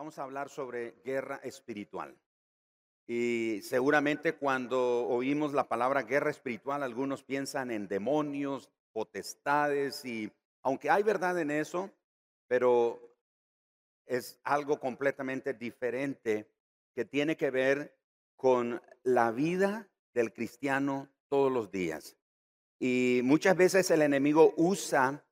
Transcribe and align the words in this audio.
Vamos 0.00 0.18
a 0.18 0.22
hablar 0.22 0.48
sobre 0.48 0.94
guerra 1.04 1.42
espiritual. 1.42 2.16
Y 3.06 3.60
seguramente 3.62 4.34
cuando 4.34 5.06
oímos 5.06 5.52
la 5.52 5.68
palabra 5.68 6.04
guerra 6.04 6.30
espiritual, 6.30 6.82
algunos 6.82 7.22
piensan 7.22 7.70
en 7.70 7.86
demonios, 7.86 8.70
potestades, 8.94 10.02
y 10.06 10.32
aunque 10.62 10.88
hay 10.88 11.02
verdad 11.02 11.38
en 11.38 11.50
eso, 11.50 11.90
pero 12.46 13.14
es 14.06 14.40
algo 14.42 14.80
completamente 14.80 15.52
diferente 15.52 16.50
que 16.94 17.04
tiene 17.04 17.36
que 17.36 17.50
ver 17.50 17.94
con 18.36 18.80
la 19.02 19.32
vida 19.32 19.86
del 20.14 20.32
cristiano 20.32 21.10
todos 21.28 21.52
los 21.52 21.70
días. 21.70 22.16
Y 22.78 23.20
muchas 23.22 23.54
veces 23.54 23.90
el 23.90 24.00
enemigo 24.00 24.54
usa 24.56 25.22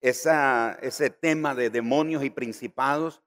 ese 0.00 1.10
tema 1.10 1.54
de 1.54 1.68
demonios 1.68 2.24
y 2.24 2.30
principados 2.30 3.22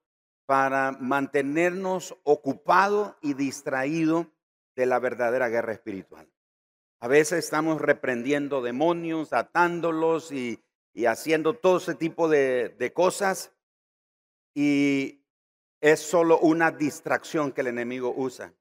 para 0.46 0.92
mantenernos 0.92 2.16
ocupados 2.22 3.14
y 3.22 3.34
distraídos 3.34 4.26
de 4.76 4.86
la 4.86 4.98
verdadera 4.98 5.48
guerra 5.48 5.72
espiritual. 5.72 6.28
A 7.00 7.08
veces 7.08 7.44
estamos 7.44 7.80
reprendiendo 7.80 8.62
demonios, 8.62 9.32
atándolos 9.32 10.32
y, 10.32 10.60
haciendo 11.06 11.54
todo 11.54 11.78
ese 11.78 11.94
tipo 11.94 12.28
de, 12.28 12.68
de 12.68 12.92
cosas 12.92 13.52
y 14.54 15.24
es 15.80 16.00
solo 16.00 16.38
una 16.38 16.70
distracción 16.70 17.52
que 17.52 17.62
el 17.62 17.66
enemigo 17.66 18.14
usa 18.16 18.54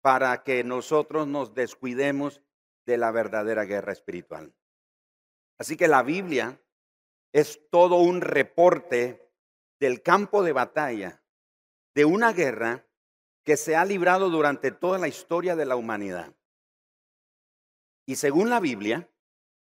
para 0.00 0.44
que 0.44 0.62
nosotros 0.62 1.26
nos 1.26 1.54
descuidemos 1.54 2.40
de 2.86 2.96
la 2.96 3.10
verdadera 3.10 3.64
guerra 3.64 3.92
espiritual. 3.92 4.54
Así 5.58 5.76
que 5.76 5.88
la 5.88 6.02
Biblia 6.02 6.60
es 7.32 7.60
todo 7.70 7.96
un 7.96 8.20
reporte 8.20 9.27
del 9.80 10.02
campo 10.02 10.42
de 10.42 10.52
batalla 10.52 11.22
de 11.94 12.04
una 12.04 12.32
guerra 12.32 12.86
que 13.44 13.56
se 13.56 13.76
ha 13.76 13.84
librado 13.84 14.30
durante 14.30 14.70
toda 14.70 14.98
la 14.98 15.08
historia 15.08 15.56
de 15.56 15.66
la 15.66 15.76
humanidad. 15.76 16.34
Y 18.06 18.16
según 18.16 18.50
la 18.50 18.60
Biblia, 18.60 19.08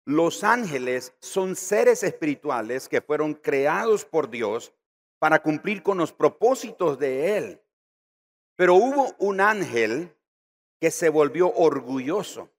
los 0.05 0.43
ángeles 0.43 1.13
son 1.19 1.55
seres 1.55 2.03
espirituales 2.03 2.89
que 2.89 3.01
fueron 3.01 3.33
creados 3.33 4.05
por 4.05 4.29
Dios 4.29 4.73
para 5.19 5.41
cumplir 5.41 5.83
con 5.83 5.97
los 5.97 6.13
propósitos 6.13 6.97
de 6.97 7.37
Él. 7.37 7.61
Pero 8.55 8.75
hubo 8.75 9.13
un 9.19 9.41
ángel 9.41 10.15
que 10.79 10.91
se 10.91 11.09
volvió 11.09 11.53
orgulloso 11.53 12.49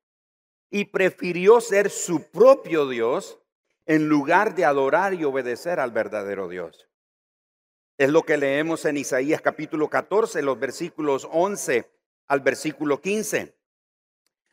y 0.71 0.87
prefirió 0.87 1.61
ser 1.61 1.91
su 1.91 2.31
propio 2.31 2.89
Dios 2.89 3.41
en 3.87 4.09
lugar 4.09 4.55
de 4.55 4.65
adorar 4.65 5.15
y 5.15 5.25
obedecer 5.25 5.81
al 5.81 5.91
verdadero 5.91 6.49
Dios. 6.49 6.90
Es 8.01 8.09
lo 8.09 8.23
que 8.23 8.39
leemos 8.39 8.87
en 8.87 8.97
Isaías 8.97 9.43
capítulo 9.43 9.91
14, 9.91 10.41
los 10.41 10.59
versículos 10.59 11.29
11 11.31 11.87
al 12.29 12.41
versículo 12.41 12.99
15. 12.99 13.55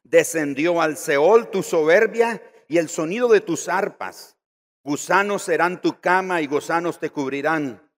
Descendió 0.04 0.82
al 0.82 0.98
Seol 0.98 1.50
tu 1.50 1.64
soberbia 1.64 2.44
y 2.68 2.78
el 2.78 2.90
sonido 2.90 3.30
de 3.30 3.40
tus 3.40 3.70
arpas. 3.70 4.36
Gusanos 4.84 5.44
serán 5.44 5.82
tu 5.82 5.98
cama 6.02 6.42
y 6.42 6.48
gusanos 6.48 7.00
te 7.00 7.10
cubrirán. 7.10 7.90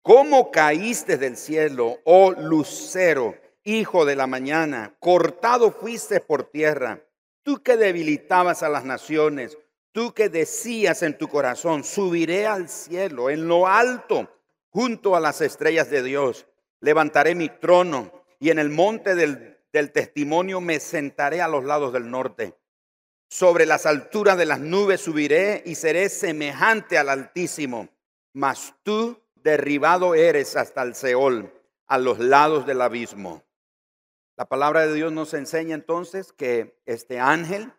¿Cómo 0.00 0.50
caíste 0.50 1.18
del 1.18 1.36
cielo, 1.36 1.98
oh 2.04 2.32
lucero, 2.32 3.34
hijo 3.62 4.06
de 4.06 4.16
la 4.16 4.26
mañana? 4.26 4.96
Cortado 5.00 5.70
fuiste 5.70 6.18
por 6.18 6.44
tierra. 6.44 7.04
Tú 7.42 7.62
que 7.62 7.76
debilitabas 7.76 8.62
a 8.62 8.70
las 8.70 8.86
naciones, 8.86 9.58
Tú 9.92 10.14
que 10.14 10.28
decías 10.28 11.02
en 11.02 11.18
tu 11.18 11.28
corazón, 11.28 11.82
subiré 11.82 12.46
al 12.46 12.68
cielo, 12.68 13.28
en 13.28 13.48
lo 13.48 13.66
alto, 13.66 14.28
junto 14.68 15.16
a 15.16 15.20
las 15.20 15.40
estrellas 15.40 15.90
de 15.90 16.02
Dios. 16.02 16.46
Levantaré 16.80 17.34
mi 17.34 17.48
trono 17.48 18.12
y 18.38 18.50
en 18.50 18.58
el 18.58 18.70
monte 18.70 19.14
del, 19.14 19.58
testimonio 19.92 20.60
me 20.60 20.80
sentaré 20.80 21.40
a 21.40 21.48
los 21.48 21.64
lados 21.64 21.92
del 21.92 22.10
norte. 22.10 22.56
Sobre 23.28 23.66
las 23.66 23.86
alturas 23.86 24.38
de 24.38 24.46
las 24.46 24.60
nubes 24.60 25.00
subiré 25.00 25.62
y 25.66 25.74
seré 25.74 26.08
semejante 26.08 26.98
al 26.98 27.08
Altísimo. 27.08 27.88
Mas 28.32 28.74
tú 28.82 29.20
derribado 29.36 30.14
eres 30.14 30.56
hasta 30.56 30.82
el 30.82 30.94
Seol, 30.94 31.52
a 31.86 31.98
los 31.98 32.18
lados 32.18 32.66
del 32.66 32.80
abismo. 32.80 33.42
La 34.36 34.46
palabra 34.46 34.86
de 34.86 34.94
Dios 34.94 35.12
nos 35.12 35.34
enseña 35.34 35.74
entonces 35.74 36.32
que 36.32 36.80
este 36.86 37.20
ángel 37.20 37.72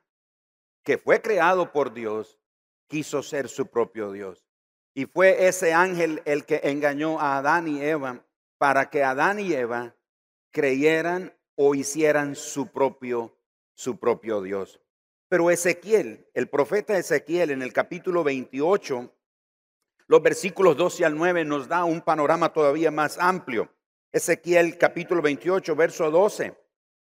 que 0.84 0.98
fue 0.98 1.22
creado 1.22 1.72
por 1.72 1.94
Dios, 1.94 2.40
quiso 2.88 3.24
ser 3.24 3.50
su 3.50 3.68
propio 3.68 4.12
Dios. 4.12 4.46
Y 4.94 5.06
fue 5.06 5.48
ese 5.48 5.74
ángel 5.74 6.22
el 6.26 6.46
que 6.46 6.62
engañó 6.64 7.20
a 7.20 7.38
Adán 7.38 7.68
y 7.68 7.82
Eva 7.82 8.26
para 8.58 8.90
que 8.90 9.04
Adán 9.04 9.40
y 9.40 9.54
Eva 9.54 9.96
creyeran 10.52 11.34
o 11.56 11.76
hicieran 11.76 12.36
su 12.36 12.68
propio, 12.68 13.38
su 13.74 13.98
propio 13.98 14.42
Dios. 14.42 14.82
Pero 15.30 15.50
Ezequiel, 15.50 16.30
el 16.34 16.50
profeta 16.50 16.98
Ezequiel 16.98 17.52
en 17.52 17.62
el 17.62 17.72
capítulo 17.72 18.24
28, 18.24 19.14
los 20.08 20.22
versículos 20.22 20.76
12 20.76 21.06
al 21.06 21.16
9 21.16 21.46
nos 21.46 21.70
da 21.70 21.86
un 21.86 22.02
panorama 22.02 22.52
todavía 22.52 22.92
más 22.92 23.18
amplio. 23.18 23.72
Ezequiel 24.12 24.78
capítulo 24.78 25.22
28, 25.22 25.74
verso 25.74 26.12
12. 26.12 26.54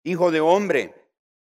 Hijo 0.04 0.30
de 0.30 0.42
hombre, 0.42 0.94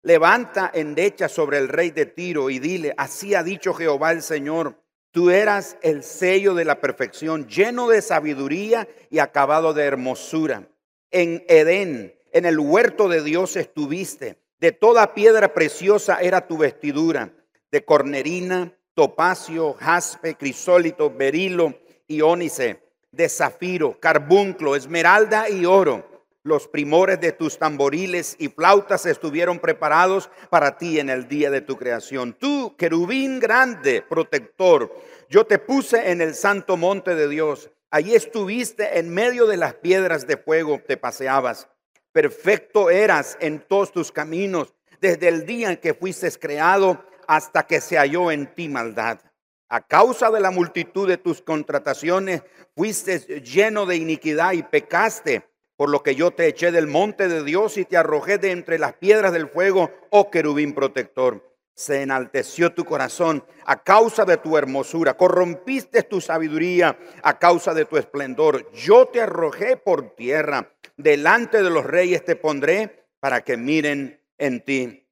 Levanta 0.02 0.72
endecha 0.74 1.28
sobre 1.28 1.58
el 1.58 1.68
rey 1.68 1.92
de 1.92 2.06
Tiro 2.06 2.50
y 2.50 2.60
dile, 2.60 2.94
así 2.98 3.36
ha 3.36 3.44
dicho 3.44 3.74
Jehová 3.74 4.14
el 4.14 4.22
Señor, 4.22 4.82
tú 5.12 5.30
eras 5.30 5.76
el 5.82 6.04
sello 6.04 6.54
de 6.54 6.64
la 6.64 6.80
perfección, 6.80 7.48
lleno 7.48 7.90
de 7.90 8.02
sabiduría 8.02 8.88
y 9.10 9.20
acabado 9.20 9.74
de 9.74 9.84
hermosura. 9.84 10.70
En 11.12 11.44
Edén, 11.50 12.16
en 12.32 12.46
el 12.46 12.60
huerto 12.60 13.10
de 13.10 13.22
Dios 13.24 13.58
estuviste, 13.58 14.38
de 14.60 14.72
toda 14.72 15.14
piedra 15.14 15.54
preciosa 15.54 16.20
era 16.22 16.48
tu 16.48 16.58
vestidura, 16.58 17.34
de 17.70 17.84
cornerina, 17.84 18.74
topacio, 18.94 19.74
jaspe, 19.74 20.36
crisólito, 20.36 21.10
berilo 21.10 21.78
y 22.08 22.22
ónice, 22.22 22.82
de 23.12 23.28
zafiro, 23.28 24.00
carbunclo, 24.00 24.78
esmeralda 24.78 25.50
y 25.50 25.66
oro 25.66 26.09
los 26.44 26.68
primores 26.68 27.20
de 27.20 27.32
tus 27.32 27.58
tamboriles 27.58 28.36
y 28.40 28.48
flautas 28.48 29.06
estuvieron 29.06 29.60
preparados 29.60 30.30
para 30.50 30.78
ti 30.78 31.00
en 31.00 31.10
el 31.10 31.28
día 31.28 31.50
de 31.50 31.62
tu 31.62 31.78
creación. 31.78 32.34
Tú, 32.34 32.76
querubín 32.78 33.40
grande, 33.40 34.04
protector, 34.08 34.94
yo 35.30 35.46
te 35.46 35.60
puse 35.60 36.12
en 36.12 36.22
el 36.22 36.34
santo 36.34 36.78
monte 36.78 37.16
de 37.16 37.28
Dios. 37.28 37.70
Allí 37.92 38.16
estuviste 38.16 39.00
en 39.00 39.10
medio 39.10 39.48
de 39.48 39.58
las 39.58 39.74
piedras 39.76 40.28
de 40.28 40.38
fuego, 40.38 40.82
te 40.88 40.96
paseabas. 40.96 41.68
Perfecto 42.12 42.90
eras 42.90 43.38
en 43.42 43.60
todos 43.60 43.92
tus 43.92 44.12
caminos, 44.12 44.74
desde 45.02 45.28
el 45.28 45.46
día 45.46 45.72
en 45.72 45.78
que 45.78 45.94
fuiste 45.94 46.32
creado 46.32 47.04
hasta 47.28 47.64
que 47.64 47.82
se 47.82 47.98
halló 47.98 48.32
en 48.32 48.54
ti 48.56 48.70
maldad. 48.70 49.20
A 49.68 49.86
causa 49.86 50.32
de 50.32 50.40
la 50.40 50.50
multitud 50.50 51.08
de 51.08 51.18
tus 51.18 51.42
contrataciones, 51.42 52.42
fuiste 52.76 53.20
lleno 53.42 53.86
de 53.86 53.98
iniquidad 53.98 54.54
y 54.54 54.64
pecaste 54.64 55.44
por 55.80 55.90
lo 55.90 56.04
que 56.04 56.14
yo 56.14 56.32
te 56.32 56.46
eché 56.46 56.74
del 56.74 56.88
monte 56.88 57.30
de 57.30 57.42
Dios 57.42 57.78
y 57.78 57.86
te 57.86 57.96
arrojé 57.96 58.38
de 58.38 58.52
entre 58.52 58.78
las 58.78 58.96
piedras 58.96 59.32
del 59.32 59.48
fuego, 59.48 59.90
oh 60.10 60.30
querubín 60.30 60.74
protector. 60.74 61.56
Se 61.74 62.02
enalteció 62.02 62.74
tu 62.74 62.84
corazón 62.84 63.46
a 63.66 63.82
causa 63.82 64.26
de 64.26 64.36
tu 64.36 64.58
hermosura, 64.58 65.16
corrompiste 65.16 66.04
tu 66.04 66.20
sabiduría 66.20 67.00
a 67.24 67.40
causa 67.40 67.74
de 67.74 67.86
tu 67.86 67.96
esplendor. 67.96 68.70
Yo 68.74 69.06
te 69.06 69.22
arrojé 69.22 69.78
por 69.78 70.18
tierra, 70.18 70.70
delante 70.98 71.64
de 71.64 71.70
los 71.70 71.86
reyes 71.86 72.26
te 72.26 72.36
pondré 72.36 73.08
para 73.22 73.40
que 73.46 73.56
miren 73.56 74.22
en 74.38 74.60
ti. 74.66 75.08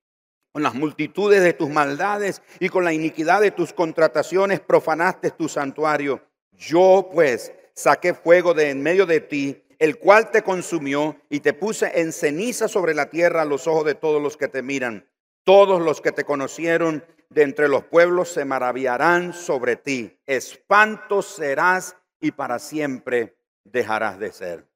Con 0.52 0.64
las 0.64 0.74
multitudes 0.74 1.44
de 1.44 1.54
tus 1.54 1.70
maldades 1.70 2.42
y 2.60 2.68
con 2.68 2.84
la 2.84 2.92
iniquidad 2.92 3.40
de 3.40 3.52
tus 3.52 3.72
contrataciones 3.72 4.60
profanaste 4.60 5.32
tu 5.32 5.48
santuario. 5.48 6.28
Yo 6.52 7.10
pues 7.14 7.54
saqué 7.74 8.14
fuego 8.14 8.54
de 8.54 8.72
en 8.72 8.84
medio 8.84 9.06
de 9.06 9.22
ti 9.22 9.64
el 9.80 10.00
cual 10.00 10.32
te 10.32 10.42
consumió 10.42 11.16
y 11.30 11.40
te 11.42 11.54
puse 11.54 12.00
en 12.02 12.12
ceniza 12.12 12.68
sobre 12.68 12.94
la 12.94 13.10
tierra 13.10 13.44
a 13.44 13.46
los 13.46 13.68
ojos 13.68 13.86
de 13.86 13.96
todos 13.96 14.22
los 14.22 14.38
que 14.38 14.48
te 14.48 14.62
miran. 14.62 15.08
Todos 15.44 15.82
los 15.82 16.02
que 16.02 16.12
te 16.12 16.24
conocieron 16.24 17.04
de 17.30 17.44
entre 17.44 17.68
los 17.68 17.86
pueblos 17.86 18.30
se 18.30 18.46
maravillarán 18.46 19.34
sobre 19.34 19.76
ti. 19.76 20.20
Espanto 20.26 21.22
serás 21.22 21.96
y 22.20 22.32
para 22.32 22.60
siempre 22.60 23.38
dejarás 23.64 24.20
de 24.20 24.32
ser. 24.32 24.68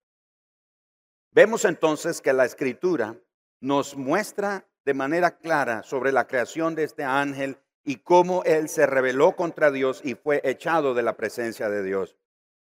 Vemos 1.31 1.65
entonces 1.65 2.21
que 2.21 2.33
la 2.33 2.45
escritura 2.45 3.15
nos 3.59 3.95
muestra 3.95 4.67
de 4.85 4.93
manera 4.93 5.37
clara 5.37 5.83
sobre 5.83 6.11
la 6.11 6.27
creación 6.27 6.75
de 6.75 6.83
este 6.83 7.03
ángel 7.03 7.57
y 7.83 7.97
cómo 7.97 8.43
él 8.43 8.69
se 8.69 8.85
rebeló 8.85 9.35
contra 9.35 9.71
Dios 9.71 10.01
y 10.03 10.15
fue 10.15 10.41
echado 10.43 10.93
de 10.93 11.03
la 11.03 11.15
presencia 11.15 11.69
de 11.69 11.83
Dios. 11.83 12.17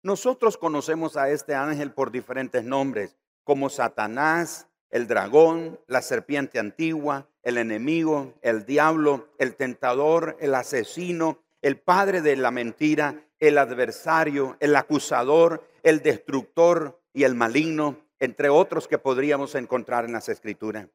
Nosotros 0.08 0.56
conocemos 0.56 1.18
a 1.18 1.28
este 1.28 1.54
ángel 1.54 1.92
por 1.92 2.10
diferentes 2.10 2.64
nombres, 2.64 3.14
como 3.44 3.68
Satanás, 3.68 4.66
el 4.88 5.06
dragón, 5.06 5.78
la 5.86 6.00
serpiente 6.00 6.58
antigua, 6.58 7.28
el 7.42 7.58
enemigo, 7.58 8.32
el 8.40 8.64
diablo, 8.64 9.28
el 9.36 9.54
tentador, 9.54 10.38
el 10.40 10.54
asesino, 10.54 11.42
el 11.60 11.78
padre 11.78 12.22
de 12.22 12.36
la 12.36 12.50
mentira, 12.50 13.22
el 13.38 13.58
adversario, 13.58 14.56
el 14.60 14.76
acusador, 14.76 15.68
el 15.82 16.00
destructor 16.00 16.98
y 17.12 17.24
el 17.24 17.34
maligno, 17.34 17.98
entre 18.18 18.48
otros 18.48 18.88
que 18.88 18.96
podríamos 18.96 19.54
encontrar 19.56 20.06
en 20.06 20.14
las 20.14 20.30
escrituras. 20.30 20.88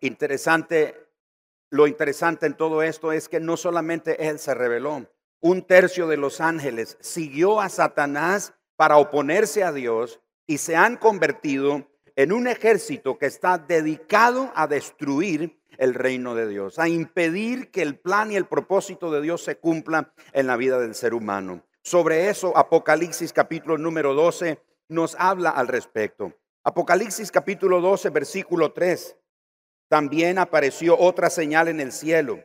Interesante, 0.00 0.94
lo 1.70 1.86
interesante 1.86 2.44
en 2.44 2.54
todo 2.54 2.82
esto 2.82 3.12
es 3.12 3.30
que 3.30 3.40
no 3.40 3.56
solamente 3.56 4.28
él 4.28 4.38
se 4.38 4.52
reveló, 4.52 5.06
un 5.46 5.62
tercio 5.62 6.08
de 6.08 6.16
los 6.16 6.40
ángeles 6.40 6.98
siguió 7.00 7.60
a 7.60 7.68
Satanás 7.68 8.54
para 8.74 8.96
oponerse 8.96 9.62
a 9.62 9.72
Dios 9.72 10.20
y 10.44 10.58
se 10.58 10.74
han 10.74 10.96
convertido 10.96 11.88
en 12.16 12.32
un 12.32 12.48
ejército 12.48 13.16
que 13.16 13.26
está 13.26 13.56
dedicado 13.56 14.50
a 14.56 14.66
destruir 14.66 15.60
el 15.78 15.94
reino 15.94 16.34
de 16.34 16.48
Dios, 16.48 16.80
a 16.80 16.88
impedir 16.88 17.70
que 17.70 17.82
el 17.82 17.96
plan 17.96 18.32
y 18.32 18.36
el 18.36 18.46
propósito 18.46 19.12
de 19.12 19.20
Dios 19.20 19.44
se 19.44 19.58
cumplan 19.58 20.10
en 20.32 20.48
la 20.48 20.56
vida 20.56 20.80
del 20.80 20.96
ser 20.96 21.14
humano. 21.14 21.64
Sobre 21.82 22.28
eso, 22.28 22.56
Apocalipsis 22.56 23.32
capítulo 23.32 23.78
número 23.78 24.14
12 24.14 24.60
nos 24.88 25.14
habla 25.16 25.50
al 25.50 25.68
respecto. 25.68 26.32
Apocalipsis 26.64 27.30
capítulo 27.30 27.80
12, 27.80 28.10
versículo 28.10 28.72
3. 28.72 29.16
También 29.88 30.38
apareció 30.38 30.98
otra 30.98 31.30
señal 31.30 31.68
en 31.68 31.78
el 31.78 31.92
cielo. 31.92 32.42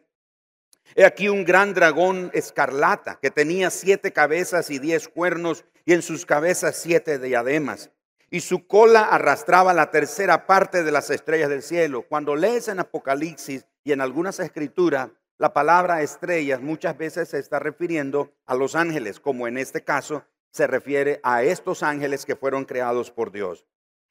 He 0.95 1.05
aquí 1.05 1.29
un 1.29 1.45
gran 1.45 1.73
dragón 1.73 2.31
escarlata 2.33 3.19
que 3.21 3.31
tenía 3.31 3.69
siete 3.69 4.11
cabezas 4.11 4.69
y 4.69 4.79
diez 4.79 5.07
cuernos 5.07 5.65
y 5.85 5.93
en 5.93 6.01
sus 6.01 6.25
cabezas 6.25 6.75
siete 6.75 7.19
diademas 7.19 7.91
y 8.33 8.39
su 8.39 8.65
cola 8.65 9.01
arrastraba 9.01 9.73
la 9.73 9.91
tercera 9.91 10.47
parte 10.47 10.83
de 10.83 10.91
las 10.91 11.09
estrellas 11.09 11.49
del 11.49 11.61
cielo. 11.61 12.05
Cuando 12.07 12.37
lees 12.37 12.69
en 12.69 12.79
Apocalipsis 12.79 13.67
y 13.83 13.91
en 13.91 13.99
algunas 13.99 14.39
escrituras, 14.39 15.09
la 15.37 15.53
palabra 15.53 16.01
estrellas 16.01 16.61
muchas 16.61 16.97
veces 16.97 17.27
se 17.27 17.39
está 17.39 17.59
refiriendo 17.59 18.31
a 18.45 18.55
los 18.55 18.75
ángeles, 18.75 19.19
como 19.19 19.47
en 19.47 19.57
este 19.57 19.83
caso 19.83 20.23
se 20.49 20.65
refiere 20.65 21.19
a 21.23 21.43
estos 21.43 21.83
ángeles 21.83 22.25
que 22.25 22.37
fueron 22.37 22.63
creados 22.63 23.11
por 23.11 23.31
Dios. 23.33 23.65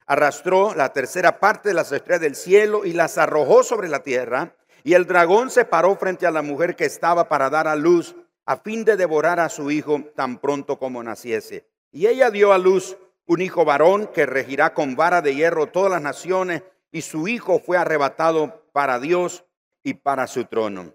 Arrastró 0.05 0.75
la 0.75 0.93
tercera 0.93 1.39
parte 1.39 1.69
de 1.69 1.75
las 1.75 1.91
estrellas 1.91 2.21
del 2.21 2.35
cielo 2.35 2.85
y 2.85 2.93
las 2.93 3.17
arrojó 3.17 3.63
sobre 3.63 3.89
la 3.89 4.03
tierra, 4.03 4.55
y 4.83 4.93
el 4.93 5.05
dragón 5.05 5.49
se 5.49 5.65
paró 5.65 5.95
frente 5.95 6.25
a 6.25 6.31
la 6.31 6.41
mujer 6.41 6.75
que 6.75 6.85
estaba 6.85 7.27
para 7.29 7.49
dar 7.49 7.67
a 7.67 7.75
luz, 7.75 8.15
a 8.45 8.57
fin 8.57 8.83
de 8.83 8.97
devorar 8.97 9.39
a 9.39 9.49
su 9.49 9.71
hijo 9.71 10.03
tan 10.15 10.39
pronto 10.39 10.79
como 10.79 11.03
naciese. 11.03 11.67
Y 11.91 12.07
ella 12.07 12.31
dio 12.31 12.53
a 12.53 12.57
luz 12.57 12.97
un 13.25 13.41
hijo 13.41 13.63
varón 13.63 14.07
que 14.07 14.25
regirá 14.25 14.73
con 14.73 14.95
vara 14.95 15.21
de 15.21 15.35
hierro 15.35 15.67
todas 15.67 15.91
las 15.91 16.01
naciones, 16.01 16.63
y 16.91 17.01
su 17.01 17.27
hijo 17.27 17.59
fue 17.59 17.77
arrebatado 17.77 18.65
para 18.73 18.99
Dios 18.99 19.45
y 19.83 19.93
para 19.93 20.27
su 20.27 20.45
trono. 20.45 20.93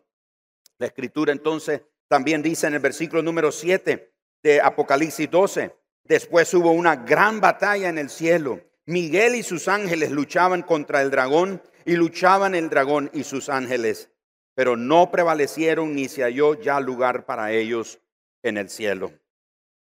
La 0.78 0.86
escritura 0.86 1.32
entonces 1.32 1.82
también 2.08 2.42
dice 2.42 2.66
en 2.66 2.74
el 2.74 2.80
versículo 2.80 3.22
número 3.22 3.50
7 3.50 4.12
de 4.42 4.60
Apocalipsis 4.60 5.30
12, 5.30 5.74
después 6.04 6.52
hubo 6.54 6.70
una 6.70 6.96
gran 6.96 7.40
batalla 7.40 7.88
en 7.88 7.98
el 7.98 8.10
cielo. 8.10 8.60
Miguel 8.84 9.34
y 9.34 9.42
sus 9.42 9.66
ángeles 9.68 10.10
luchaban 10.10 10.62
contra 10.62 11.02
el 11.02 11.10
dragón 11.10 11.62
y 11.86 11.94
luchaban 11.94 12.54
el 12.54 12.68
dragón 12.68 13.10
y 13.14 13.22
sus 13.24 13.48
ángeles, 13.48 14.10
pero 14.54 14.76
no 14.76 15.10
prevalecieron 15.10 15.94
ni 15.94 16.08
se 16.08 16.22
halló 16.22 16.60
ya 16.60 16.80
lugar 16.80 17.24
para 17.24 17.52
ellos 17.52 18.00
en 18.42 18.58
el 18.58 18.68
cielo. 18.68 19.12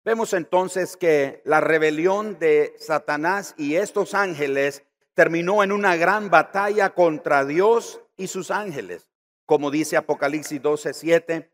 Vemos 0.03 0.33
entonces 0.33 0.97
que 0.97 1.43
la 1.45 1.61
rebelión 1.61 2.39
de 2.39 2.73
Satanás 2.79 3.53
y 3.55 3.75
estos 3.75 4.15
ángeles 4.15 4.83
terminó 5.13 5.63
en 5.63 5.71
una 5.71 5.95
gran 5.95 6.31
batalla 6.31 6.95
contra 6.95 7.45
Dios 7.45 8.01
y 8.17 8.27
sus 8.27 8.49
ángeles. 8.49 9.07
Como 9.45 9.69
dice 9.69 9.95
Apocalipsis 9.95 10.59
12:7, 10.59 11.51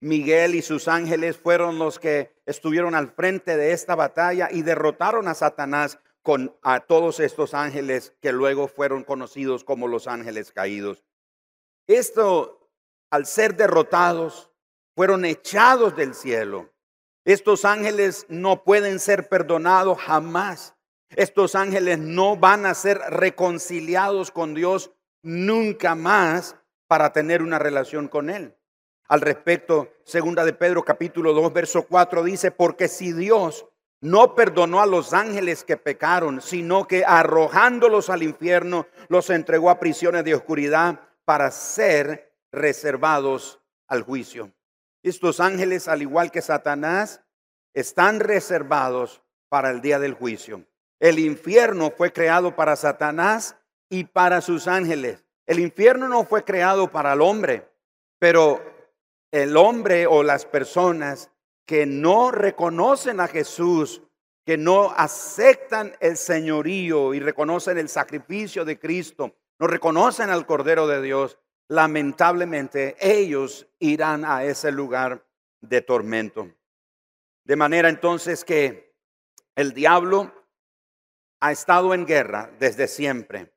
Miguel 0.00 0.54
y 0.54 0.62
sus 0.62 0.88
ángeles 0.88 1.36
fueron 1.36 1.78
los 1.78 1.98
que 1.98 2.32
estuvieron 2.46 2.94
al 2.94 3.10
frente 3.10 3.58
de 3.58 3.72
esta 3.72 3.94
batalla 3.96 4.48
y 4.50 4.62
derrotaron 4.62 5.28
a 5.28 5.34
Satanás 5.34 5.98
con 6.22 6.56
a 6.62 6.80
todos 6.80 7.20
estos 7.20 7.54
ángeles 7.54 8.14
que 8.20 8.32
luego 8.32 8.68
fueron 8.68 9.04
conocidos 9.04 9.64
como 9.64 9.88
los 9.88 10.06
ángeles 10.06 10.52
caídos. 10.52 11.04
Esto, 11.86 12.70
al 13.10 13.26
ser 13.26 13.56
derrotados, 13.56 14.50
fueron 14.94 15.24
echados 15.24 15.96
del 15.96 16.14
cielo 16.14 16.70
estos 17.24 17.66
ángeles 17.66 18.24
no 18.28 18.64
pueden 18.64 18.98
ser 18.98 19.28
perdonados 19.28 19.98
jamás. 19.98 20.74
Estos 21.10 21.54
ángeles 21.54 21.98
no 21.98 22.36
van 22.36 22.64
a 22.64 22.74
ser 22.74 22.98
reconciliados 22.98 24.30
con 24.30 24.54
Dios 24.54 24.90
nunca 25.22 25.94
más 25.94 26.56
para 26.86 27.12
tener 27.12 27.42
una 27.42 27.58
relación 27.58 28.08
con 28.08 28.30
Él. 28.30 28.56
Al 29.06 29.20
respecto, 29.20 29.92
segunda 30.04 30.44
de 30.44 30.54
Pedro 30.54 30.84
capítulo 30.84 31.32
2, 31.34 31.52
verso 31.52 31.82
4 31.82 32.22
dice, 32.22 32.52
porque 32.52 32.88
si 32.88 33.12
Dios 33.12 33.66
no 34.00 34.34
perdonó 34.34 34.80
a 34.80 34.86
los 34.86 35.12
ángeles 35.12 35.64
que 35.64 35.76
pecaron, 35.76 36.40
sino 36.40 36.86
que 36.86 37.04
arrojándolos 37.04 38.08
al 38.08 38.22
infierno, 38.22 38.86
los 39.08 39.28
entregó 39.30 39.70
a 39.70 39.78
prisiones 39.78 40.24
de 40.24 40.34
oscuridad 40.34 41.00
para 41.24 41.50
ser 41.50 42.32
reservados 42.50 43.60
al 43.86 44.02
juicio. 44.02 44.52
Estos 45.02 45.40
ángeles, 45.40 45.88
al 45.88 46.02
igual 46.02 46.30
que 46.30 46.42
Satanás, 46.42 47.22
están 47.74 48.20
reservados 48.20 49.22
para 49.48 49.70
el 49.70 49.80
día 49.80 49.98
del 49.98 50.14
juicio. 50.14 50.64
El 50.98 51.18
infierno 51.18 51.90
fue 51.90 52.12
creado 52.12 52.54
para 52.56 52.76
Satanás 52.76 53.56
y 53.88 54.04
para 54.04 54.40
sus 54.40 54.68
ángeles. 54.68 55.24
El 55.46 55.58
infierno 55.58 56.08
no 56.08 56.24
fue 56.24 56.44
creado 56.44 56.90
para 56.90 57.12
el 57.14 57.22
hombre, 57.22 57.68
pero 58.18 58.62
el 59.30 59.56
hombre 59.56 60.06
o 60.06 60.22
las 60.22 60.44
personas 60.44 61.30
que 61.70 61.86
no 61.86 62.32
reconocen 62.32 63.20
a 63.20 63.28
Jesús, 63.28 64.02
que 64.44 64.56
no 64.56 64.90
aceptan 64.90 65.94
el 66.00 66.16
señorío 66.16 67.14
y 67.14 67.20
reconocen 67.20 67.78
el 67.78 67.88
sacrificio 67.88 68.64
de 68.64 68.76
Cristo, 68.76 69.36
no 69.60 69.68
reconocen 69.68 70.30
al 70.30 70.46
Cordero 70.46 70.88
de 70.88 71.00
Dios, 71.00 71.38
lamentablemente 71.68 72.96
ellos 72.98 73.68
irán 73.78 74.24
a 74.24 74.42
ese 74.42 74.72
lugar 74.72 75.24
de 75.60 75.80
tormento. 75.80 76.50
De 77.44 77.54
manera 77.54 77.88
entonces 77.88 78.44
que 78.44 78.96
el 79.54 79.72
diablo 79.72 80.34
ha 81.38 81.52
estado 81.52 81.94
en 81.94 82.04
guerra 82.04 82.50
desde 82.58 82.88
siempre. 82.88 83.54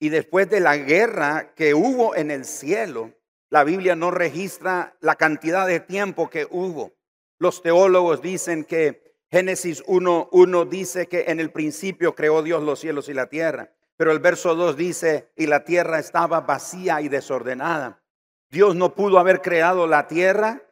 Y 0.00 0.08
después 0.08 0.50
de 0.50 0.58
la 0.58 0.76
guerra 0.76 1.54
que 1.54 1.72
hubo 1.72 2.16
en 2.16 2.32
el 2.32 2.46
cielo, 2.46 3.12
la 3.48 3.62
Biblia 3.62 3.94
no 3.94 4.10
registra 4.10 4.96
la 4.98 5.14
cantidad 5.14 5.68
de 5.68 5.78
tiempo 5.78 6.28
que 6.28 6.48
hubo. 6.50 6.94
Los 7.38 7.62
teólogos 7.62 8.22
dicen 8.22 8.64
que 8.64 9.16
Génesis 9.30 9.84
1.1 9.86 10.68
dice 10.68 11.08
que 11.08 11.24
en 11.28 11.40
el 11.40 11.50
principio 11.50 12.14
creó 12.14 12.42
Dios 12.42 12.62
los 12.62 12.80
cielos 12.80 13.08
y 13.08 13.14
la 13.14 13.28
tierra. 13.28 13.72
Pero 13.96 14.12
el 14.12 14.18
verso 14.18 14.54
2 14.54 14.76
dice, 14.76 15.30
y 15.36 15.46
la 15.46 15.64
tierra 15.64 15.98
estaba 15.98 16.40
vacía 16.40 17.00
y 17.00 17.08
desordenada. 17.08 18.02
Dios 18.50 18.76
no 18.76 18.94
pudo 18.94 19.18
haber 19.18 19.40
creado 19.42 19.86
la 19.86 20.06
tierra 20.06 20.62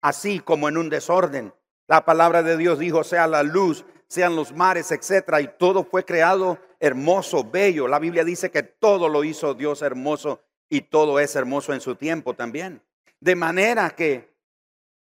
así 0.00 0.40
como 0.40 0.68
en 0.68 0.76
un 0.76 0.88
desorden. 0.88 1.54
La 1.86 2.04
palabra 2.04 2.42
de 2.42 2.56
Dios 2.56 2.78
dijo, 2.78 3.04
sea 3.04 3.26
la 3.26 3.42
luz, 3.42 3.84
sean 4.06 4.36
los 4.36 4.52
mares, 4.52 4.92
etcétera, 4.92 5.40
y 5.40 5.48
todo 5.58 5.84
fue 5.84 6.04
creado 6.04 6.58
hermoso, 6.78 7.44
bello. 7.44 7.88
La 7.88 7.98
Biblia 7.98 8.24
dice 8.24 8.50
que 8.50 8.62
todo 8.62 9.08
lo 9.08 9.24
hizo 9.24 9.54
Dios 9.54 9.82
hermoso 9.82 10.40
y 10.68 10.82
todo 10.82 11.18
es 11.20 11.36
hermoso 11.36 11.72
en 11.72 11.80
su 11.80 11.96
tiempo 11.96 12.34
también. 12.34 12.82
De 13.20 13.34
manera 13.34 13.90
que 13.90 14.29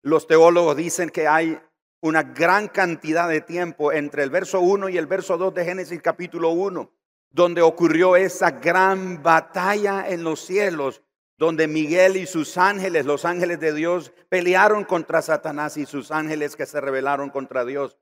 los 0.02 0.28
teólogos 0.28 0.76
dicen 0.76 1.10
que 1.10 1.28
hay 1.28 1.60
una 2.02 2.24
gran 2.24 2.68
cantidad 2.68 3.30
de 3.30 3.42
tiempo 3.42 3.92
entre 3.92 4.24
el 4.24 4.30
verso 4.30 4.60
1 4.60 4.90
y 4.90 4.98
el 4.98 5.08
verso 5.08 5.38
2 5.38 5.54
de 5.54 5.66
Génesis 5.66 6.02
capítulo 6.02 6.50
1 6.50 6.92
donde 7.32 7.62
ocurrió 7.62 8.16
esa 8.16 8.52
gran 8.52 9.24
batalla 9.24 10.10
en 10.10 10.24
los 10.24 10.42
cielos, 10.42 11.02
donde 11.38 11.68
Miguel 11.68 12.18
y 12.18 12.28
sus 12.28 12.58
ángeles, 12.58 13.06
los 13.06 13.26
ángeles 13.26 13.60
de 13.60 13.74
Dios, 13.74 14.12
pelearon 14.30 14.84
contra 14.84 15.22
Satanás 15.22 15.78
y 15.78 15.86
sus 15.86 16.12
ángeles 16.12 16.56
que 16.56 16.66
se 16.66 16.82
rebelaron 16.82 17.30
contra 17.30 17.66
Dios. 17.66 17.98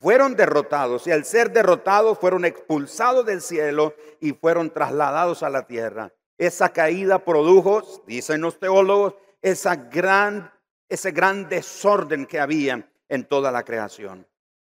Fueron 0.00 0.36
derrotados 0.36 1.06
y 1.06 1.10
al 1.10 1.24
ser 1.24 1.52
derrotados 1.52 2.18
fueron 2.18 2.44
expulsados 2.44 3.26
del 3.26 3.42
cielo 3.42 3.94
y 4.20 4.32
fueron 4.32 4.70
trasladados 4.70 5.42
a 5.42 5.50
la 5.50 5.66
tierra. 5.66 6.12
Esa 6.38 6.68
caída 6.68 7.24
produjo, 7.24 7.82
dicen 8.06 8.40
los 8.40 8.60
teólogos, 8.60 9.14
esa 9.42 9.74
gran, 9.74 10.52
ese 10.88 11.10
gran 11.10 11.48
desorden 11.48 12.26
que 12.26 12.40
había 12.40 12.88
en 13.08 13.24
toda 13.24 13.50
la 13.50 13.64
creación. 13.64 14.26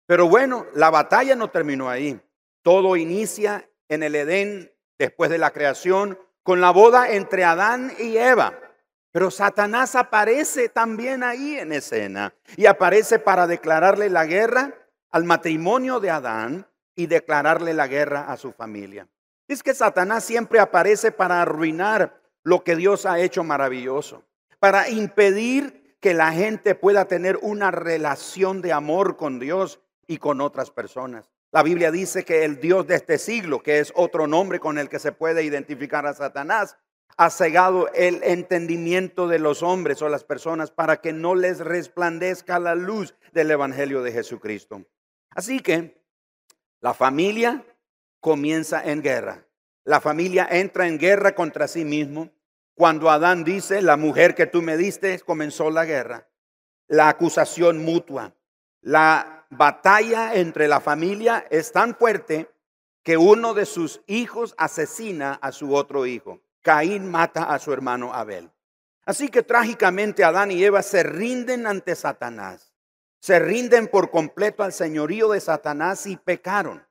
Pero 0.06 0.28
bueno, 0.28 0.66
la 0.74 0.90
batalla 0.90 1.36
no 1.36 1.50
terminó 1.50 1.90
ahí. 1.90 2.20
Todo 2.62 2.96
inicia 2.96 3.70
en 3.88 4.04
el 4.04 4.16
Edén 4.16 4.72
después 4.98 5.30
de 5.30 5.38
la 5.38 5.52
creación 5.52 6.20
con 6.44 6.62
la 6.62 6.72
boda 6.72 7.12
entre 7.12 7.44
Adán 7.44 7.94
y 8.00 8.18
Eva. 8.18 8.60
Pero 9.12 9.32
Satanás 9.32 9.96
aparece 9.96 10.70
también 10.70 11.24
ahí 11.24 11.58
en 11.58 11.72
escena 11.72 12.34
y 12.58 12.66
aparece 12.66 13.20
para 13.20 13.48
declararle 13.48 14.10
la 14.10 14.26
guerra 14.26 14.74
al 15.12 15.24
matrimonio 15.24 16.00
de 16.00 16.10
Adán 16.10 16.68
y 16.96 17.06
declararle 17.08 17.74
la 17.74 17.88
guerra 17.88 18.32
a 18.32 18.38
su 18.38 18.52
familia. 18.52 19.08
Es 19.48 19.62
que 19.62 19.74
Satanás 19.74 20.24
siempre 20.24 20.60
aparece 20.60 21.12
para 21.12 21.42
arruinar 21.42 22.22
lo 22.44 22.64
que 22.64 22.76
Dios 22.76 23.06
ha 23.06 23.20
hecho 23.20 23.44
maravilloso, 23.44 24.24
para 24.60 24.90
impedir 24.90 25.83
que 26.04 26.14
la 26.14 26.34
gente 26.34 26.76
pueda 26.76 27.06
tener 27.06 27.40
una 27.42 27.72
relación 27.72 28.62
de 28.62 28.74
amor 28.74 29.16
con 29.16 29.40
Dios 29.40 29.80
y 30.06 30.18
con 30.18 30.42
otras 30.42 30.70
personas. 30.70 31.32
La 31.54 31.64
Biblia 31.64 31.92
dice 31.92 32.26
que 32.26 32.44
el 32.44 32.60
Dios 32.60 32.86
de 32.88 32.96
este 32.96 33.18
siglo, 33.18 33.64
que 33.64 33.80
es 33.80 33.94
otro 33.96 34.28
nombre 34.28 34.60
con 34.60 34.78
el 34.78 34.90
que 34.90 35.00
se 35.00 35.14
puede 35.14 35.46
identificar 35.46 36.06
a 36.06 36.14
Satanás, 36.14 36.76
ha 37.16 37.30
cegado 37.30 37.88
el 37.94 38.22
entendimiento 38.22 39.30
de 39.30 39.40
los 39.40 39.64
hombres 39.64 40.02
o 40.02 40.10
las 40.10 40.26
personas 40.26 40.72
para 40.72 40.98
que 40.98 41.14
no 41.14 41.36
les 41.36 41.60
resplandezca 41.60 42.60
la 42.60 42.76
luz 42.76 43.16
del 43.32 43.52
Evangelio 43.52 44.04
de 44.04 44.12
Jesucristo. 44.12 44.84
Así 45.30 45.62
que 45.62 46.04
la 46.82 46.94
familia 46.94 47.64
comienza 48.20 48.84
en 48.84 49.02
guerra. 49.02 49.48
La 49.86 50.02
familia 50.02 50.50
entra 50.52 50.86
en 50.86 50.98
guerra 50.98 51.34
contra 51.34 51.70
sí 51.70 51.86
mismo. 51.86 52.30
Cuando 52.76 53.10
Adán 53.10 53.44
dice, 53.44 53.82
la 53.82 53.98
mujer 53.98 54.34
que 54.34 54.48
tú 54.48 54.62
me 54.62 54.78
diste, 54.78 55.20
comenzó 55.20 55.70
la 55.70 55.86
guerra. 55.86 56.28
La 56.88 57.10
acusación 57.10 57.84
mutua. 57.86 58.34
La 58.82 59.46
batalla 59.50 60.34
entre 60.36 60.68
la 60.68 60.82
familia 60.82 61.46
es 61.50 61.72
tan 61.72 61.96
fuerte 61.96 62.50
que 63.04 63.18
uno 63.18 63.54
de 63.54 63.66
sus 63.66 64.02
hijos 64.08 64.56
asesina 64.58 65.34
a 65.34 65.52
su 65.52 65.76
otro 65.76 66.06
hijo. 66.06 66.42
Caín 66.62 67.12
mata 67.12 67.44
a 67.44 67.60
su 67.60 67.74
hermano 67.74 68.14
Abel. 68.14 68.50
Así 69.06 69.28
que 69.28 69.44
trágicamente 69.44 70.24
Adán 70.24 70.52
y 70.52 70.64
Eva 70.64 70.82
se 70.82 71.04
rinden 71.04 71.68
ante 71.68 71.96
Satanás. 71.96 72.74
Se 73.20 73.38
rinden 73.40 73.88
por 73.88 74.10
completo 74.10 74.64
al 74.64 74.74
señorío 74.74 75.30
de 75.30 75.42
Satanás 75.42 76.08
y 76.08 76.18
pecaron. 76.18 76.86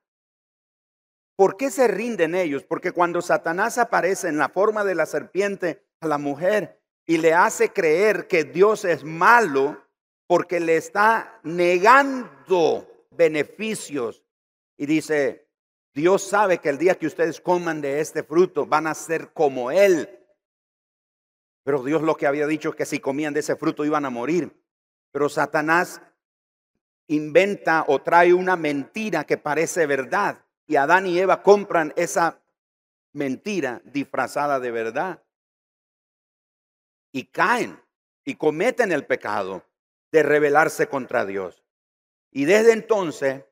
¿Por 1.35 1.57
qué 1.57 1.71
se 1.71 1.87
rinden 1.87 2.35
ellos? 2.35 2.63
Porque 2.63 2.91
cuando 2.91 3.21
Satanás 3.21 3.77
aparece 3.77 4.27
en 4.27 4.37
la 4.37 4.49
forma 4.49 4.83
de 4.83 4.95
la 4.95 5.05
serpiente 5.05 5.83
a 5.99 6.07
la 6.07 6.17
mujer 6.17 6.79
y 7.05 7.17
le 7.17 7.33
hace 7.33 7.69
creer 7.69 8.27
que 8.27 8.43
Dios 8.43 8.85
es 8.85 9.03
malo 9.03 9.83
porque 10.27 10.59
le 10.59 10.77
está 10.77 11.39
negando 11.43 12.87
beneficios 13.11 14.23
y 14.77 14.85
dice, 14.85 15.47
Dios 15.93 16.23
sabe 16.23 16.59
que 16.59 16.69
el 16.69 16.77
día 16.77 16.95
que 16.95 17.07
ustedes 17.07 17.39
coman 17.41 17.81
de 17.81 17.99
este 17.99 18.23
fruto 18.23 18.65
van 18.65 18.87
a 18.87 18.93
ser 18.93 19.31
como 19.33 19.71
Él. 19.71 20.09
Pero 21.63 21.83
Dios 21.83 22.01
lo 22.01 22.15
que 22.15 22.27
había 22.27 22.47
dicho 22.47 22.69
es 22.69 22.75
que 22.75 22.85
si 22.85 22.99
comían 22.99 23.33
de 23.33 23.39
ese 23.39 23.55
fruto 23.55 23.85
iban 23.85 24.05
a 24.05 24.09
morir. 24.09 24.51
Pero 25.11 25.29
Satanás 25.29 26.01
inventa 27.07 27.85
o 27.87 28.01
trae 28.01 28.33
una 28.33 28.55
mentira 28.55 29.23
que 29.23 29.37
parece 29.37 29.85
verdad. 29.85 30.42
Y 30.65 30.75
Adán 30.75 31.07
y 31.07 31.19
Eva 31.19 31.43
compran 31.43 31.93
esa 31.95 32.41
mentira 33.11 33.81
disfrazada 33.85 34.59
de 34.59 34.71
verdad. 34.71 35.23
Y 37.11 37.25
caen 37.25 37.81
y 38.25 38.35
cometen 38.35 38.91
el 38.91 39.05
pecado 39.05 39.63
de 40.11 40.23
rebelarse 40.23 40.87
contra 40.87 41.25
Dios. 41.25 41.63
Y 42.31 42.45
desde 42.45 42.73
entonces, 42.73 43.43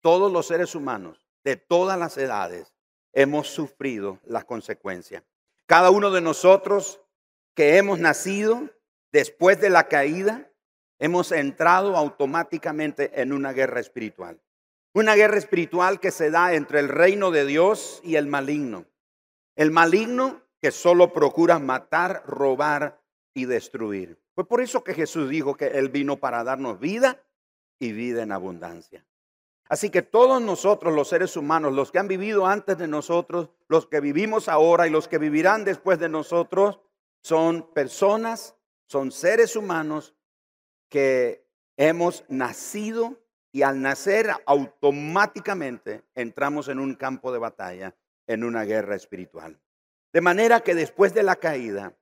todos 0.00 0.32
los 0.32 0.46
seres 0.46 0.74
humanos 0.74 1.26
de 1.44 1.56
todas 1.56 1.98
las 1.98 2.16
edades 2.16 2.72
hemos 3.12 3.48
sufrido 3.48 4.20
las 4.24 4.44
consecuencias. 4.44 5.22
Cada 5.66 5.90
uno 5.90 6.10
de 6.10 6.20
nosotros 6.20 7.00
que 7.54 7.76
hemos 7.78 7.98
nacido 7.98 8.70
después 9.10 9.60
de 9.60 9.70
la 9.70 9.88
caída, 9.88 10.50
hemos 10.98 11.32
entrado 11.32 11.96
automáticamente 11.96 13.20
en 13.20 13.32
una 13.32 13.52
guerra 13.52 13.80
espiritual. 13.80 14.40
Una 14.96 15.14
guerra 15.14 15.36
espiritual 15.36 16.00
que 16.00 16.10
se 16.10 16.30
da 16.30 16.54
entre 16.54 16.80
el 16.80 16.88
reino 16.88 17.30
de 17.30 17.44
Dios 17.44 18.00
y 18.02 18.16
el 18.16 18.26
maligno. 18.26 18.86
El 19.54 19.70
maligno 19.70 20.40
que 20.62 20.70
solo 20.70 21.12
procura 21.12 21.58
matar, 21.58 22.22
robar 22.24 22.98
y 23.34 23.44
destruir. 23.44 24.18
Fue 24.34 24.48
por 24.48 24.62
eso 24.62 24.82
que 24.82 24.94
Jesús 24.94 25.28
dijo 25.28 25.54
que 25.54 25.66
Él 25.66 25.90
vino 25.90 26.16
para 26.16 26.42
darnos 26.44 26.80
vida 26.80 27.22
y 27.78 27.92
vida 27.92 28.22
en 28.22 28.32
abundancia. 28.32 29.04
Así 29.68 29.90
que 29.90 30.00
todos 30.00 30.40
nosotros, 30.40 30.94
los 30.94 31.10
seres 31.10 31.36
humanos, 31.36 31.74
los 31.74 31.92
que 31.92 31.98
han 31.98 32.08
vivido 32.08 32.46
antes 32.46 32.78
de 32.78 32.88
nosotros, 32.88 33.50
los 33.68 33.86
que 33.86 34.00
vivimos 34.00 34.48
ahora 34.48 34.86
y 34.86 34.90
los 34.90 35.08
que 35.08 35.18
vivirán 35.18 35.66
después 35.66 35.98
de 35.98 36.08
nosotros, 36.08 36.80
son 37.22 37.70
personas, 37.74 38.56
son 38.86 39.12
seres 39.12 39.56
humanos 39.56 40.14
que 40.88 41.46
hemos 41.76 42.24
nacido 42.30 43.25
y 43.56 43.62
al 43.62 43.80
nacer 43.80 44.28
automáticamente 44.44 46.02
entramos 46.14 46.68
en 46.68 46.78
un 46.78 46.94
campo 46.94 47.32
de 47.32 47.38
batalla, 47.38 47.96
en 48.26 48.44
una 48.44 48.64
guerra 48.64 48.96
espiritual. 48.96 49.58
De 50.12 50.20
manera 50.20 50.60
que 50.60 50.74
después 50.74 51.14
de 51.14 51.22
la 51.22 51.36
caída, 51.36 51.96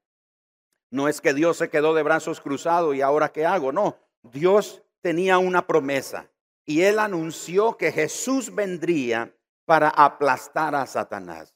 no 0.91 1.07
es 1.07 1.21
que 1.21 1.33
Dios 1.33 1.59
se 1.59 1.71
quedó 1.71 1.95
de 1.95 2.03
brazos 2.03 2.41
cruzados 2.41 2.97
y 2.97 3.03
ahora 3.03 3.31
qué 3.31 3.47
hago, 3.47 3.71
no, 3.71 3.97
Dios 4.25 4.83
tenía 5.01 5.39
una 5.39 5.65
promesa 5.65 6.29
y 6.65 6.81
él 6.81 6.99
anunció 6.99 7.77
que 7.77 7.93
Jesús 7.93 8.53
vendría 8.53 9.33
para 9.65 9.91
aplastar 9.91 10.75
a 10.75 10.85
Satanás. 10.87 11.55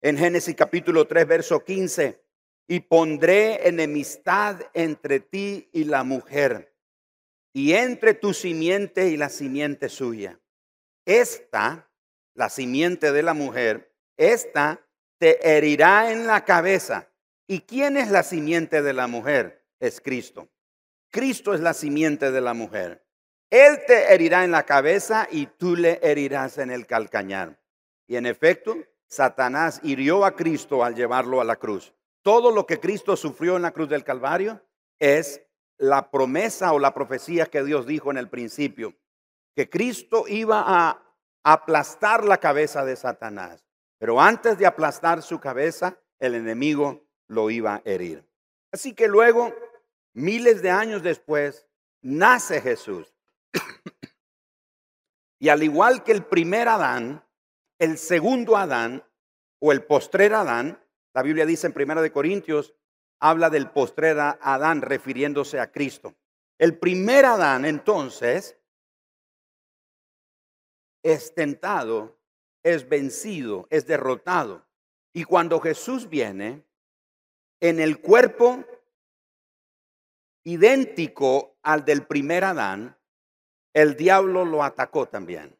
En 0.00 0.16
Génesis 0.16 0.54
capítulo 0.54 1.08
3, 1.08 1.26
verso 1.26 1.64
15, 1.64 2.22
y 2.68 2.78
pondré 2.78 3.66
enemistad 3.66 4.60
entre 4.74 5.18
ti 5.18 5.68
y 5.72 5.82
la 5.82 6.04
mujer, 6.04 6.69
y 7.52 7.72
entre 7.72 8.14
tu 8.14 8.32
simiente 8.32 9.08
y 9.08 9.16
la 9.16 9.28
simiente 9.28 9.88
suya. 9.88 10.38
Esta, 11.04 11.90
la 12.34 12.48
simiente 12.48 13.12
de 13.12 13.22
la 13.22 13.34
mujer, 13.34 13.92
esta 14.16 14.80
te 15.18 15.56
herirá 15.56 16.12
en 16.12 16.26
la 16.26 16.44
cabeza. 16.44 17.08
¿Y 17.46 17.60
quién 17.60 17.96
es 17.96 18.10
la 18.10 18.22
simiente 18.22 18.82
de 18.82 18.92
la 18.92 19.06
mujer? 19.06 19.66
Es 19.80 20.00
Cristo. 20.00 20.48
Cristo 21.10 21.52
es 21.54 21.60
la 21.60 21.74
simiente 21.74 22.30
de 22.30 22.40
la 22.40 22.54
mujer. 22.54 23.04
Él 23.50 23.80
te 23.86 24.14
herirá 24.14 24.44
en 24.44 24.52
la 24.52 24.64
cabeza 24.64 25.26
y 25.30 25.46
tú 25.46 25.74
le 25.74 25.98
herirás 26.02 26.58
en 26.58 26.70
el 26.70 26.86
calcañar. 26.86 27.60
Y 28.06 28.16
en 28.16 28.26
efecto, 28.26 28.76
Satanás 29.08 29.80
hirió 29.82 30.24
a 30.24 30.36
Cristo 30.36 30.84
al 30.84 30.94
llevarlo 30.94 31.40
a 31.40 31.44
la 31.44 31.56
cruz. 31.56 31.92
Todo 32.22 32.52
lo 32.52 32.66
que 32.66 32.78
Cristo 32.78 33.16
sufrió 33.16 33.56
en 33.56 33.62
la 33.62 33.72
cruz 33.72 33.88
del 33.88 34.04
Calvario 34.04 34.64
es 35.00 35.42
la 35.80 36.10
promesa 36.10 36.74
o 36.74 36.78
la 36.78 36.92
profecía 36.92 37.46
que 37.46 37.64
Dios 37.64 37.86
dijo 37.86 38.10
en 38.10 38.18
el 38.18 38.28
principio, 38.28 38.94
que 39.56 39.70
Cristo 39.70 40.26
iba 40.28 40.62
a 40.66 41.02
aplastar 41.42 42.22
la 42.24 42.36
cabeza 42.36 42.84
de 42.84 42.96
Satanás. 42.96 43.64
Pero 43.98 44.20
antes 44.20 44.58
de 44.58 44.66
aplastar 44.66 45.22
su 45.22 45.40
cabeza, 45.40 45.98
el 46.18 46.34
enemigo 46.34 47.06
lo 47.28 47.50
iba 47.50 47.76
a 47.76 47.82
herir. 47.86 48.28
Así 48.70 48.94
que 48.94 49.08
luego, 49.08 49.54
miles 50.12 50.60
de 50.60 50.70
años 50.70 51.02
después, 51.02 51.66
nace 52.02 52.60
Jesús. 52.60 53.14
y 55.38 55.48
al 55.48 55.62
igual 55.62 56.04
que 56.04 56.12
el 56.12 56.24
primer 56.24 56.68
Adán, 56.68 57.24
el 57.78 57.96
segundo 57.96 58.58
Adán 58.58 59.02
o 59.60 59.72
el 59.72 59.82
postrer 59.82 60.34
Adán, 60.34 60.78
la 61.14 61.22
Biblia 61.22 61.46
dice 61.46 61.66
en 61.66 61.72
Primera 61.72 62.02
de 62.02 62.12
Corintios, 62.12 62.74
habla 63.20 63.50
del 63.50 63.70
postrer 63.70 64.18
Adán 64.18 64.82
refiriéndose 64.82 65.60
a 65.60 65.70
Cristo. 65.70 66.14
El 66.58 66.78
primer 66.78 67.26
Adán 67.26 67.64
entonces 67.64 68.58
es 71.02 71.34
tentado, 71.34 72.18
es 72.62 72.88
vencido, 72.88 73.66
es 73.70 73.86
derrotado. 73.86 74.66
Y 75.12 75.24
cuando 75.24 75.60
Jesús 75.60 76.08
viene, 76.08 76.64
en 77.60 77.78
el 77.78 78.00
cuerpo 78.00 78.64
idéntico 80.44 81.58
al 81.62 81.84
del 81.84 82.06
primer 82.06 82.44
Adán, 82.44 82.96
el 83.74 83.96
diablo 83.96 84.44
lo 84.44 84.64
atacó 84.64 85.06
también. 85.06 85.56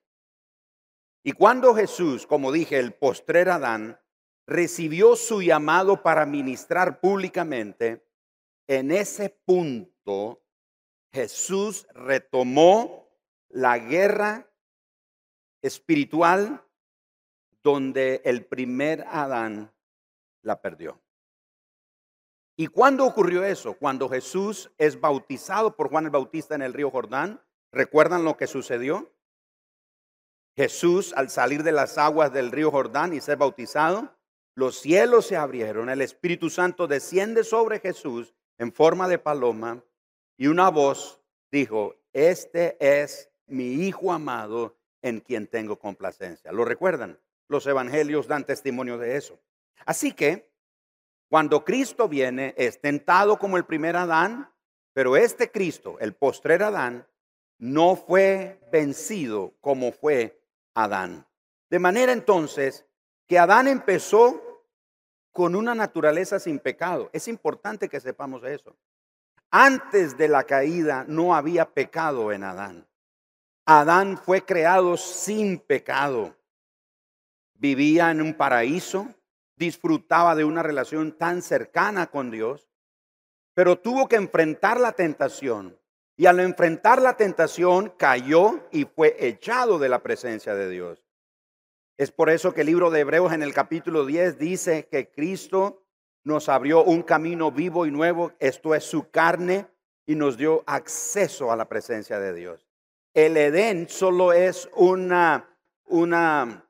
Y 1.23 1.33
cuando 1.33 1.75
Jesús, 1.75 2.26
como 2.26 2.50
dije, 2.50 2.79
el 2.79 2.95
postrer 2.95 3.50
Adán, 3.50 4.00
recibió 4.50 5.14
su 5.14 5.40
llamado 5.40 6.02
para 6.02 6.26
ministrar 6.26 7.00
públicamente, 7.00 8.04
en 8.66 8.90
ese 8.90 9.30
punto 9.30 10.42
Jesús 11.12 11.87
retomó 11.95 13.09
la 13.49 13.78
guerra 13.78 14.50
espiritual 15.62 16.64
donde 17.62 18.23
el 18.25 18.45
primer 18.45 19.04
Adán 19.09 19.73
la 20.42 20.61
perdió. 20.61 21.00
¿Y 22.57 22.66
cuándo 22.66 23.07
ocurrió 23.07 23.45
eso? 23.45 23.75
Cuando 23.75 24.09
Jesús 24.09 24.71
es 24.76 25.00
bautizado 25.00 25.76
por 25.76 25.88
Juan 25.88 26.07
el 26.07 26.11
Bautista 26.11 26.54
en 26.54 26.62
el 26.62 26.75
río 26.75 26.90
Jordán 26.90 27.40
¿Recuerdan 27.73 28.25
lo 28.25 28.37
que 28.37 28.47
sucedió? 28.47 29.14
Jesús, 30.57 31.12
al 31.14 31.30
salir 31.30 31.62
de 31.62 31.73
las 31.73 31.99
aguas 31.99 32.33
del 32.33 32.50
río 32.50 32.71
Jordán 32.71 33.12
y 33.12 33.21
ser 33.21 33.38
bautizado, 33.38 34.16
los 34.54 34.80
cielos 34.80 35.26
se 35.26 35.37
abrieron, 35.37 35.88
el 35.88 36.02
Espíritu 36.02 36.50
Santo 36.50 36.87
desciende 36.87 37.45
sobre 37.45 37.80
Jesús 37.80 38.35
en 38.59 38.73
forma 38.73 39.09
de 39.09 39.19
paloma 39.19 39.83
y 40.37 40.49
una 40.49 40.69
voz 40.71 41.21
dijo, 41.50 41.97
este 42.12 42.76
es 42.80 43.30
mi 43.47 43.73
Hijo 43.87 44.12
amado 44.12 44.76
en 45.02 45.21
quien 45.21 45.47
tengo 45.47 45.78
complacencia. 45.78 46.52
¿Lo 46.52 46.64
recuerdan? 46.64 47.19
Los 47.49 47.66
evangelios 47.66 48.26
dan 48.26 48.45
testimonio 48.45 48.99
de 48.99 49.16
eso. 49.16 49.40
Así 49.87 50.12
que, 50.12 50.50
cuando 51.28 51.64
Cristo 51.64 52.09
viene, 52.09 52.54
es 52.57 52.80
tentado 52.80 53.38
como 53.38 53.57
el 53.57 53.64
primer 53.64 53.97
Adán, 53.97 54.52
pero 54.92 55.16
este 55.16 55.50
Cristo, 55.50 55.99
el 56.00 56.14
postrer 56.14 56.62
Adán, 56.62 57.07
no 57.59 57.97
fue 57.97 58.61
vencido 58.73 59.54
como 59.61 59.92
fue 59.92 60.42
Adán. 60.75 61.26
De 61.69 61.78
manera 61.78 62.12
entonces 62.12 62.87
que 63.31 63.39
Adán 63.39 63.69
empezó 63.69 64.43
con 65.31 65.55
una 65.55 65.73
naturaleza 65.73 66.41
sin 66.41 66.59
pecado. 66.59 67.11
Es 67.13 67.29
importante 67.29 67.89
que 67.89 68.01
sepamos 68.01 68.43
eso. 68.43 68.77
Antes 69.53 70.19
de 70.19 70.27
la 70.27 70.43
caída 70.43 71.05
no 71.07 71.37
había 71.37 71.71
pecado 71.71 72.33
en 72.33 72.43
Adán. 72.43 72.89
Adán 73.67 74.19
fue 74.19 74.45
creado 74.45 74.97
sin 74.97 75.61
pecado. 75.61 76.37
Vivía 77.55 78.11
en 78.11 78.21
un 78.21 78.35
paraíso, 78.35 79.07
disfrutaba 79.55 80.35
de 80.35 80.43
una 80.43 80.65
relación 80.65 81.17
tan 81.17 81.41
cercana 81.41 82.09
con 82.09 82.33
Dios, 82.33 82.69
pero 83.55 83.79
tuvo 83.79 84.09
que 84.09 84.17
enfrentar 84.17 84.81
la 84.81 84.91
tentación. 84.91 85.79
Y 86.17 86.27
al 86.27 86.41
enfrentar 86.41 87.01
la 87.01 87.17
tentación 87.17 87.95
cayó 87.97 88.67
y 88.73 88.87
fue 88.87 89.15
echado 89.21 89.79
de 89.79 89.89
la 89.89 90.03
presencia 90.03 90.57
de 90.57 90.69
Dios. 90.69 91.10
Es 92.00 92.11
por 92.11 92.30
eso 92.30 92.54
que 92.54 92.62
el 92.62 92.69
libro 92.69 92.90
de 92.90 93.00
Hebreos 93.00 93.30
en 93.35 93.42
el 93.42 93.52
capítulo 93.52 94.07
10 94.07 94.38
dice 94.38 94.88
que 94.90 95.11
Cristo 95.11 95.83
nos 96.25 96.49
abrió 96.49 96.83
un 96.83 97.02
camino 97.02 97.52
vivo 97.52 97.85
y 97.85 97.90
nuevo, 97.90 98.33
esto 98.38 98.75
es 98.75 98.85
su 98.85 99.11
carne, 99.11 99.66
y 100.07 100.14
nos 100.14 100.38
dio 100.38 100.64
acceso 100.66 101.52
a 101.52 101.57
la 101.57 101.69
presencia 101.69 102.19
de 102.19 102.33
Dios. 102.33 102.66
El 103.12 103.37
Edén 103.37 103.87
solo 103.90 104.33
es 104.33 104.71
una, 104.76 105.54
una, 105.88 106.64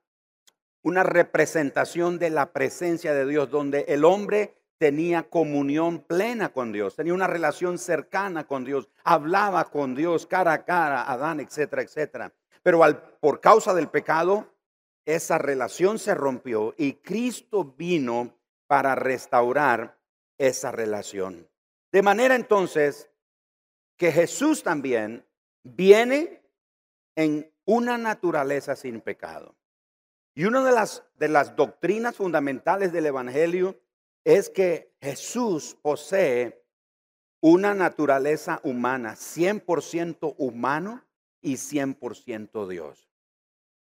una 0.82 1.04
representación 1.04 2.18
de 2.18 2.30
la 2.30 2.52
presencia 2.52 3.14
de 3.14 3.24
Dios, 3.24 3.52
donde 3.52 3.84
el 3.86 4.04
hombre 4.04 4.56
tenía 4.78 5.22
comunión 5.22 6.00
plena 6.00 6.48
con 6.48 6.72
Dios, 6.72 6.96
tenía 6.96 7.14
una 7.14 7.28
relación 7.28 7.78
cercana 7.78 8.48
con 8.48 8.64
Dios, 8.64 8.88
hablaba 9.04 9.70
con 9.70 9.94
Dios 9.94 10.26
cara 10.26 10.54
a 10.54 10.64
cara, 10.64 11.08
Adán, 11.08 11.38
etcétera, 11.38 11.82
etcétera. 11.82 12.32
Pero 12.64 12.82
al, 12.82 13.00
por 13.20 13.40
causa 13.40 13.74
del 13.74 13.86
pecado, 13.86 14.48
esa 15.04 15.38
relación 15.38 15.98
se 15.98 16.14
rompió 16.14 16.74
y 16.76 16.94
Cristo 16.94 17.64
vino 17.76 18.36
para 18.66 18.94
restaurar 18.94 19.98
esa 20.38 20.70
relación. 20.70 21.48
De 21.92 22.02
manera 22.02 22.34
entonces 22.34 23.10
que 23.96 24.12
Jesús 24.12 24.62
también 24.62 25.26
viene 25.62 26.42
en 27.16 27.52
una 27.64 27.98
naturaleza 27.98 28.76
sin 28.76 29.00
pecado. 29.00 29.54
Y 30.34 30.44
una 30.44 30.64
de 30.64 30.72
las, 30.72 31.04
de 31.16 31.28
las 31.28 31.56
doctrinas 31.56 32.16
fundamentales 32.16 32.92
del 32.92 33.06
Evangelio 33.06 33.78
es 34.24 34.48
que 34.48 34.94
Jesús 35.00 35.76
posee 35.82 36.64
una 37.40 37.74
naturaleza 37.74 38.60
humana, 38.62 39.14
100% 39.16 40.34
humano 40.38 41.04
y 41.40 41.54
100% 41.54 42.68
Dios. 42.68 43.10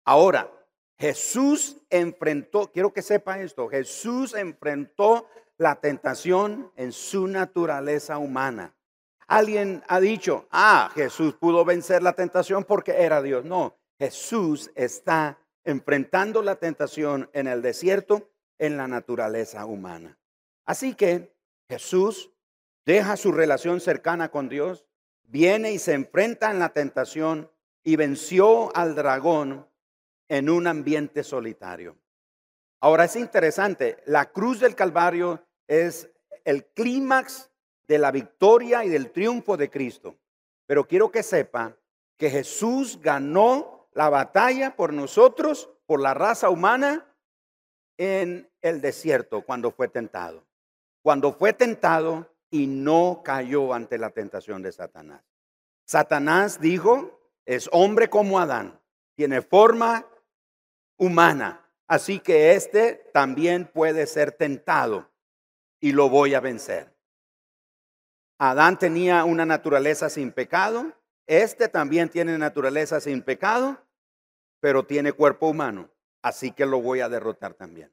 Ahora, 0.05 0.51
Jesús 0.99 1.79
enfrentó, 1.91 2.71
quiero 2.73 2.93
que 2.93 3.03
sepa 3.03 3.41
esto, 3.41 3.69
Jesús 3.69 4.35
enfrentó 4.35 5.29
la 5.57 5.77
tentación 5.77 6.73
en 6.77 6.93
su 6.93 7.27
naturaleza 7.27 8.19
humana. 8.19 8.75
Alguien 9.27 9.83
ha 9.89 10.01
dicho, 10.01 10.47
ah, 10.51 10.91
Jesús 10.95 11.35
pudo 11.35 11.65
vencer 11.65 12.03
la 12.03 12.13
tentación 12.13 12.65
porque 12.65 12.93
era 12.93 13.23
Dios. 13.23 13.45
No, 13.45 13.77
Jesús 13.99 14.71
está 14.75 15.39
enfrentando 15.65 16.43
la 16.43 16.57
tentación 16.57 17.31
en 17.33 17.47
el 17.47 17.63
desierto 17.63 18.31
en 18.59 18.77
la 18.77 18.87
naturaleza 18.87 19.65
humana. 19.67 20.19
Así 20.67 20.95
que 20.95 21.35
Jesús 21.69 22.31
deja 22.85 23.17
su 23.17 23.33
relación 23.33 23.81
cercana 23.81 24.31
con 24.31 24.49
Dios, 24.49 24.87
viene 25.23 25.73
y 25.73 25.79
se 25.79 25.95
enfrenta 25.95 26.51
en 26.51 26.59
la 26.59 26.71
tentación 26.71 27.51
y 27.83 27.97
venció 27.97 28.75
al 28.77 28.95
dragón 28.95 29.67
en 30.29 30.49
un 30.49 30.67
ambiente 30.67 31.23
solitario. 31.23 31.97
Ahora 32.81 33.05
es 33.05 33.17
interesante, 33.17 34.03
la 34.07 34.31
cruz 34.31 34.61
del 34.61 34.75
Calvario 34.75 35.43
es 35.67 36.11
el 36.45 36.67
clímax 36.67 37.51
de 37.87 37.99
la 37.99 38.11
victoria 38.11 38.85
y 38.85 38.89
del 38.89 39.11
triunfo 39.11 39.57
de 39.57 39.71
Cristo. 39.71 40.17
Pero 40.67 40.87
quiero 40.87 41.11
que 41.11 41.23
sepa 41.23 41.77
que 42.17 42.31
Jesús 42.31 43.01
ganó 43.01 43.89
la 43.93 44.09
batalla 44.09 44.77
por 44.77 44.93
nosotros, 44.93 45.71
por 45.87 46.01
la 46.01 46.15
raza 46.15 46.51
humana, 46.51 47.07
en 47.97 48.51
el 48.61 48.81
desierto 48.81 49.43
cuando 49.43 49.71
fue 49.71 49.89
tentado. 49.89 50.45
Cuando 51.03 51.33
fue 51.33 51.53
tentado 51.53 52.35
y 52.51 52.67
no 52.67 53.23
cayó 53.25 53.73
ante 53.73 53.99
la 53.99 54.11
tentación 54.11 54.63
de 54.63 54.73
Satanás. 54.73 55.23
Satanás 55.87 56.61
dijo, 56.61 57.21
es 57.45 57.69
hombre 57.73 58.09
como 58.09 58.39
Adán, 58.39 58.81
tiene 59.15 59.43
forma 59.43 60.07
humana. 60.97 61.61
Así 61.87 62.21
que 62.21 62.55
este 62.55 63.11
también 63.13 63.67
puede 63.67 64.07
ser 64.07 64.33
tentado 64.33 65.11
y 65.81 65.93
lo 65.93 66.09
voy 66.09 66.35
a 66.35 66.41
vencer. 66.41 66.95
Adán 68.39 68.79
tenía 68.79 69.25
una 69.25 69.47
naturaleza 69.47 70.09
sin 70.09 70.33
pecado, 70.33 70.93
este 71.27 71.69
también 71.69 72.09
tiene 72.09 72.37
naturaleza 72.39 73.01
sin 73.01 73.23
pecado, 73.23 73.79
pero 74.61 74.87
tiene 74.87 75.13
cuerpo 75.13 75.49
humano, 75.49 75.91
así 76.23 76.51
que 76.51 76.67
lo 76.67 76.81
voy 76.81 77.01
a 77.01 77.09
derrotar 77.09 77.55
también. 77.55 77.93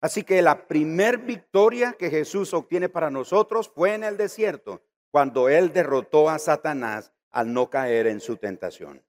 Así 0.00 0.22
que 0.22 0.40
la 0.42 0.66
primer 0.66 1.18
victoria 1.18 1.92
que 1.92 2.10
Jesús 2.10 2.54
obtiene 2.54 2.88
para 2.88 3.10
nosotros 3.10 3.70
fue 3.74 3.94
en 3.94 4.04
el 4.04 4.16
desierto, 4.16 4.82
cuando 5.10 5.48
él 5.48 5.72
derrotó 5.72 6.30
a 6.30 6.38
Satanás 6.38 7.12
al 7.30 7.52
no 7.52 7.68
caer 7.68 8.06
en 8.06 8.20
su 8.20 8.36
tentación. 8.36 9.02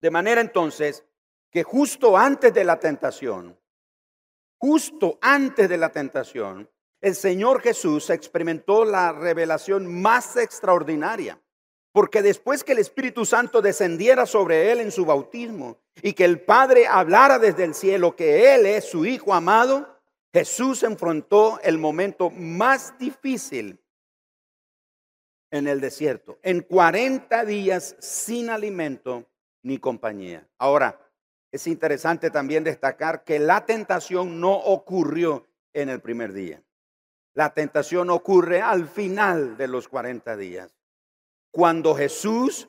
De 0.00 0.10
manera 0.10 0.40
entonces 0.40 1.04
que 1.50 1.62
justo 1.62 2.16
antes 2.16 2.52
de 2.52 2.64
la 2.64 2.78
tentación, 2.78 3.58
justo 4.58 5.18
antes 5.20 5.68
de 5.68 5.76
la 5.76 5.90
tentación, 5.90 6.68
el 7.00 7.14
Señor 7.14 7.62
Jesús 7.62 8.10
experimentó 8.10 8.84
la 8.84 9.12
revelación 9.12 10.00
más 10.00 10.36
extraordinaria. 10.36 11.40
Porque 11.92 12.22
después 12.22 12.64
que 12.64 12.72
el 12.72 12.78
Espíritu 12.78 13.24
Santo 13.24 13.62
descendiera 13.62 14.26
sobre 14.26 14.70
él 14.70 14.80
en 14.80 14.92
su 14.92 15.04
bautismo 15.04 15.78
y 16.02 16.12
que 16.12 16.24
el 16.24 16.40
Padre 16.40 16.86
hablara 16.86 17.38
desde 17.38 17.64
el 17.64 17.74
cielo 17.74 18.14
que 18.14 18.54
Él 18.54 18.66
es 18.66 18.84
su 18.84 19.06
Hijo 19.06 19.32
amado, 19.32 19.98
Jesús 20.32 20.82
enfrentó 20.82 21.58
el 21.62 21.78
momento 21.78 22.30
más 22.30 22.96
difícil 22.98 23.80
en 25.50 25.66
el 25.66 25.80
desierto, 25.80 26.38
en 26.42 26.60
40 26.60 27.44
días 27.46 27.96
sin 27.98 28.50
alimento 28.50 29.24
ni 29.62 29.78
compañía. 29.78 30.46
Ahora, 30.58 31.00
es 31.50 31.66
interesante 31.66 32.30
también 32.30 32.64
destacar 32.64 33.24
que 33.24 33.38
la 33.38 33.64
tentación 33.64 34.40
no 34.40 34.52
ocurrió 34.52 35.46
en 35.72 35.88
el 35.88 36.00
primer 36.00 36.32
día. 36.32 36.62
La 37.34 37.54
tentación 37.54 38.10
ocurre 38.10 38.60
al 38.60 38.88
final 38.88 39.56
de 39.56 39.68
los 39.68 39.88
40 39.88 40.36
días, 40.36 40.76
cuando 41.50 41.94
Jesús 41.94 42.68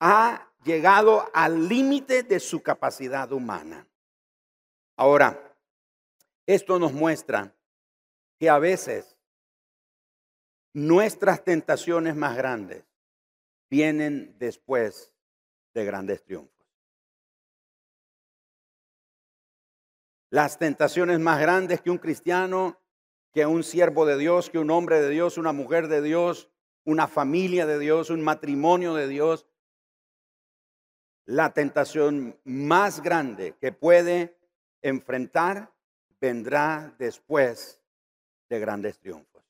ha 0.00 0.52
llegado 0.64 1.28
al 1.32 1.68
límite 1.68 2.22
de 2.22 2.40
su 2.40 2.62
capacidad 2.62 3.30
humana. 3.30 3.86
Ahora, 4.96 5.54
esto 6.46 6.78
nos 6.78 6.92
muestra 6.92 7.54
que 8.38 8.48
a 8.48 8.58
veces 8.58 9.16
nuestras 10.72 11.44
tentaciones 11.44 12.16
más 12.16 12.36
grandes 12.36 12.84
vienen 13.68 14.36
después 14.38 15.12
de 15.74 15.84
grandes 15.84 16.22
triunfos. 16.22 16.55
Las 20.30 20.58
tentaciones 20.58 21.20
más 21.20 21.40
grandes 21.40 21.80
que 21.80 21.90
un 21.90 21.98
cristiano, 21.98 22.80
que 23.32 23.46
un 23.46 23.62
siervo 23.62 24.06
de 24.06 24.16
Dios, 24.16 24.50
que 24.50 24.58
un 24.58 24.70
hombre 24.70 25.00
de 25.00 25.10
Dios, 25.10 25.38
una 25.38 25.52
mujer 25.52 25.88
de 25.88 26.02
Dios, 26.02 26.50
una 26.84 27.06
familia 27.06 27.66
de 27.66 27.78
Dios, 27.78 28.10
un 28.10 28.22
matrimonio 28.22 28.94
de 28.94 29.08
Dios. 29.08 29.46
La 31.26 31.52
tentación 31.52 32.38
más 32.44 33.02
grande 33.02 33.56
que 33.60 33.72
puede 33.72 34.38
enfrentar 34.82 35.72
vendrá 36.20 36.94
después 36.98 37.80
de 38.48 38.60
grandes 38.60 38.98
triunfos. 38.98 39.42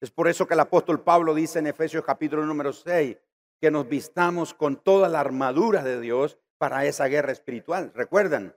Es 0.00 0.10
por 0.10 0.28
eso 0.28 0.46
que 0.46 0.54
el 0.54 0.60
apóstol 0.60 1.02
Pablo 1.02 1.34
dice 1.34 1.58
en 1.58 1.66
Efesios 1.68 2.04
capítulo 2.04 2.44
número 2.44 2.72
6 2.72 3.16
que 3.60 3.70
nos 3.70 3.88
vistamos 3.88 4.54
con 4.54 4.76
toda 4.76 5.08
la 5.08 5.20
armadura 5.20 5.82
de 5.84 6.00
Dios 6.00 6.38
para 6.58 6.86
esa 6.86 7.06
guerra 7.06 7.32
espiritual. 7.32 7.92
¿Recuerdan? 7.94 8.54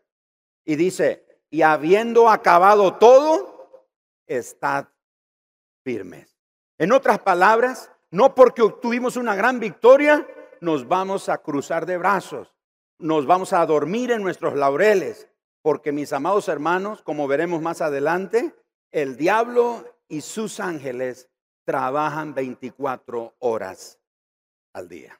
Y 0.65 0.75
dice, 0.75 1.25
y 1.49 1.61
habiendo 1.61 2.29
acabado 2.29 2.95
todo, 2.95 3.87
estad 4.27 4.87
firmes. 5.83 6.37
En 6.77 6.91
otras 6.91 7.19
palabras, 7.19 7.91
no 8.11 8.35
porque 8.35 8.61
obtuvimos 8.61 9.17
una 9.17 9.35
gran 9.35 9.59
victoria, 9.59 10.27
nos 10.61 10.87
vamos 10.87 11.29
a 11.29 11.39
cruzar 11.39 11.85
de 11.85 11.97
brazos, 11.97 12.55
nos 12.97 13.25
vamos 13.25 13.53
a 13.53 13.65
dormir 13.65 14.11
en 14.11 14.21
nuestros 14.21 14.55
laureles, 14.55 15.27
porque 15.61 15.91
mis 15.91 16.13
amados 16.13 16.47
hermanos, 16.47 17.01
como 17.01 17.27
veremos 17.27 17.61
más 17.61 17.81
adelante, 17.81 18.55
el 18.91 19.17
diablo 19.17 19.85
y 20.07 20.21
sus 20.21 20.59
ángeles 20.59 21.29
trabajan 21.65 22.33
24 22.33 23.35
horas 23.39 23.99
al 24.73 24.89
día. 24.89 25.19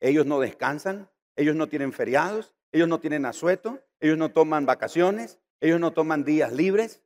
Ellos 0.00 0.26
no 0.26 0.40
descansan, 0.40 1.08
ellos 1.36 1.54
no 1.54 1.68
tienen 1.68 1.92
feriados, 1.92 2.54
ellos 2.72 2.88
no 2.88 2.98
tienen 3.00 3.26
asueto, 3.26 3.80
ellos 4.02 4.18
no 4.18 4.32
toman 4.32 4.66
vacaciones, 4.66 5.38
ellos 5.60 5.78
no 5.78 5.92
toman 5.92 6.24
días 6.24 6.52
libres. 6.52 7.00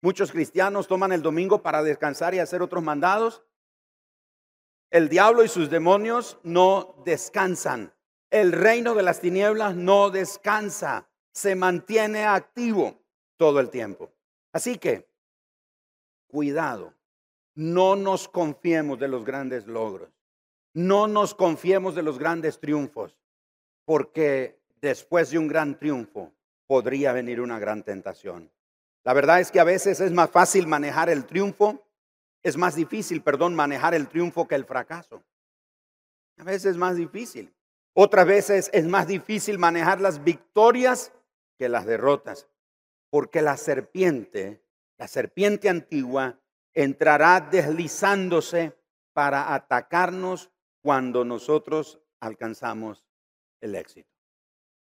Muchos 0.00 0.32
cristianos 0.32 0.88
toman 0.88 1.12
el 1.12 1.22
domingo 1.22 1.62
para 1.62 1.84
descansar 1.84 2.34
y 2.34 2.40
hacer 2.40 2.62
otros 2.62 2.82
mandados. 2.82 3.44
El 4.90 5.08
diablo 5.08 5.44
y 5.44 5.48
sus 5.48 5.70
demonios 5.70 6.40
no 6.42 6.96
descansan. 7.06 7.94
El 8.28 8.50
reino 8.50 8.96
de 8.96 9.04
las 9.04 9.20
tinieblas 9.20 9.76
no 9.76 10.10
descansa, 10.10 11.08
se 11.32 11.54
mantiene 11.54 12.24
activo 12.24 13.00
todo 13.36 13.60
el 13.60 13.70
tiempo. 13.70 14.10
Así 14.52 14.78
que, 14.78 15.08
cuidado, 16.26 16.92
no 17.54 17.94
nos 17.94 18.26
confiemos 18.26 18.98
de 18.98 19.06
los 19.06 19.24
grandes 19.24 19.68
logros, 19.68 20.10
no 20.74 21.06
nos 21.06 21.36
confiemos 21.36 21.94
de 21.94 22.02
los 22.02 22.18
grandes 22.18 22.58
triunfos, 22.58 23.16
porque 23.84 24.61
después 24.82 25.30
de 25.30 25.38
un 25.38 25.48
gran 25.48 25.78
triunfo 25.78 26.32
podría 26.66 27.12
venir 27.12 27.40
una 27.40 27.58
gran 27.58 27.82
tentación. 27.84 28.50
La 29.04 29.14
verdad 29.14 29.40
es 29.40 29.50
que 29.50 29.60
a 29.60 29.64
veces 29.64 30.00
es 30.00 30.12
más 30.12 30.30
fácil 30.30 30.66
manejar 30.66 31.08
el 31.08 31.24
triunfo, 31.24 31.86
es 32.42 32.56
más 32.56 32.74
difícil, 32.74 33.22
perdón, 33.22 33.54
manejar 33.54 33.94
el 33.94 34.08
triunfo 34.08 34.46
que 34.46 34.56
el 34.56 34.64
fracaso. 34.64 35.22
A 36.38 36.44
veces 36.44 36.72
es 36.72 36.76
más 36.76 36.96
difícil. 36.96 37.54
Otras 37.94 38.26
veces 38.26 38.70
es 38.72 38.86
más 38.86 39.06
difícil 39.06 39.58
manejar 39.58 40.00
las 40.00 40.24
victorias 40.24 41.12
que 41.58 41.68
las 41.68 41.86
derrotas, 41.86 42.48
porque 43.10 43.42
la 43.42 43.56
serpiente, 43.56 44.62
la 44.98 45.06
serpiente 45.06 45.68
antigua, 45.68 46.40
entrará 46.74 47.40
deslizándose 47.40 48.76
para 49.12 49.54
atacarnos 49.54 50.50
cuando 50.80 51.24
nosotros 51.24 52.00
alcanzamos 52.18 53.04
el 53.60 53.74
éxito. 53.74 54.11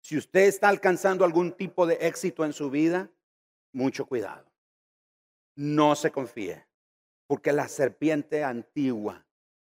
Si 0.07 0.17
usted 0.17 0.47
está 0.47 0.69
alcanzando 0.69 1.25
algún 1.25 1.51
tipo 1.51 1.85
de 1.85 1.95
éxito 1.95 2.45
en 2.45 2.53
su 2.53 2.69
vida, 2.69 3.11
mucho 3.73 4.05
cuidado. 4.05 4.49
No 5.57 5.97
se 5.97 6.13
confíe, 6.13 6.65
porque 7.27 7.51
la 7.51 7.67
serpiente 7.67 8.41
antigua 8.41 9.27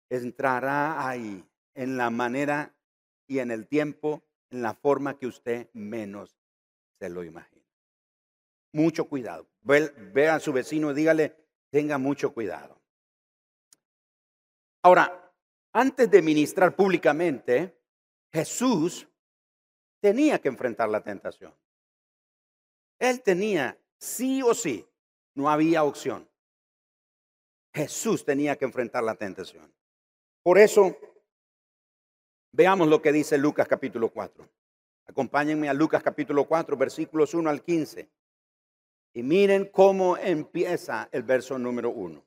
entrará 0.10 1.08
ahí 1.08 1.48
en 1.76 1.98
la 1.98 2.10
manera 2.10 2.76
y 3.28 3.38
en 3.38 3.52
el 3.52 3.68
tiempo, 3.68 4.24
en 4.50 4.64
la 4.64 4.74
forma 4.74 5.20
que 5.20 5.28
usted 5.28 5.70
menos 5.74 6.36
se 6.98 7.10
lo 7.10 7.24
imagina. 7.24 7.68
Mucho 8.72 9.08
cuidado. 9.08 9.48
Ve, 9.62 10.30
a 10.30 10.40
su 10.40 10.52
vecino 10.52 10.90
y 10.90 10.96
dígale, 10.96 11.36
tenga 11.70 12.00
mucho 12.00 12.34
cuidado. 12.34 12.82
Ahora, 14.82 15.32
antes 15.74 16.10
de 16.10 16.24
ministrar 16.24 16.76
públicamente, 16.76 17.80
Jesús 18.32 19.08
tenía 20.04 20.38
que 20.38 20.50
enfrentar 20.50 20.90
la 20.90 21.02
tentación. 21.02 21.56
Él 23.00 23.22
tenía, 23.22 23.80
sí 23.98 24.42
o 24.44 24.54
sí, 24.54 24.86
no 25.34 25.50
había 25.50 25.86
opción. 25.86 26.28
Jesús 27.74 28.26
tenía 28.26 28.58
que 28.58 28.66
enfrentar 28.66 29.02
la 29.02 29.16
tentación. 29.16 29.74
Por 30.44 30.58
eso, 30.60 30.98
veamos 32.52 32.90
lo 32.90 33.02
que 33.02 33.14
dice 33.14 33.38
Lucas 33.38 33.66
capítulo 33.66 34.10
4. 34.10 34.46
Acompáñenme 35.06 35.70
a 35.70 35.74
Lucas 35.74 36.04
capítulo 36.04 36.44
4, 36.44 36.76
versículos 36.76 37.34
1 37.34 37.50
al 37.50 37.64
15. 37.64 38.10
Y 39.14 39.24
miren 39.24 39.70
cómo 39.72 40.18
empieza 40.18 41.08
el 41.14 41.24
verso 41.24 41.58
número 41.58 41.92
1. 41.92 42.22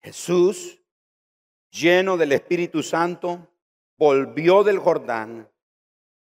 Jesús, 0.00 0.82
lleno 1.70 2.16
del 2.16 2.32
Espíritu 2.32 2.82
Santo, 2.82 3.46
volvió 3.98 4.64
del 4.64 4.78
Jordán 4.78 5.51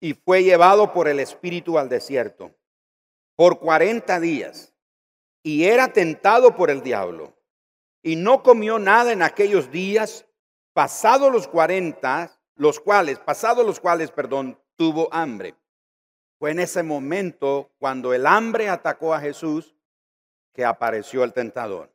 y 0.01 0.15
fue 0.15 0.43
llevado 0.43 0.93
por 0.93 1.09
el 1.09 1.21
Espíritu 1.21 1.79
al 1.79 1.89
desierto 1.89 2.55
por 3.37 3.59
40 3.59 4.19
días 4.21 4.75
y 5.43 5.65
era 5.65 5.93
tentado 5.93 6.57
por 6.57 6.71
el 6.71 6.83
diablo 6.83 7.37
y 8.03 8.17
no 8.17 8.43
comió 8.43 8.79
nada 8.79 9.13
en 9.13 9.23
aquellos 9.23 9.71
días, 9.71 10.27
pasados 10.73 11.33
los 11.33 11.49
40, 11.49 12.39
los 12.55 12.81
cuales, 12.81 13.19
pasados 13.19 13.67
los 13.67 13.81
cuales, 13.81 14.11
perdón, 14.11 14.61
tuvo 14.77 15.09
hambre. 15.13 15.55
Fue 16.39 16.51
en 16.51 16.61
ese 16.61 16.83
momento 16.83 17.73
cuando 17.79 18.15
el 18.15 18.27
hambre 18.27 18.69
atacó 18.69 19.13
a 19.13 19.21
Jesús 19.21 19.75
que 20.53 20.65
apareció 20.65 21.25
el 21.25 21.33
tentador. 21.33 21.93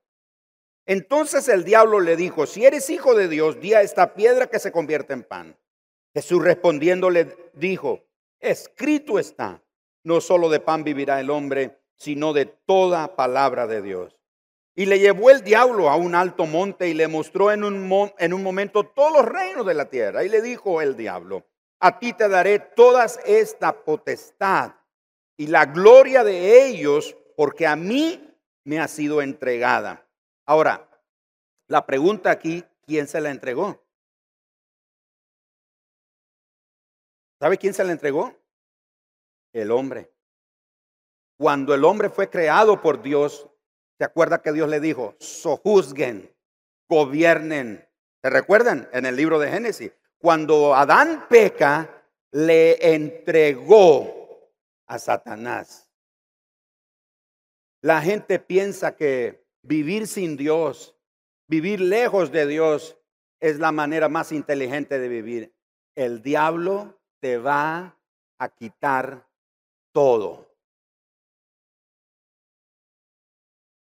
Entonces 0.86 1.48
el 1.48 1.64
diablo 1.64 2.00
le 2.00 2.16
dijo, 2.16 2.46
si 2.46 2.66
eres 2.66 2.90
hijo 2.90 3.16
de 3.16 3.28
Dios, 3.28 3.60
di 3.60 3.74
a 3.74 3.82
esta 3.82 4.14
piedra 4.14 4.48
que 4.48 4.60
se 4.60 4.72
convierte 4.72 5.14
en 5.14 5.24
pan. 5.24 5.58
Jesús 6.14 6.44
respondiendo 6.44 7.10
le 7.10 7.36
dijo, 7.54 8.04
escrito 8.40 9.20
está, 9.20 9.62
no 10.04 10.20
solo 10.22 10.50
de 10.50 10.60
pan 10.60 10.84
vivirá 10.84 11.20
el 11.20 11.30
hombre, 11.30 11.80
sino 11.96 12.34
de 12.34 12.46
toda 12.46 13.16
palabra 13.16 13.68
de 13.68 13.82
Dios. 13.82 14.18
Y 14.76 14.86
le 14.86 15.00
llevó 15.00 15.30
el 15.30 15.44
diablo 15.44 15.90
a 15.90 15.96
un 15.96 16.16
alto 16.16 16.46
monte 16.46 16.88
y 16.88 16.94
le 16.94 17.08
mostró 17.08 17.52
en 17.52 17.64
un, 17.64 18.12
en 18.18 18.34
un 18.34 18.44
momento 18.44 18.84
todos 18.84 19.12
los 19.12 19.26
reinos 19.26 19.66
de 19.66 19.74
la 19.74 19.90
tierra. 19.90 20.24
Y 20.24 20.30
le 20.30 20.42
dijo 20.42 20.82
el 20.82 20.96
diablo, 20.96 21.46
a 21.80 22.00
ti 22.00 22.14
te 22.14 22.30
daré 22.30 22.60
toda 22.60 23.06
esta 23.26 23.84
potestad 23.84 24.74
y 25.38 25.48
la 25.48 25.66
gloria 25.66 26.24
de 26.24 26.68
ellos, 26.68 27.18
porque 27.36 27.68
a 27.68 27.76
mí 27.76 28.32
me 28.64 28.80
ha 28.80 28.88
sido 28.88 29.22
entregada. 29.22 30.08
Ahora, 30.46 30.90
la 31.68 31.86
pregunta 31.86 32.32
aquí, 32.32 32.64
¿quién 32.86 33.08
se 33.08 33.20
la 33.22 33.32
entregó? 33.32 33.81
¿Sabe 37.42 37.58
quién 37.58 37.74
se 37.74 37.84
la 37.84 37.92
entregó? 37.92 38.36
El 39.52 39.72
hombre. 39.72 40.14
Cuando 41.40 41.74
el 41.74 41.84
hombre 41.84 42.12
fue 42.12 42.30
creado 42.30 42.84
por 42.84 43.02
Dios, 43.02 43.50
¿se 43.98 44.04
acuerda 44.06 44.44
que 44.44 44.52
Dios 44.52 44.70
le 44.70 44.80
dijo, 44.80 45.16
sojuzguen, 45.20 46.32
gobiernen? 46.88 47.84
¿Se 48.22 48.30
recuerdan 48.30 48.88
en 48.94 49.08
el 49.08 49.16
libro 49.16 49.40
de 49.40 49.50
Génesis? 49.50 49.92
Cuando 50.20 50.76
Adán 50.76 51.26
peca, 51.30 52.06
le 52.30 52.94
entregó 52.94 54.52
a 54.86 55.00
Satanás. 55.00 55.90
La 57.82 58.04
gente 58.04 58.38
piensa 58.38 58.96
que 58.96 59.44
vivir 59.64 60.06
sin 60.06 60.38
Dios, 60.38 60.96
vivir 61.48 61.82
lejos 61.82 62.32
de 62.32 62.46
Dios, 62.46 63.00
es 63.40 63.58
la 63.58 63.72
manera 63.72 64.10
más 64.10 64.32
inteligente 64.32 65.00
de 65.00 65.08
vivir. 65.08 65.56
El 65.96 66.22
diablo 66.22 67.01
te 67.22 67.38
va 67.38 67.98
a 68.40 68.50
quitar 68.50 69.30
todo. 69.94 70.50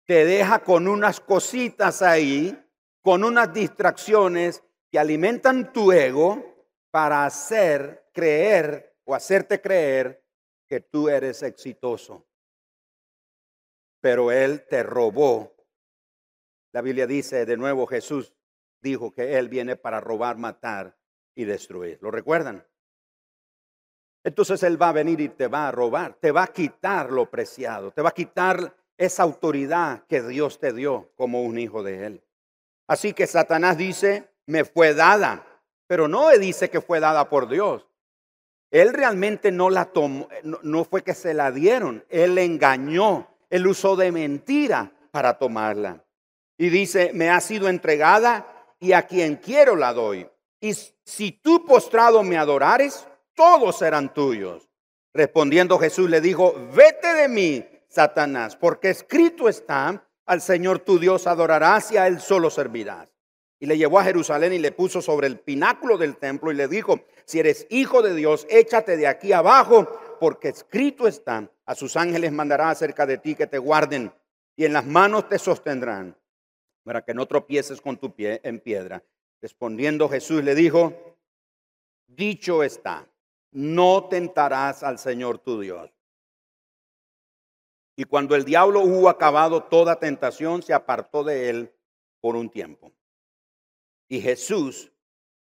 Te 0.07 0.27
deja 0.27 0.63
con 0.63 0.87
unas 0.87 1.19
cositas 1.19 2.03
ahí, 2.03 2.57
con 3.01 3.25
unas 3.25 3.53
distracciones 3.53 4.63
que 4.91 4.99
alimentan 4.99 5.73
tu 5.73 5.91
ego 5.91 6.69
para 6.91 7.25
hacer 7.25 8.11
creer 8.13 8.99
o 9.05 9.15
hacerte 9.15 9.61
creer 9.61 10.23
que 10.69 10.81
tú 10.81 11.09
eres 11.09 11.43
exitoso. 11.43 12.29
Pero 14.01 14.31
Él 14.31 14.67
te 14.69 14.83
robó. 14.83 15.57
La 16.73 16.83
Biblia 16.83 17.07
dice 17.07 17.47
de 17.47 17.57
nuevo, 17.57 17.87
Jesús 17.87 18.35
dijo 18.83 19.11
que 19.11 19.39
Él 19.39 19.49
viene 19.49 19.77
para 19.77 20.01
robar, 20.01 20.37
matar 20.37 20.99
y 21.35 21.45
destruir. 21.45 21.99
¿Lo 22.03 22.11
recuerdan? 22.11 22.67
Entonces 24.25 24.63
Él 24.63 24.81
va 24.81 24.89
a 24.89 24.93
venir 24.93 25.21
y 25.21 25.29
te 25.29 25.47
va 25.47 25.69
a 25.69 25.71
robar, 25.71 26.15
te 26.15 26.33
va 26.33 26.45
a 26.45 26.49
quitar 26.49 27.13
lo 27.13 27.31
preciado, 27.31 27.91
te 27.91 28.01
va 28.01 28.09
a 28.09 28.15
quitar 28.15 28.75
esa 28.97 29.23
autoridad 29.23 30.05
que 30.09 30.23
Dios 30.23 30.59
te 30.59 30.73
dio 30.73 31.11
como 31.17 31.43
un 31.43 31.59
hijo 31.59 31.83
de 31.83 32.07
Él. 32.07 32.23
Así 32.87 33.13
que 33.13 33.27
Satanás 33.27 33.77
dice, 33.77 34.31
me 34.47 34.65
fue 34.65 34.95
dada, 34.95 35.45
pero 35.87 36.09
no 36.09 36.31
dice 36.31 36.71
que 36.71 36.81
fue 36.81 37.01
dada 37.01 37.29
por 37.29 37.49
Dios. 37.49 37.87
Él 38.71 38.93
realmente 38.93 39.53
no 39.53 39.71
la 39.71 39.85
tomó, 39.85 40.29
no, 40.43 40.85
fue 40.85 41.03
que 41.03 41.15
se 41.15 41.35
la 41.35 41.53
dieron, 41.53 42.05
Él 42.09 42.39
engañó, 42.39 43.29
Él 43.51 43.67
usó 43.67 43.95
de 43.95 44.11
mentira 44.11 44.91
para 45.11 45.39
tomarla. 45.39 46.03
Y 46.57 46.71
dice, 46.71 47.13
me 47.15 47.31
ha 47.31 47.41
sido 47.41 47.69
entregada 47.69 48.47
y 48.81 48.93
a 48.93 49.07
quien 49.07 49.37
quiero 49.37 49.77
la 49.77 49.93
doy. 49.93 50.29
Y 50.61 50.73
si 51.05 51.33
tú 51.33 51.65
postrado 51.65 52.23
me 52.23 52.37
adorares, 52.37 53.07
todos 53.35 53.79
serán 53.79 54.12
tuyos. 54.12 54.68
Respondiendo 55.12 55.79
Jesús 55.79 56.11
le 56.11 56.20
dijo, 56.20 56.55
vete 56.75 57.14
de 57.14 57.29
mí, 57.29 57.64
Satanás, 57.88 58.57
porque 58.57 58.90
escrito 58.90 59.49
está, 59.49 60.05
al 60.27 60.40
Señor 60.40 60.81
tu 60.81 60.99
Dios 60.99 61.27
adorarás 61.27 61.92
y 61.92 61.97
a 61.97 62.09
Él 62.09 62.20
solo 62.20 62.51
servirás. 62.51 63.14
Y 63.61 63.66
le 63.66 63.79
llevó 63.79 64.01
a 64.01 64.05
Jerusalén 64.05 64.53
y 64.53 64.59
le 64.59 64.73
puso 64.73 65.01
sobre 65.01 65.29
el 65.29 65.38
pináculo 65.38 65.97
del 65.97 66.16
templo 66.16 66.51
y 66.51 66.57
le 66.57 66.66
dijo, 66.66 67.01
si 67.25 67.38
eres 67.38 67.66
hijo 67.70 68.03
de 68.03 68.14
Dios, 68.14 68.47
échate 68.51 68.97
de 68.97 69.07
aquí 69.07 69.33
abajo, 69.33 69.87
porque 70.18 70.49
escrito 70.49 71.07
está, 71.07 71.49
a 71.64 71.75
sus 71.75 71.97
ángeles 71.97 72.33
mandará 72.33 72.70
acerca 72.70 73.07
de 73.07 73.18
ti 73.18 73.35
que 73.35 73.47
te 73.47 73.59
guarden 73.59 74.12
y 74.57 74.64
en 74.64 74.73
las 74.73 74.85
manos 74.85 75.29
te 75.29 75.38
sostendrán, 75.38 76.16
para 76.83 77.05
que 77.05 77.14
no 77.14 77.27
tropieces 77.27 77.81
con 77.81 77.97
tu 77.97 78.14
pie 78.14 78.40
en 78.44 78.61
piedra. 78.61 79.03
Respondiendo 79.40 80.09
Jesús 80.09 80.42
le 80.42 80.55
dijo, 80.55 81.16
dicho 82.07 82.62
está, 82.62 83.07
no 83.55 84.09
tentarás 84.09 84.83
al 84.83 84.99
Señor 84.99 85.38
tu 85.38 85.61
Dios. 85.61 85.90
Y 87.97 88.05
cuando 88.05 88.35
el 88.35 88.45
diablo 88.45 88.81
hubo 88.81 89.09
acabado 89.09 89.62
toda 89.62 90.01
tentación, 90.01 90.62
se 90.62 90.75
apartó 90.75 91.23
de 91.23 91.49
él 91.49 91.73
por 92.21 92.35
un 92.35 92.51
tiempo. 92.51 92.93
Y 94.09 94.21
Jesús 94.21 94.90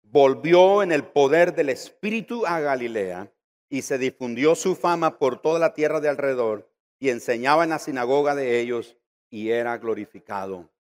volvió 0.03 0.83
en 0.83 0.93
el 0.93 1.05
poder 1.05 1.55
del 1.55 1.69
Espíritu 1.69 2.47
a 2.47 2.61
Galilea 2.61 3.31
y 3.69 3.83
se 3.83 3.99
difundió 3.99 4.55
su 4.55 4.75
fama 4.75 5.19
por 5.19 5.43
toda 5.43 5.59
la 5.59 5.75
tierra 5.75 6.01
de 6.01 6.09
alrededor 6.09 6.71
y 6.99 7.11
enseñaba 7.11 7.65
en 7.65 7.71
la 7.71 7.79
sinagoga 7.79 8.35
de 8.35 8.61
ellos 8.61 8.97
y 9.29 9.51
era 9.51 9.77
glorificado 9.77 10.71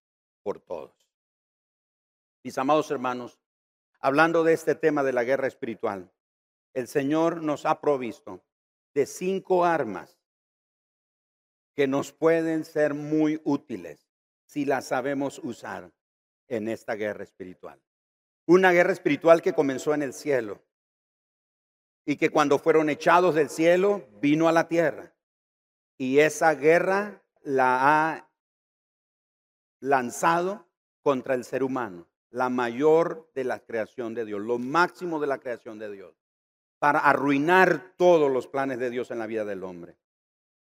por 0.42 0.58
todos. 0.58 0.92
Mis 2.42 2.56
amados 2.56 2.90
hermanos, 2.90 3.38
hablando 4.00 4.42
de 4.42 4.54
este 4.54 4.74
tema 4.74 5.02
de 5.02 5.12
la 5.12 5.24
guerra 5.24 5.46
espiritual, 5.46 6.10
el 6.74 6.88
Señor 6.88 7.42
nos 7.42 7.66
ha 7.66 7.80
provisto 7.80 8.42
de 8.94 9.06
cinco 9.06 9.64
armas 9.64 10.18
que 11.74 11.86
nos 11.86 12.12
pueden 12.12 12.64
ser 12.64 12.94
muy 12.94 13.40
útiles 13.44 14.08
si 14.46 14.64
las 14.64 14.86
sabemos 14.86 15.40
usar 15.42 15.92
en 16.48 16.68
esta 16.68 16.94
guerra 16.94 17.22
espiritual. 17.22 17.80
Una 18.46 18.72
guerra 18.72 18.92
espiritual 18.92 19.42
que 19.42 19.52
comenzó 19.52 19.94
en 19.94 20.02
el 20.02 20.12
cielo 20.12 20.62
y 22.04 22.16
que 22.16 22.30
cuando 22.30 22.58
fueron 22.58 22.90
echados 22.90 23.34
del 23.34 23.48
cielo 23.48 24.08
vino 24.20 24.48
a 24.48 24.52
la 24.52 24.66
tierra. 24.66 25.14
Y 25.96 26.18
esa 26.18 26.54
guerra 26.54 27.22
la 27.42 27.78
ha 28.12 28.30
lanzado 29.80 30.66
contra 31.02 31.34
el 31.34 31.44
ser 31.44 31.62
humano, 31.62 32.08
la 32.30 32.48
mayor 32.48 33.30
de 33.34 33.44
la 33.44 33.60
creación 33.60 34.14
de 34.14 34.24
Dios, 34.24 34.40
lo 34.40 34.58
máximo 34.58 35.20
de 35.20 35.26
la 35.26 35.38
creación 35.38 35.78
de 35.78 35.90
Dios, 35.90 36.19
para 36.80 37.00
arruinar 37.00 37.92
todos 37.96 38.32
los 38.32 38.48
planes 38.48 38.78
de 38.78 38.90
Dios 38.90 39.10
en 39.10 39.18
la 39.20 39.26
vida 39.26 39.44
del 39.44 39.62
hombre. 39.62 39.96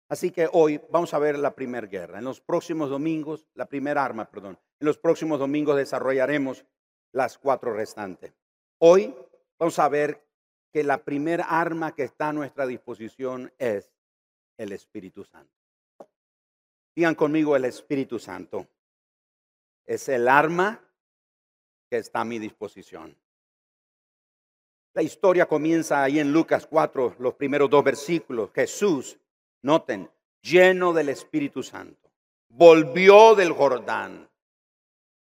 Así 0.09 0.31
que 0.31 0.47
hoy 0.53 0.79
vamos 0.91 1.15
a 1.15 1.19
ver 1.19 1.39
la 1.39 1.55
primera 1.55 1.87
guerra. 1.87 2.19
En 2.19 2.25
los 2.25 2.39
próximos 2.39 2.91
domingos, 2.91 3.49
la 3.55 3.65
primera 3.65 4.05
arma, 4.05 4.31
perdón. 4.31 4.59
En 4.79 4.87
los 4.87 4.99
próximos 4.99 5.39
domingos 5.39 5.75
desarrollaremos 5.75 6.67
las 7.13 7.39
cuatro 7.39 7.73
restantes. 7.73 8.35
Hoy 8.79 9.15
vamos 9.59 9.79
a 9.79 9.89
ver 9.89 10.23
que 10.71 10.85
la 10.85 11.03
primera 11.03 11.45
arma 11.45 11.95
que 11.95 12.03
está 12.03 12.29
a 12.29 12.33
nuestra 12.35 12.67
disposición 12.67 13.51
es 13.59 13.91
el 14.59 14.73
Espíritu 14.73 15.25
Santo. 15.25 15.55
Digan 16.95 17.15
conmigo 17.15 17.57
el 17.57 17.65
Espíritu 17.65 18.19
Santo. 18.19 18.67
Es 19.87 20.11
el 20.11 20.29
arma 20.29 20.79
que 21.89 21.97
está 21.97 22.21
a 22.21 22.25
mi 22.27 22.39
disposición. 22.39 23.17
La 24.95 25.03
historia 25.03 25.47
comienza 25.47 26.03
ahí 26.03 26.19
en 26.19 26.33
Lucas 26.33 26.67
4, 26.67 27.17
los 27.19 27.35
primeros 27.35 27.71
dos 27.71 27.83
versículos. 27.83 28.51
Jesús, 28.55 29.19
noten, 29.63 30.11
lleno 30.43 30.93
del 30.93 31.09
Espíritu 31.09 31.63
Santo, 31.63 32.11
volvió 32.51 33.35
del 33.35 33.53
Jordán. 33.53 34.29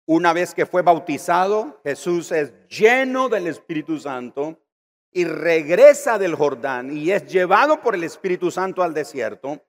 Una 0.06 0.32
vez 0.32 0.54
que 0.54 0.66
fue 0.66 0.82
bautizado, 0.82 1.80
Jesús 1.82 2.30
es 2.30 2.52
lleno 2.68 3.28
del 3.28 3.48
Espíritu 3.48 3.98
Santo 3.98 4.60
y 5.10 5.24
regresa 5.24 6.16
del 6.16 6.36
Jordán 6.36 6.96
y 6.96 7.10
es 7.10 7.26
llevado 7.26 7.80
por 7.80 7.96
el 7.96 8.04
Espíritu 8.04 8.52
Santo 8.52 8.84
al 8.84 8.94
desierto 8.94 9.60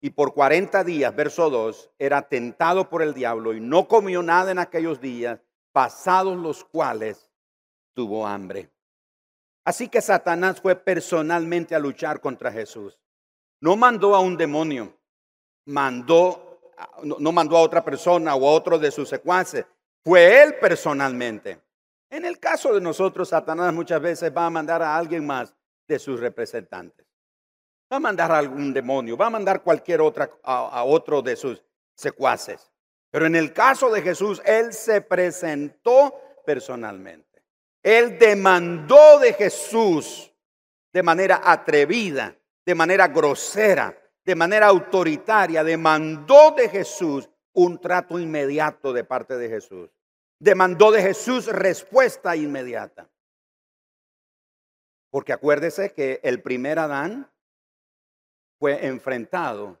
y 0.00 0.08
por 0.08 0.32
40 0.32 0.84
días, 0.84 1.14
verso 1.14 1.50
2, 1.50 1.90
era 1.98 2.22
tentado 2.22 2.88
por 2.88 3.02
el 3.02 3.12
diablo 3.12 3.52
y 3.52 3.60
no 3.60 3.88
comió 3.88 4.22
nada 4.22 4.52
en 4.52 4.58
aquellos 4.58 5.02
días, 5.02 5.38
pasados 5.72 6.38
los 6.38 6.64
cuales 6.64 7.30
tuvo 7.92 8.26
hambre. 8.26 8.73
Así 9.64 9.88
que 9.88 10.00
Satanás 10.00 10.60
fue 10.60 10.76
personalmente 10.76 11.74
a 11.74 11.78
luchar 11.78 12.20
contra 12.20 12.52
Jesús. 12.52 12.98
No 13.60 13.76
mandó 13.76 14.14
a 14.14 14.20
un 14.20 14.36
demonio, 14.36 14.94
mandó, 15.64 16.60
no 17.02 17.32
mandó 17.32 17.56
a 17.56 17.62
otra 17.62 17.82
persona 17.84 18.34
o 18.34 18.46
a 18.46 18.52
otro 18.52 18.78
de 18.78 18.90
sus 18.90 19.08
secuaces, 19.08 19.64
fue 20.02 20.42
él 20.42 20.56
personalmente. 20.60 21.60
En 22.10 22.24
el 22.24 22.38
caso 22.38 22.74
de 22.74 22.80
nosotros, 22.80 23.30
Satanás 23.30 23.72
muchas 23.72 24.00
veces 24.00 24.30
va 24.36 24.46
a 24.46 24.50
mandar 24.50 24.82
a 24.82 24.96
alguien 24.96 25.26
más 25.26 25.54
de 25.88 25.98
sus 25.98 26.20
representantes. 26.20 27.06
Va 27.90 27.96
a 27.96 28.00
mandar 28.00 28.30
a 28.32 28.38
algún 28.38 28.72
demonio, 28.72 29.16
va 29.16 29.26
a 29.26 29.30
mandar 29.30 29.62
cualquier 29.62 30.00
otra 30.00 30.30
a, 30.42 30.84
otro 30.84 31.22
de 31.22 31.36
sus 31.36 31.62
secuaces. 31.94 32.70
Pero 33.10 33.26
en 33.26 33.34
el 33.34 33.52
caso 33.52 33.90
de 33.90 34.02
Jesús, 34.02 34.42
él 34.44 34.72
se 34.72 35.00
presentó 35.00 36.14
personalmente. 36.44 37.33
Él 37.84 38.18
demandó 38.18 39.20
de 39.20 39.32
Jesús 39.32 40.32
de 40.92 41.02
manera 41.04 41.40
atrevida, 41.44 42.36
de 42.66 42.74
manera 42.74 43.06
grosera, 43.06 43.96
de 44.24 44.34
manera 44.34 44.66
autoritaria, 44.66 45.62
demandó 45.62 46.50
de 46.50 46.68
Jesús 46.68 47.30
un 47.52 47.80
trato 47.80 48.18
inmediato 48.18 48.92
de 48.92 49.04
parte 49.04 49.36
de 49.36 49.48
Jesús 49.48 49.90
demandó 50.44 50.90
de 50.90 51.02
Jesús 51.02 51.46
respuesta 51.46 52.36
inmediata. 52.36 53.08
Porque 55.10 55.32
acuérdese 55.32 55.92
que 55.92 56.20
el 56.22 56.42
primer 56.42 56.78
Adán 56.78 57.30
fue 58.58 58.86
enfrentado 58.86 59.80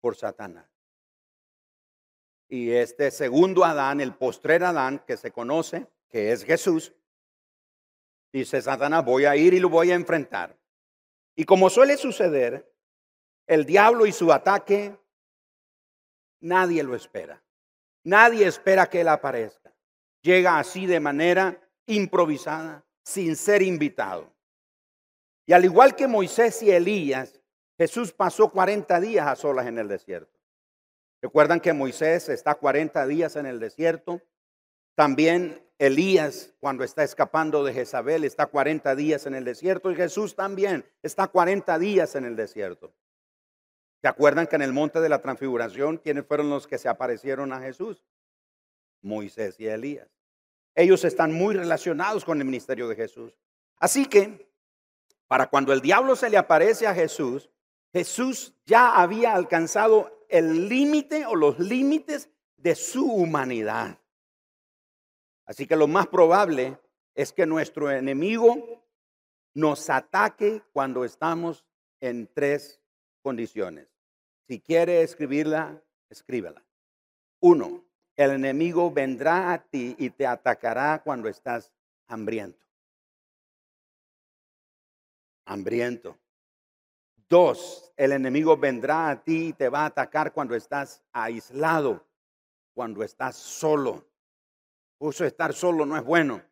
por 0.00 0.14
Satanás. 0.14 0.68
Y 2.48 2.70
este 2.70 3.10
segundo 3.10 3.64
Adán, 3.64 4.00
el 4.00 4.14
postrer 4.14 4.62
Adán, 4.62 5.02
que 5.06 5.16
se 5.16 5.32
conoce, 5.32 5.88
que 6.10 6.32
es 6.32 6.44
Jesús, 6.44 6.92
dice 8.38 8.60
Satanás, 8.60 9.04
voy 9.04 9.24
a 9.24 9.36
ir 9.36 9.54
y 9.54 9.60
lo 9.60 9.68
voy 9.68 9.90
a 9.90 9.94
enfrentar. 9.94 10.56
Y 11.36 11.44
como 11.44 11.70
suele 11.70 11.96
suceder, 11.96 12.72
el 13.46 13.64
diablo 13.64 14.06
y 14.06 14.12
su 14.12 14.32
ataque, 14.32 14.96
nadie 16.40 16.82
lo 16.82 16.94
espera. 16.94 17.42
Nadie 18.04 18.46
espera 18.46 18.86
que 18.86 19.00
él 19.00 19.08
aparezca 19.08 19.64
llega 20.24 20.58
así 20.58 20.86
de 20.86 20.98
manera 20.98 21.60
improvisada, 21.86 22.84
sin 23.04 23.36
ser 23.36 23.62
invitado. 23.62 24.34
Y 25.46 25.52
al 25.52 25.64
igual 25.64 25.94
que 25.94 26.08
Moisés 26.08 26.62
y 26.62 26.70
Elías, 26.70 27.40
Jesús 27.78 28.12
pasó 28.12 28.50
40 28.50 28.98
días 29.00 29.26
a 29.26 29.36
solas 29.36 29.66
en 29.66 29.78
el 29.78 29.86
desierto. 29.86 30.40
Recuerdan 31.20 31.60
que 31.60 31.72
Moisés 31.72 32.30
está 32.30 32.54
40 32.54 33.06
días 33.06 33.36
en 33.36 33.46
el 33.46 33.60
desierto. 33.60 34.22
También 34.94 35.64
Elías, 35.78 36.54
cuando 36.60 36.84
está 36.84 37.02
escapando 37.02 37.64
de 37.64 37.72
Jezabel, 37.72 38.24
está 38.24 38.46
40 38.46 38.94
días 38.94 39.26
en 39.26 39.34
el 39.34 39.44
desierto. 39.44 39.90
Y 39.90 39.96
Jesús 39.96 40.36
también 40.36 40.84
está 41.02 41.28
40 41.28 41.78
días 41.78 42.14
en 42.14 42.24
el 42.24 42.36
desierto. 42.36 42.94
¿Se 44.00 44.08
acuerdan 44.08 44.46
que 44.46 44.56
en 44.56 44.62
el 44.62 44.72
monte 44.72 45.00
de 45.00 45.08
la 45.08 45.20
transfiguración, 45.22 45.96
quiénes 45.96 46.26
fueron 46.26 46.50
los 46.50 46.66
que 46.66 46.78
se 46.78 46.88
aparecieron 46.88 47.52
a 47.52 47.60
Jesús? 47.60 48.04
Moisés 49.02 49.58
y 49.58 49.66
Elías. 49.66 50.08
Ellos 50.74 51.04
están 51.04 51.32
muy 51.32 51.54
relacionados 51.54 52.24
con 52.24 52.38
el 52.38 52.44
ministerio 52.44 52.88
de 52.88 52.96
Jesús. 52.96 53.36
Así 53.78 54.06
que, 54.06 54.50
para 55.26 55.48
cuando 55.48 55.72
el 55.72 55.80
diablo 55.80 56.16
se 56.16 56.30
le 56.30 56.36
aparece 56.36 56.86
a 56.86 56.94
Jesús, 56.94 57.50
Jesús 57.92 58.54
ya 58.66 59.00
había 59.00 59.34
alcanzado 59.34 60.26
el 60.28 60.68
límite 60.68 61.26
o 61.26 61.34
los 61.34 61.58
límites 61.58 62.28
de 62.56 62.74
su 62.74 63.10
humanidad. 63.10 63.98
Así 65.46 65.66
que 65.66 65.76
lo 65.76 65.86
más 65.86 66.06
probable 66.06 66.78
es 67.14 67.32
que 67.32 67.46
nuestro 67.46 67.90
enemigo 67.90 68.82
nos 69.54 69.88
ataque 69.88 70.62
cuando 70.72 71.04
estamos 71.04 71.64
en 72.00 72.28
tres 72.32 72.80
condiciones. 73.22 73.88
Si 74.46 74.60
quiere 74.60 75.02
escribirla, 75.02 75.82
escríbela. 76.10 76.62
Uno, 77.40 77.84
el 78.16 78.30
enemigo 78.32 78.90
vendrá 78.90 79.52
a 79.52 79.62
ti 79.62 79.94
y 79.98 80.10
te 80.10 80.26
atacará 80.26 81.02
cuando 81.02 81.28
estás 81.28 81.72
hambriento. 82.06 82.64
Hambriento. 85.46 86.18
Dos, 87.28 87.92
el 87.96 88.12
enemigo 88.12 88.56
vendrá 88.56 89.10
a 89.10 89.22
ti 89.22 89.48
y 89.48 89.52
te 89.52 89.68
va 89.68 89.82
a 89.82 89.86
atacar 89.86 90.32
cuando 90.32 90.54
estás 90.54 91.02
aislado, 91.12 92.06
cuando 92.74 93.02
estás 93.02 93.36
solo. 93.36 94.04
Estar 95.10 95.52
solo 95.52 95.86
no 95.86 95.96
es 95.96 96.04
bueno. 96.04 96.42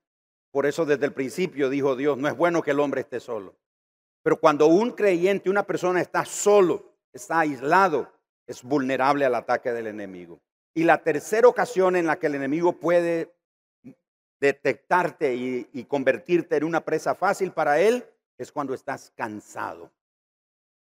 Por 0.50 0.66
eso 0.66 0.84
desde 0.84 1.06
el 1.06 1.12
principio 1.12 1.70
dijo 1.70 1.96
Dios, 1.96 2.18
no 2.18 2.28
es 2.28 2.36
bueno 2.36 2.62
que 2.62 2.72
el 2.72 2.80
hombre 2.80 3.00
esté 3.00 3.20
solo. 3.20 3.56
Pero 4.22 4.38
cuando 4.38 4.66
un 4.66 4.92
creyente, 4.92 5.50
una 5.50 5.64
persona 5.64 6.00
está 6.00 6.24
solo, 6.24 6.94
está 7.12 7.40
aislado, 7.40 8.12
es 8.46 8.62
vulnerable 8.62 9.24
al 9.24 9.34
ataque 9.34 9.72
del 9.72 9.86
enemigo. 9.86 10.40
Y 10.74 10.84
la 10.84 11.02
tercera 11.02 11.48
ocasión 11.48 11.96
en 11.96 12.06
la 12.06 12.18
que 12.18 12.26
el 12.28 12.34
enemigo 12.34 12.78
puede 12.78 13.34
detectarte 14.40 15.34
y, 15.34 15.84
convertirte 15.84 16.56
en 16.56 16.64
una 16.64 16.84
presa 16.84 17.14
fácil 17.14 17.52
para 17.52 17.80
él 17.80 18.04
es 18.38 18.50
cuando 18.50 18.74
estás 18.74 19.12
cansado. 19.14 19.90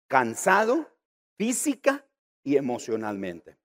Cansado 0.08 0.88
física 1.36 2.04
y 2.42 2.56
emocionalmente. 2.56 3.56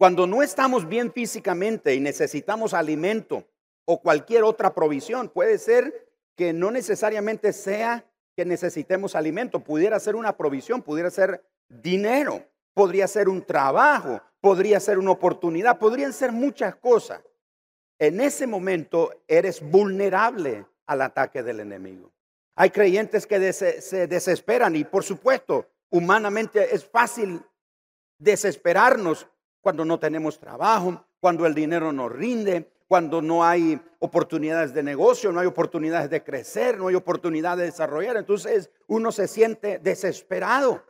Cuando 0.00 0.26
no 0.26 0.42
estamos 0.42 0.88
bien 0.88 1.12
físicamente 1.12 1.94
y 1.94 2.00
necesitamos 2.00 2.72
alimento 2.72 3.46
o 3.84 4.00
cualquier 4.00 4.44
otra 4.44 4.72
provisión, 4.72 5.28
puede 5.28 5.58
ser 5.58 6.08
que 6.34 6.54
no 6.54 6.70
necesariamente 6.70 7.52
sea 7.52 8.10
que 8.34 8.46
necesitemos 8.46 9.14
alimento, 9.14 9.60
pudiera 9.62 10.00
ser 10.00 10.16
una 10.16 10.38
provisión, 10.38 10.80
pudiera 10.80 11.10
ser 11.10 11.44
dinero, 11.68 12.42
podría 12.72 13.06
ser 13.06 13.28
un 13.28 13.44
trabajo, 13.44 14.22
podría 14.40 14.80
ser 14.80 14.98
una 14.98 15.10
oportunidad, 15.10 15.78
podrían 15.78 16.14
ser 16.14 16.32
muchas 16.32 16.76
cosas. 16.76 17.20
En 17.98 18.22
ese 18.22 18.46
momento 18.46 19.10
eres 19.28 19.60
vulnerable 19.60 20.64
al 20.86 21.02
ataque 21.02 21.42
del 21.42 21.60
enemigo. 21.60 22.10
Hay 22.54 22.70
creyentes 22.70 23.26
que 23.26 23.52
se 23.52 24.06
desesperan 24.06 24.76
y 24.76 24.84
por 24.84 25.04
supuesto, 25.04 25.68
humanamente 25.90 26.74
es 26.74 26.86
fácil 26.86 27.42
desesperarnos 28.18 29.26
cuando 29.60 29.84
no 29.84 29.98
tenemos 29.98 30.38
trabajo, 30.38 31.04
cuando 31.20 31.46
el 31.46 31.54
dinero 31.54 31.92
no 31.92 32.08
rinde, 32.08 32.70
cuando 32.88 33.22
no 33.22 33.44
hay 33.44 33.80
oportunidades 34.00 34.74
de 34.74 34.82
negocio, 34.82 35.30
no 35.30 35.40
hay 35.40 35.46
oportunidades 35.46 36.10
de 36.10 36.24
crecer, 36.24 36.76
no 36.76 36.88
hay 36.88 36.96
oportunidad 36.96 37.56
de 37.56 37.64
desarrollar. 37.64 38.16
Entonces 38.16 38.70
uno 38.88 39.12
se 39.12 39.28
siente 39.28 39.78
desesperado. 39.78 40.82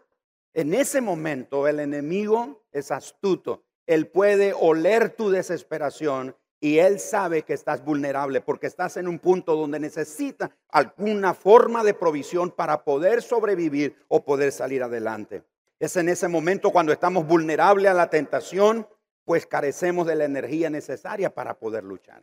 En 0.55 0.73
ese 0.73 1.01
momento 1.01 1.69
el 1.69 1.79
enemigo 1.79 2.65
es 2.73 2.91
astuto. 2.91 3.65
Él 3.87 4.07
puede 4.07 4.55
oler 4.59 5.11
tu 5.11 5.31
desesperación 5.31 6.35
y 6.59 6.79
él 6.79 7.01
sabe 7.01 7.43
que 7.43 7.55
estás 7.55 7.85
vulnerable 7.85 8.41
porque 8.41 8.67
estás 8.67 8.97
en 8.97 9.09
un 9.09 9.19
punto 9.19 9.57
donde 9.57 9.81
necesita 9.81 10.51
alguna 10.69 11.35
forma 11.35 11.83
de 11.83 11.95
provisión 11.95 12.51
para 12.51 12.85
poder 12.85 13.23
sobrevivir 13.23 13.97
o 14.09 14.25
poder 14.25 14.53
salir 14.53 14.83
adelante. 14.83 15.43
Es 15.81 15.97
en 15.97 16.11
ese 16.11 16.29
momento 16.29 16.71
cuando 16.71 16.93
estamos 16.93 17.27
vulnerables 17.27 17.91
a 17.91 17.95
la 17.95 18.11
tentación, 18.11 18.87
pues 19.25 19.47
carecemos 19.47 20.07
de 20.07 20.15
la 20.15 20.27
energía 20.27 20.69
necesaria 20.69 21.35
para 21.35 21.59
poder 21.59 21.85
luchar. 21.85 22.23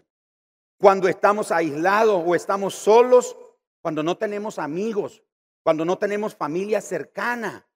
Cuando 0.77 1.07
estamos 1.07 1.51
aislados 1.51 2.23
o 2.23 2.35
estamos 2.35 2.75
solos, 2.75 3.35
cuando 3.81 4.03
no 4.03 4.15
tenemos 4.15 4.59
amigos, 4.59 5.23
cuando 5.63 5.85
no 5.85 5.97
tenemos 5.97 6.35
familia 6.35 6.81
cercana, 6.81 7.67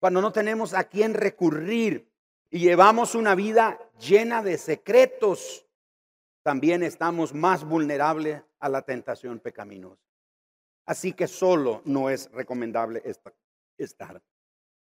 cuando 0.00 0.20
no 0.20 0.32
tenemos 0.32 0.74
a 0.74 0.84
quién 0.84 1.14
recurrir 1.14 2.10
y 2.50 2.58
llevamos 2.58 3.14
una 3.14 3.36
vida 3.36 3.78
llena 4.00 4.42
de 4.42 4.58
secretos, 4.58 5.64
también 6.42 6.82
estamos 6.82 7.32
más 7.32 7.62
vulnerables 7.62 8.42
a 8.58 8.68
la 8.68 8.82
tentación 8.82 9.38
pecaminosa. 9.38 10.02
Así 10.84 11.12
que 11.12 11.28
solo 11.28 11.80
no 11.84 12.10
es 12.10 12.28
recomendable 12.32 13.02
estar. 13.76 14.20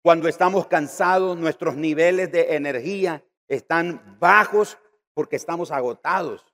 Cuando 0.03 0.29
estamos 0.29 0.67
cansados, 0.67 1.37
nuestros 1.37 1.77
niveles 1.77 2.33
de 2.33 2.55
energía 2.55 3.23
están 3.49 4.17
bajos 4.19 4.79
porque 5.13 5.37
estamos 5.37 5.71
agotados, 5.71 6.47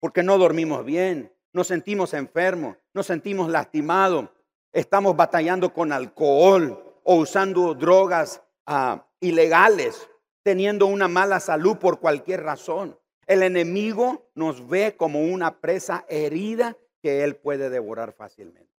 porque 0.00 0.22
no 0.22 0.38
dormimos 0.38 0.86
bien, 0.86 1.30
nos 1.52 1.66
sentimos 1.66 2.14
enfermos, 2.14 2.78
nos 2.94 3.06
sentimos 3.06 3.50
lastimados, 3.50 4.30
estamos 4.72 5.14
batallando 5.16 5.74
con 5.74 5.92
alcohol 5.92 7.00
o 7.02 7.16
usando 7.16 7.74
drogas 7.74 8.42
ah, 8.64 9.06
ilegales, 9.20 10.08
teniendo 10.42 10.86
una 10.86 11.06
mala 11.06 11.40
salud 11.40 11.76
por 11.76 12.00
cualquier 12.00 12.42
razón. 12.42 12.98
El 13.26 13.42
enemigo 13.42 14.30
nos 14.34 14.66
ve 14.66 14.96
como 14.96 15.20
una 15.20 15.60
presa 15.60 16.06
herida 16.08 16.76
que 17.02 17.22
él 17.22 17.36
puede 17.36 17.68
devorar 17.68 18.12
fácilmente. 18.12 18.72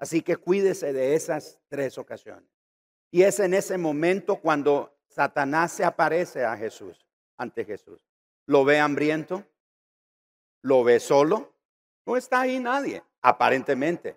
Así 0.00 0.22
que 0.22 0.36
cuídese 0.36 0.92
de 0.92 1.14
esas 1.14 1.60
tres 1.68 1.96
ocasiones. 1.96 2.59
Y 3.10 3.22
es 3.22 3.40
en 3.40 3.54
ese 3.54 3.76
momento 3.76 4.36
cuando 4.36 4.96
Satanás 5.08 5.72
se 5.72 5.84
aparece 5.84 6.44
a 6.44 6.56
Jesús, 6.56 7.06
ante 7.36 7.64
Jesús. 7.64 8.06
¿Lo 8.46 8.64
ve 8.64 8.78
hambriento? 8.78 9.44
¿Lo 10.62 10.84
ve 10.84 11.00
solo? 11.00 11.54
No 12.06 12.16
está 12.16 12.40
ahí 12.40 12.58
nadie, 12.58 13.02
aparentemente. 13.22 14.16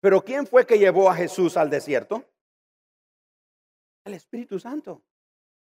Pero 0.00 0.22
¿quién 0.24 0.46
fue 0.46 0.66
que 0.66 0.78
llevó 0.78 1.10
a 1.10 1.14
Jesús 1.14 1.56
al 1.56 1.70
desierto? 1.70 2.24
El 4.04 4.14
Espíritu 4.14 4.58
Santo. 4.58 5.02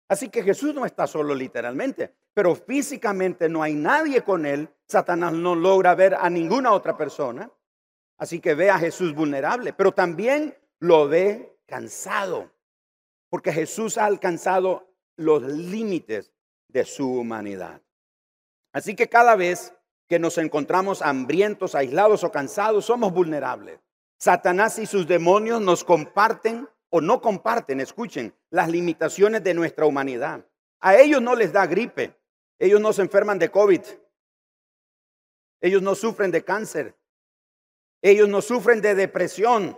Así 0.10 0.30
que 0.30 0.44
Jesús 0.44 0.74
no 0.74 0.86
está 0.86 1.06
solo 1.06 1.36
literalmente, 1.36 2.14
pero 2.34 2.56
físicamente 2.56 3.50
no 3.50 3.62
hay 3.62 3.74
nadie 3.74 4.24
con 4.24 4.46
él. 4.46 4.70
Satanás 4.86 5.34
no 5.34 5.56
logra 5.56 5.96
ver 5.96 6.16
a 6.16 6.30
ninguna 6.30 6.72
otra 6.72 6.96
persona. 6.96 7.52
Así 8.18 8.40
que 8.40 8.56
ve 8.56 8.70
a 8.70 8.80
Jesús 8.80 9.14
vulnerable, 9.14 9.74
pero 9.74 9.92
también 9.92 10.58
lo 10.80 11.08
ve 11.08 11.57
cansado, 11.68 12.52
porque 13.30 13.54
Jesús 13.54 13.98
ha 13.98 14.06
alcanzado 14.06 14.92
los 15.16 15.44
límites 15.44 16.32
de 16.70 16.86
su 16.86 17.12
humanidad. 17.20 17.82
Así 18.74 18.96
que 18.96 19.10
cada 19.10 19.36
vez 19.36 19.74
que 20.08 20.20
nos 20.20 20.38
encontramos 20.38 21.02
hambrientos, 21.02 21.76
aislados 21.76 22.24
o 22.24 22.32
cansados, 22.32 22.86
somos 22.86 23.14
vulnerables. 23.14 23.80
Satanás 24.18 24.80
y 24.80 24.86
sus 24.86 25.08
demonios 25.08 25.62
nos 25.62 25.84
comparten 25.84 26.68
o 26.90 27.02
no 27.02 27.22
comparten, 27.22 27.82
escuchen, 27.82 28.34
las 28.50 28.70
limitaciones 28.70 29.44
de 29.44 29.54
nuestra 29.54 29.86
humanidad. 29.86 30.46
A 30.80 30.96
ellos 30.96 31.22
no 31.22 31.36
les 31.36 31.52
da 31.52 31.66
gripe, 31.66 32.16
ellos 32.60 32.80
no 32.80 32.94
se 32.94 33.02
enferman 33.02 33.40
de 33.40 33.52
COVID, 33.52 33.82
ellos 35.62 35.82
no 35.82 35.96
sufren 35.96 36.32
de 36.32 36.44
cáncer, 36.44 36.96
ellos 38.02 38.30
no 38.30 38.42
sufren 38.42 38.82
de 38.82 38.96
depresión, 38.96 39.78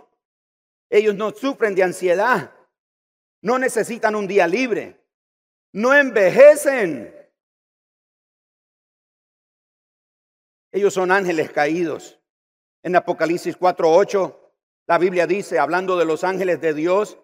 ellos 0.90 1.14
no 1.14 1.30
sufren 1.30 1.74
de 1.74 1.84
ansiedad, 1.84 2.52
no 3.42 3.58
necesitan 3.58 4.14
un 4.16 4.26
día 4.26 4.46
libre, 4.46 5.00
no 5.72 5.94
envejecen. 5.94 7.16
Ellos 10.72 10.92
son 10.92 11.10
ángeles 11.10 11.50
caídos. 11.50 12.20
En 12.82 12.96
Apocalipsis 12.96 13.56
4:8 13.56 14.36
la 14.86 14.98
Biblia 14.98 15.28
dice, 15.28 15.60
hablando 15.60 15.96
de 15.96 16.04
los 16.04 16.24
ángeles 16.24 16.60
de 16.60 16.74
Dios, 16.74 17.16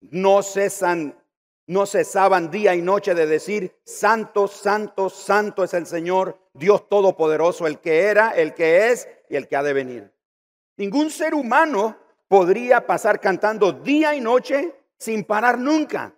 no 0.00 0.44
cesan, 0.44 1.20
no 1.66 1.86
cesaban 1.86 2.52
día 2.52 2.76
y 2.76 2.82
noche 2.82 3.16
de 3.16 3.26
decir, 3.26 3.76
santo, 3.84 4.46
santo, 4.46 5.10
santo 5.10 5.64
es 5.64 5.74
el 5.74 5.86
Señor, 5.86 6.38
Dios 6.54 6.88
Todopoderoso, 6.88 7.66
el 7.66 7.80
que 7.80 8.02
era, 8.02 8.30
el 8.30 8.54
que 8.54 8.92
es 8.92 9.08
y 9.28 9.34
el 9.34 9.48
que 9.48 9.56
ha 9.56 9.64
de 9.64 9.72
venir. 9.72 10.12
Ningún 10.76 11.10
ser 11.10 11.34
humano 11.34 11.98
podría 12.28 12.86
pasar 12.86 13.20
cantando 13.20 13.72
día 13.72 14.14
y 14.14 14.20
noche 14.20 14.74
sin 14.98 15.24
parar 15.24 15.58
nunca. 15.58 16.14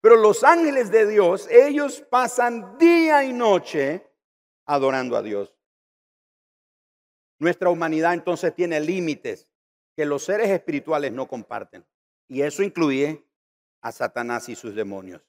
Pero 0.00 0.16
los 0.16 0.44
ángeles 0.44 0.90
de 0.90 1.06
Dios, 1.06 1.48
ellos 1.50 2.04
pasan 2.08 2.78
día 2.78 3.24
y 3.24 3.32
noche 3.32 4.06
adorando 4.66 5.16
a 5.16 5.22
Dios. 5.22 5.54
Nuestra 7.40 7.70
humanidad 7.70 8.14
entonces 8.14 8.54
tiene 8.54 8.80
límites 8.80 9.50
que 9.96 10.04
los 10.04 10.24
seres 10.24 10.50
espirituales 10.50 11.12
no 11.12 11.26
comparten. 11.26 11.84
Y 12.28 12.42
eso 12.42 12.62
incluye 12.62 13.24
a 13.80 13.92
Satanás 13.92 14.48
y 14.48 14.54
sus 14.54 14.74
demonios. 14.74 15.22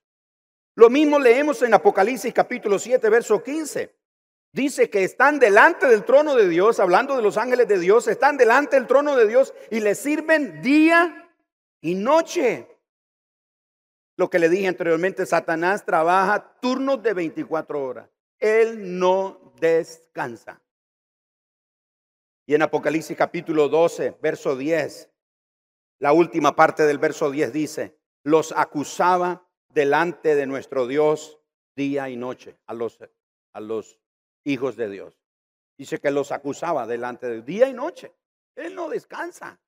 Lo 0.76 0.90
mismo 0.90 1.20
leemos 1.20 1.62
en 1.62 1.74
Apocalipsis 1.74 2.34
capítulo 2.34 2.78
7, 2.78 3.10
verso 3.10 3.42
15. 3.42 3.99
Dice 4.52 4.90
que 4.90 5.04
están 5.04 5.38
delante 5.38 5.88
del 5.88 6.04
trono 6.04 6.36
de 6.36 6.48
Dios, 6.48 6.80
hablando 6.80 7.16
de 7.16 7.22
los 7.22 7.38
ángeles 7.38 7.68
de 7.68 7.78
Dios, 7.78 8.08
están 8.08 8.38
delante 8.38 8.76
del 8.76 8.88
trono 8.88 9.16
de 9.16 9.28
Dios 9.28 9.54
y 9.70 9.80
le 9.80 9.94
sirven 9.94 10.62
día 10.62 11.32
y 11.82 11.94
noche. 11.94 12.68
Lo 14.18 14.30
que 14.30 14.40
le 14.40 14.50
dije 14.50 14.68
anteriormente, 14.68 15.26
Satanás 15.26 15.86
trabaja 15.86 16.58
turnos 16.60 17.02
de 17.04 17.14
24 17.14 17.84
horas. 17.84 18.10
Él 18.40 18.98
no 18.98 19.54
descansa. 19.60 20.62
Y 22.48 22.56
en 22.56 22.64
Apocalipsis 22.64 23.16
capítulo 23.16 23.70
12, 23.70 24.18
verso 24.20 24.56
10, 24.58 25.12
la 26.00 26.12
última 26.12 26.56
parte 26.56 26.84
del 26.84 26.98
verso 26.98 27.30
10 27.30 27.54
dice, 27.54 28.00
los 28.24 28.52
acusaba 28.52 29.48
delante 29.70 30.34
de 30.36 30.48
nuestro 30.48 30.88
Dios 30.88 31.40
día 31.76 32.10
y 32.10 32.16
noche 32.16 32.58
a 32.66 32.74
los, 32.74 32.98
a 33.54 33.60
los 33.60 33.99
hijos 34.44 34.76
de 34.76 34.90
Dios. 34.90 35.20
Dice 35.78 36.00
que 36.00 36.12
los 36.12 36.32
acusaba 36.32 36.86
delante 36.86 37.28
de 37.28 37.42
día 37.42 37.70
y 37.70 37.74
noche. 37.74 38.14
Él 38.56 38.76
no 38.76 38.90
descansa. 38.90 39.60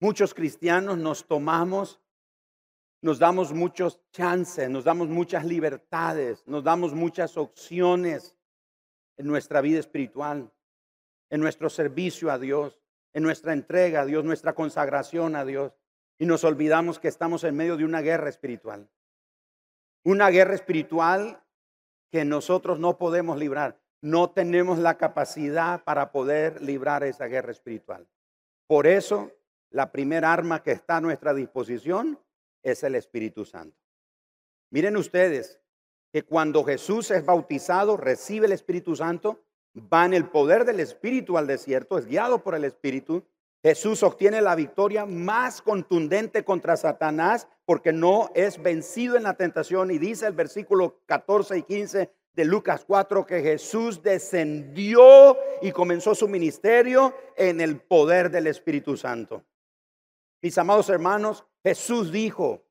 Muchos 0.00 0.34
cristianos 0.34 0.98
nos 0.98 1.28
tomamos, 1.28 2.00
nos 3.02 3.20
damos 3.20 3.52
muchos 3.52 4.00
chances, 4.10 4.68
nos 4.68 4.82
damos 4.82 5.08
muchas 5.08 5.44
libertades, 5.44 6.42
nos 6.46 6.64
damos 6.64 6.92
muchas 6.92 7.36
opciones 7.36 8.36
en 9.16 9.26
nuestra 9.28 9.60
vida 9.60 9.78
espiritual, 9.78 10.52
en 11.30 11.40
nuestro 11.40 11.70
servicio 11.70 12.32
a 12.32 12.38
Dios, 12.38 12.80
en 13.12 13.22
nuestra 13.22 13.52
entrega 13.52 14.00
a 14.00 14.06
Dios, 14.06 14.24
nuestra 14.24 14.54
consagración 14.54 15.36
a 15.36 15.44
Dios. 15.44 15.72
Y 16.18 16.26
nos 16.26 16.42
olvidamos 16.42 16.98
que 16.98 17.08
estamos 17.08 17.44
en 17.44 17.56
medio 17.56 17.76
de 17.76 17.84
una 17.84 18.00
guerra 18.00 18.28
espiritual. 18.28 18.90
Una 20.04 20.30
guerra 20.30 20.54
espiritual 20.54 21.41
que 22.12 22.26
nosotros 22.26 22.78
no 22.78 22.98
podemos 22.98 23.38
librar. 23.38 23.80
No 24.02 24.30
tenemos 24.30 24.78
la 24.78 24.98
capacidad 24.98 25.82
para 25.82 26.12
poder 26.12 26.60
librar 26.60 27.02
esa 27.04 27.26
guerra 27.26 27.52
espiritual. 27.52 28.06
Por 28.66 28.86
eso, 28.86 29.32
la 29.70 29.90
primera 29.90 30.30
arma 30.30 30.62
que 30.62 30.72
está 30.72 30.98
a 30.98 31.00
nuestra 31.00 31.32
disposición 31.32 32.18
es 32.62 32.82
el 32.82 32.96
Espíritu 32.96 33.46
Santo. 33.46 33.76
Miren 34.70 34.96
ustedes, 34.98 35.58
que 36.12 36.22
cuando 36.22 36.62
Jesús 36.64 37.10
es 37.10 37.24
bautizado, 37.24 37.96
recibe 37.96 38.44
el 38.44 38.52
Espíritu 38.52 38.94
Santo, 38.94 39.40
va 39.74 40.04
en 40.04 40.12
el 40.12 40.28
poder 40.28 40.66
del 40.66 40.80
Espíritu 40.80 41.38
al 41.38 41.46
desierto, 41.46 41.96
es 41.96 42.06
guiado 42.06 42.42
por 42.42 42.54
el 42.54 42.64
Espíritu, 42.64 43.24
Jesús 43.62 44.02
obtiene 44.02 44.40
la 44.40 44.56
victoria 44.56 45.06
más 45.06 45.62
contundente 45.62 46.44
contra 46.44 46.76
Satanás 46.76 47.46
porque 47.64 47.92
no 47.92 48.30
es 48.34 48.60
vencido 48.60 49.16
en 49.16 49.22
la 49.22 49.34
tentación 49.34 49.92
y 49.92 49.98
dice 49.98 50.26
el 50.26 50.32
versículo 50.32 50.98
14 51.06 51.58
y 51.58 51.62
15 51.62 52.12
de 52.32 52.44
Lucas 52.44 52.84
4 52.84 53.24
que 53.24 53.40
Jesús 53.40 54.02
descendió 54.02 55.36
y 55.60 55.70
comenzó 55.70 56.14
su 56.14 56.26
ministerio 56.26 57.14
en 57.36 57.60
el 57.60 57.78
poder 57.78 58.30
del 58.30 58.48
Espíritu 58.48 58.96
Santo. 58.96 59.44
Mis 60.40 60.58
amados 60.58 60.88
hermanos, 60.88 61.44
Jesús 61.62 62.10
dijo, 62.10 62.64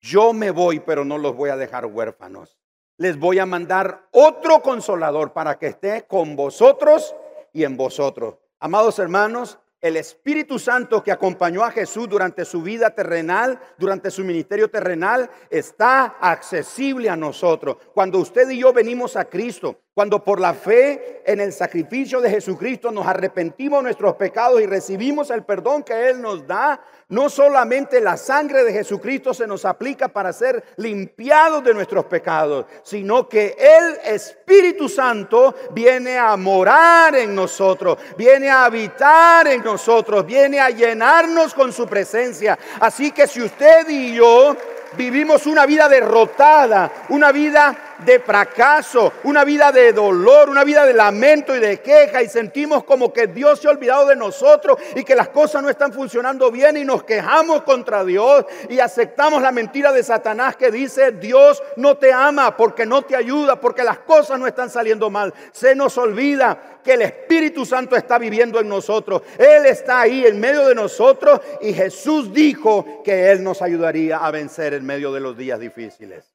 yo 0.00 0.32
me 0.32 0.52
voy, 0.52 0.78
pero 0.78 1.04
no 1.04 1.18
los 1.18 1.34
voy 1.34 1.50
a 1.50 1.56
dejar 1.56 1.86
huérfanos. 1.86 2.56
Les 2.98 3.18
voy 3.18 3.40
a 3.40 3.46
mandar 3.46 4.06
otro 4.12 4.62
consolador 4.62 5.32
para 5.32 5.58
que 5.58 5.66
esté 5.66 6.06
con 6.06 6.36
vosotros 6.36 7.16
y 7.52 7.64
en 7.64 7.76
vosotros. 7.76 8.38
Amados 8.60 9.00
hermanos, 9.00 9.58
el 9.84 9.98
Espíritu 9.98 10.58
Santo 10.58 11.02
que 11.02 11.12
acompañó 11.12 11.62
a 11.62 11.70
Jesús 11.70 12.08
durante 12.08 12.46
su 12.46 12.62
vida 12.62 12.94
terrenal, 12.94 13.60
durante 13.76 14.10
su 14.10 14.24
ministerio 14.24 14.70
terrenal, 14.70 15.28
está 15.50 16.16
accesible 16.22 17.10
a 17.10 17.16
nosotros. 17.16 17.76
Cuando 17.92 18.18
usted 18.18 18.48
y 18.48 18.60
yo 18.60 18.72
venimos 18.72 19.14
a 19.14 19.26
Cristo, 19.26 19.83
cuando 19.94 20.24
por 20.24 20.40
la 20.40 20.54
fe 20.54 21.22
en 21.24 21.38
el 21.40 21.52
sacrificio 21.52 22.20
de 22.20 22.28
Jesucristo 22.28 22.90
nos 22.90 23.06
arrepentimos 23.06 23.78
de 23.78 23.84
nuestros 23.84 24.16
pecados 24.16 24.60
y 24.60 24.66
recibimos 24.66 25.30
el 25.30 25.44
perdón 25.44 25.84
que 25.84 26.10
Él 26.10 26.20
nos 26.20 26.44
da, 26.48 26.80
no 27.10 27.30
solamente 27.30 28.00
la 28.00 28.16
sangre 28.16 28.64
de 28.64 28.72
Jesucristo 28.72 29.32
se 29.32 29.46
nos 29.46 29.64
aplica 29.64 30.08
para 30.08 30.32
ser 30.32 30.64
limpiados 30.78 31.62
de 31.62 31.74
nuestros 31.74 32.06
pecados, 32.06 32.66
sino 32.82 33.28
que 33.28 33.56
el 33.56 34.12
Espíritu 34.12 34.88
Santo 34.88 35.54
viene 35.70 36.18
a 36.18 36.36
morar 36.36 37.14
en 37.14 37.32
nosotros, 37.32 37.96
viene 38.18 38.50
a 38.50 38.64
habitar 38.64 39.46
en 39.46 39.62
nosotros, 39.62 40.26
viene 40.26 40.58
a 40.58 40.70
llenarnos 40.70 41.54
con 41.54 41.72
su 41.72 41.86
presencia. 41.86 42.58
Así 42.80 43.12
que 43.12 43.28
si 43.28 43.42
usted 43.42 43.88
y 43.88 44.14
yo 44.16 44.56
vivimos 44.96 45.46
una 45.46 45.66
vida 45.66 45.88
derrotada, 45.88 46.90
una 47.10 47.30
vida 47.30 47.83
de 47.98 48.20
fracaso, 48.20 49.12
una 49.24 49.44
vida 49.44 49.72
de 49.72 49.92
dolor, 49.92 50.48
una 50.48 50.64
vida 50.64 50.84
de 50.84 50.94
lamento 50.94 51.54
y 51.54 51.60
de 51.60 51.80
queja 51.80 52.22
y 52.22 52.28
sentimos 52.28 52.84
como 52.84 53.12
que 53.12 53.26
Dios 53.26 53.60
se 53.60 53.68
ha 53.68 53.70
olvidado 53.70 54.06
de 54.06 54.16
nosotros 54.16 54.78
y 54.94 55.04
que 55.04 55.14
las 55.14 55.28
cosas 55.28 55.62
no 55.62 55.70
están 55.70 55.92
funcionando 55.92 56.50
bien 56.50 56.76
y 56.76 56.84
nos 56.84 57.04
quejamos 57.04 57.62
contra 57.62 58.04
Dios 58.04 58.44
y 58.68 58.80
aceptamos 58.80 59.42
la 59.42 59.52
mentira 59.52 59.92
de 59.92 60.02
Satanás 60.02 60.56
que 60.56 60.70
dice 60.70 61.12
Dios 61.12 61.62
no 61.76 61.96
te 61.96 62.12
ama 62.12 62.56
porque 62.56 62.86
no 62.86 63.02
te 63.02 63.16
ayuda, 63.16 63.60
porque 63.60 63.84
las 63.84 63.98
cosas 63.98 64.38
no 64.38 64.46
están 64.46 64.70
saliendo 64.70 65.10
mal. 65.10 65.32
Se 65.52 65.74
nos 65.74 65.96
olvida 65.98 66.80
que 66.82 66.94
el 66.94 67.02
Espíritu 67.02 67.64
Santo 67.64 67.96
está 67.96 68.18
viviendo 68.18 68.60
en 68.60 68.68
nosotros. 68.68 69.22
Él 69.38 69.66
está 69.66 70.02
ahí 70.02 70.24
en 70.26 70.38
medio 70.38 70.66
de 70.66 70.74
nosotros 70.74 71.40
y 71.60 71.72
Jesús 71.72 72.32
dijo 72.32 73.02
que 73.02 73.30
Él 73.30 73.42
nos 73.42 73.62
ayudaría 73.62 74.18
a 74.18 74.30
vencer 74.30 74.74
en 74.74 74.84
medio 74.84 75.12
de 75.12 75.20
los 75.20 75.36
días 75.36 75.58
difíciles. 75.58 76.33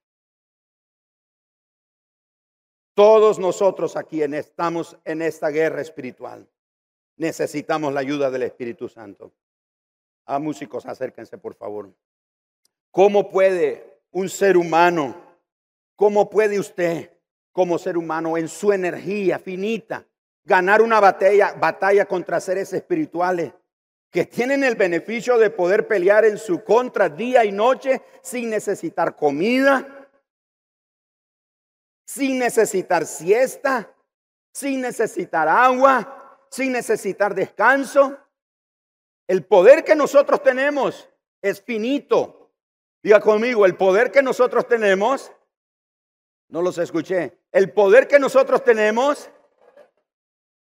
Todos 3.00 3.39
nosotros 3.39 3.95
aquí 3.95 4.22
estamos 4.24 4.97
en 5.06 5.22
esta 5.22 5.47
guerra 5.47 5.80
espiritual. 5.80 6.45
Necesitamos 7.16 7.93
la 7.93 8.02
ayuda 8.02 8.30
del 8.30 8.43
Espíritu 8.43 8.89
Santo. 8.89 9.32
A 10.26 10.36
ah, 10.36 10.39
músicos, 10.39 10.86
acérquense 10.86 11.38
por 11.38 11.56
favor. 11.56 11.93
¿Cómo 12.91 13.30
puede 13.30 14.02
un 14.12 14.28
ser 14.28 14.58
humano, 14.58 15.16
cómo 15.95 16.30
puede 16.30 16.60
usted 16.60 17.10
como 17.54 17.78
ser 17.78 17.97
humano 17.97 18.36
en 18.36 18.50
su 18.50 18.74
energía 18.74 19.39
finita 19.39 20.06
ganar 20.43 20.82
una 20.82 21.00
batalla, 21.00 21.54
batalla 21.54 22.04
contra 22.04 22.41
seres 22.41 22.74
espirituales 22.74 23.54
que 24.12 24.26
tienen 24.26 24.62
el 24.66 24.76
beneficio 24.76 25.38
de 25.38 25.50
poder 25.50 25.88
pelear 25.88 26.26
en 26.26 26.38
su 26.38 26.66
contra 26.66 27.08
día 27.08 27.45
y 27.45 27.54
noche 27.54 28.02
sin 28.22 28.50
necesitar 28.50 29.16
comida, 29.16 29.99
sin 32.10 32.39
necesitar 32.39 33.05
siesta, 33.05 33.93
sin 34.51 34.82
necesitar 34.82 35.47
agua, 35.47 36.39
sin 36.49 36.72
necesitar 36.72 37.36
descanso. 37.36 38.18
El 39.28 39.45
poder 39.45 39.84
que 39.84 39.95
nosotros 39.95 40.41
tenemos 40.41 41.07
es 41.39 41.62
finito. 41.62 42.51
Diga 43.03 43.20
conmigo, 43.20 43.64
el 43.64 43.78
poder 43.78 44.10
que 44.10 44.24
nosotros 44.24 44.68
tenemos, 44.68 45.32
no 46.47 46.64
los 46.64 46.80
escuché, 46.80 47.41
el 47.51 47.72
poder 47.74 48.07
que 48.07 48.18
nosotros 48.18 48.64
tenemos 48.64 49.30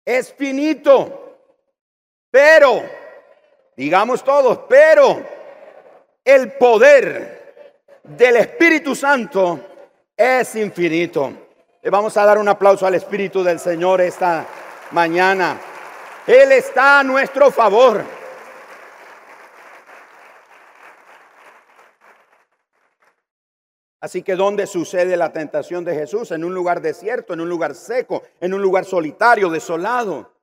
es 0.05 0.35
finito. 0.35 1.39
Pero, 2.33 2.83
digamos 3.77 4.25
todos, 4.25 4.63
pero 4.69 5.25
el 6.25 6.55
poder 6.55 8.01
del 8.03 8.35
Espíritu 8.35 8.97
Santo 8.97 9.70
es 10.21 10.55
infinito. 10.55 11.33
Le 11.81 11.89
vamos 11.89 12.15
a 12.19 12.27
dar 12.27 12.37
un 12.37 12.47
aplauso 12.47 12.87
al 12.87 12.95
Espíritu 12.95 13.43
del 13.43 13.59
Señor 13.59 14.03
esta 14.03 14.47
mañana. 14.91 15.59
Él 16.27 16.53
está 16.53 17.01
a 17.01 17.03
nuestro 17.03 17.51
favor. 17.51 18.05
Así 24.03 24.23
que 24.23 24.37
¿dónde 24.37 24.67
sucede 24.67 25.17
la 25.17 25.33
tentación 25.33 25.87
de 25.87 25.95
Jesús? 25.95 26.31
En 26.33 26.45
un 26.45 26.53
lugar 26.53 26.83
desierto, 26.83 27.33
en 27.33 27.41
un 27.41 27.49
lugar 27.49 27.75
seco, 27.75 28.23
en 28.41 28.53
un 28.53 28.61
lugar 28.61 28.85
solitario, 28.85 29.49
desolado. 29.49 30.35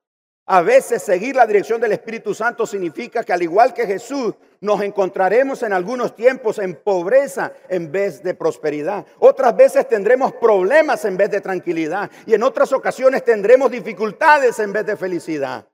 A 0.50 0.62
veces 0.62 1.02
seguir 1.02 1.36
la 1.36 1.46
dirección 1.46 1.78
del 1.78 1.92
Espíritu 1.92 2.32
Santo 2.32 2.66
significa 2.66 3.22
que 3.22 3.34
al 3.34 3.42
igual 3.42 3.74
que 3.74 3.86
Jesús, 3.86 4.34
nos 4.62 4.80
encontraremos 4.80 5.62
en 5.62 5.74
algunos 5.74 6.16
tiempos 6.16 6.58
en 6.58 6.74
pobreza 6.74 7.52
en 7.68 7.92
vez 7.92 8.22
de 8.22 8.32
prosperidad. 8.32 9.04
Otras 9.18 9.54
veces 9.54 9.86
tendremos 9.86 10.32
problemas 10.32 11.04
en 11.04 11.18
vez 11.18 11.30
de 11.30 11.42
tranquilidad. 11.42 12.10
Y 12.24 12.32
en 12.32 12.42
otras 12.42 12.72
ocasiones 12.72 13.24
tendremos 13.24 13.70
dificultades 13.70 14.58
en 14.58 14.72
vez 14.72 14.86
de 14.86 14.96
felicidad. 14.96 15.68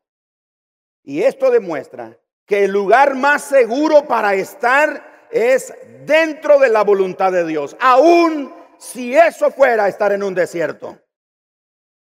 Y 1.04 1.22
esto 1.22 1.52
demuestra 1.52 2.18
que 2.44 2.64
el 2.64 2.72
lugar 2.72 3.14
más 3.14 3.44
seguro 3.44 4.08
para 4.08 4.34
estar 4.34 5.28
es 5.30 5.72
dentro 6.04 6.58
de 6.58 6.68
la 6.68 6.82
voluntad 6.82 7.30
de 7.30 7.46
Dios. 7.46 7.76
Aún 7.78 8.52
si 8.78 9.14
eso 9.14 9.52
fuera 9.52 9.86
estar 9.86 10.10
en 10.10 10.24
un 10.24 10.34
desierto. 10.34 10.98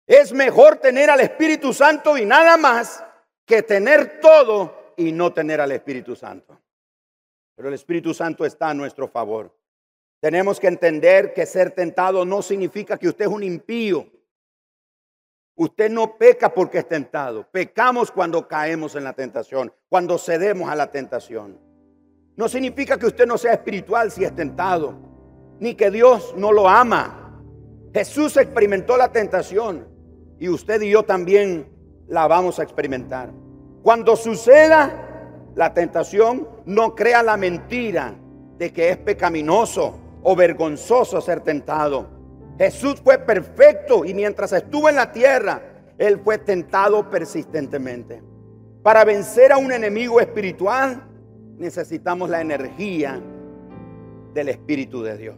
Es 0.06 0.32
mejor 0.32 0.76
tener 0.78 1.10
al 1.10 1.20
Espíritu 1.20 1.72
Santo 1.72 2.18
y 2.18 2.26
nada 2.26 2.56
más 2.56 3.04
que 3.46 3.62
tener 3.62 4.20
todo 4.20 4.94
y 4.96 5.12
no 5.12 5.32
tener 5.32 5.60
al 5.60 5.72
Espíritu 5.72 6.16
Santo. 6.16 6.60
Pero 7.54 7.68
el 7.68 7.74
Espíritu 7.74 8.12
Santo 8.12 8.44
está 8.44 8.70
a 8.70 8.74
nuestro 8.74 9.08
favor. 9.08 9.56
Tenemos 10.20 10.58
que 10.58 10.68
entender 10.68 11.32
que 11.34 11.46
ser 11.46 11.72
tentado 11.72 12.24
no 12.24 12.42
significa 12.42 12.96
que 12.96 13.08
usted 13.08 13.26
es 13.26 13.30
un 13.30 13.42
impío. 13.42 14.06
Usted 15.54 15.90
no 15.90 16.16
peca 16.16 16.52
porque 16.52 16.78
es 16.78 16.88
tentado. 16.88 17.46
Pecamos 17.50 18.10
cuando 18.10 18.48
caemos 18.48 18.94
en 18.96 19.04
la 19.04 19.12
tentación, 19.12 19.72
cuando 19.88 20.18
cedemos 20.18 20.70
a 20.70 20.76
la 20.76 20.90
tentación. 20.90 21.60
No 22.36 22.48
significa 22.48 22.98
que 22.98 23.06
usted 23.06 23.26
no 23.26 23.36
sea 23.36 23.52
espiritual 23.52 24.10
si 24.10 24.24
es 24.24 24.34
tentado, 24.34 24.96
ni 25.60 25.74
que 25.74 25.90
Dios 25.90 26.34
no 26.36 26.50
lo 26.50 26.68
ama. 26.68 27.40
Jesús 27.92 28.36
experimentó 28.38 28.96
la 28.96 29.12
tentación 29.12 29.91
y 30.42 30.48
usted 30.48 30.82
y 30.82 30.90
yo 30.90 31.04
también 31.04 31.68
la 32.08 32.26
vamos 32.26 32.58
a 32.58 32.64
experimentar. 32.64 33.30
Cuando 33.80 34.16
suceda 34.16 35.52
la 35.54 35.72
tentación, 35.72 36.48
no 36.66 36.96
crea 36.96 37.22
la 37.22 37.36
mentira 37.36 38.16
de 38.58 38.72
que 38.72 38.90
es 38.90 38.96
pecaminoso 38.96 39.94
o 40.20 40.34
vergonzoso 40.34 41.20
ser 41.20 41.42
tentado. 41.42 42.08
Jesús 42.58 43.00
fue 43.04 43.18
perfecto 43.18 44.04
y 44.04 44.14
mientras 44.14 44.52
estuvo 44.52 44.88
en 44.88 44.96
la 44.96 45.12
tierra, 45.12 45.62
Él 45.96 46.18
fue 46.18 46.38
tentado 46.38 47.08
persistentemente. 47.08 48.20
Para 48.82 49.04
vencer 49.04 49.52
a 49.52 49.58
un 49.58 49.70
enemigo 49.70 50.20
espiritual, 50.20 51.04
necesitamos 51.56 52.28
la 52.28 52.40
energía 52.40 53.22
del 54.34 54.48
Espíritu 54.48 55.04
de 55.04 55.18
Dios. 55.18 55.36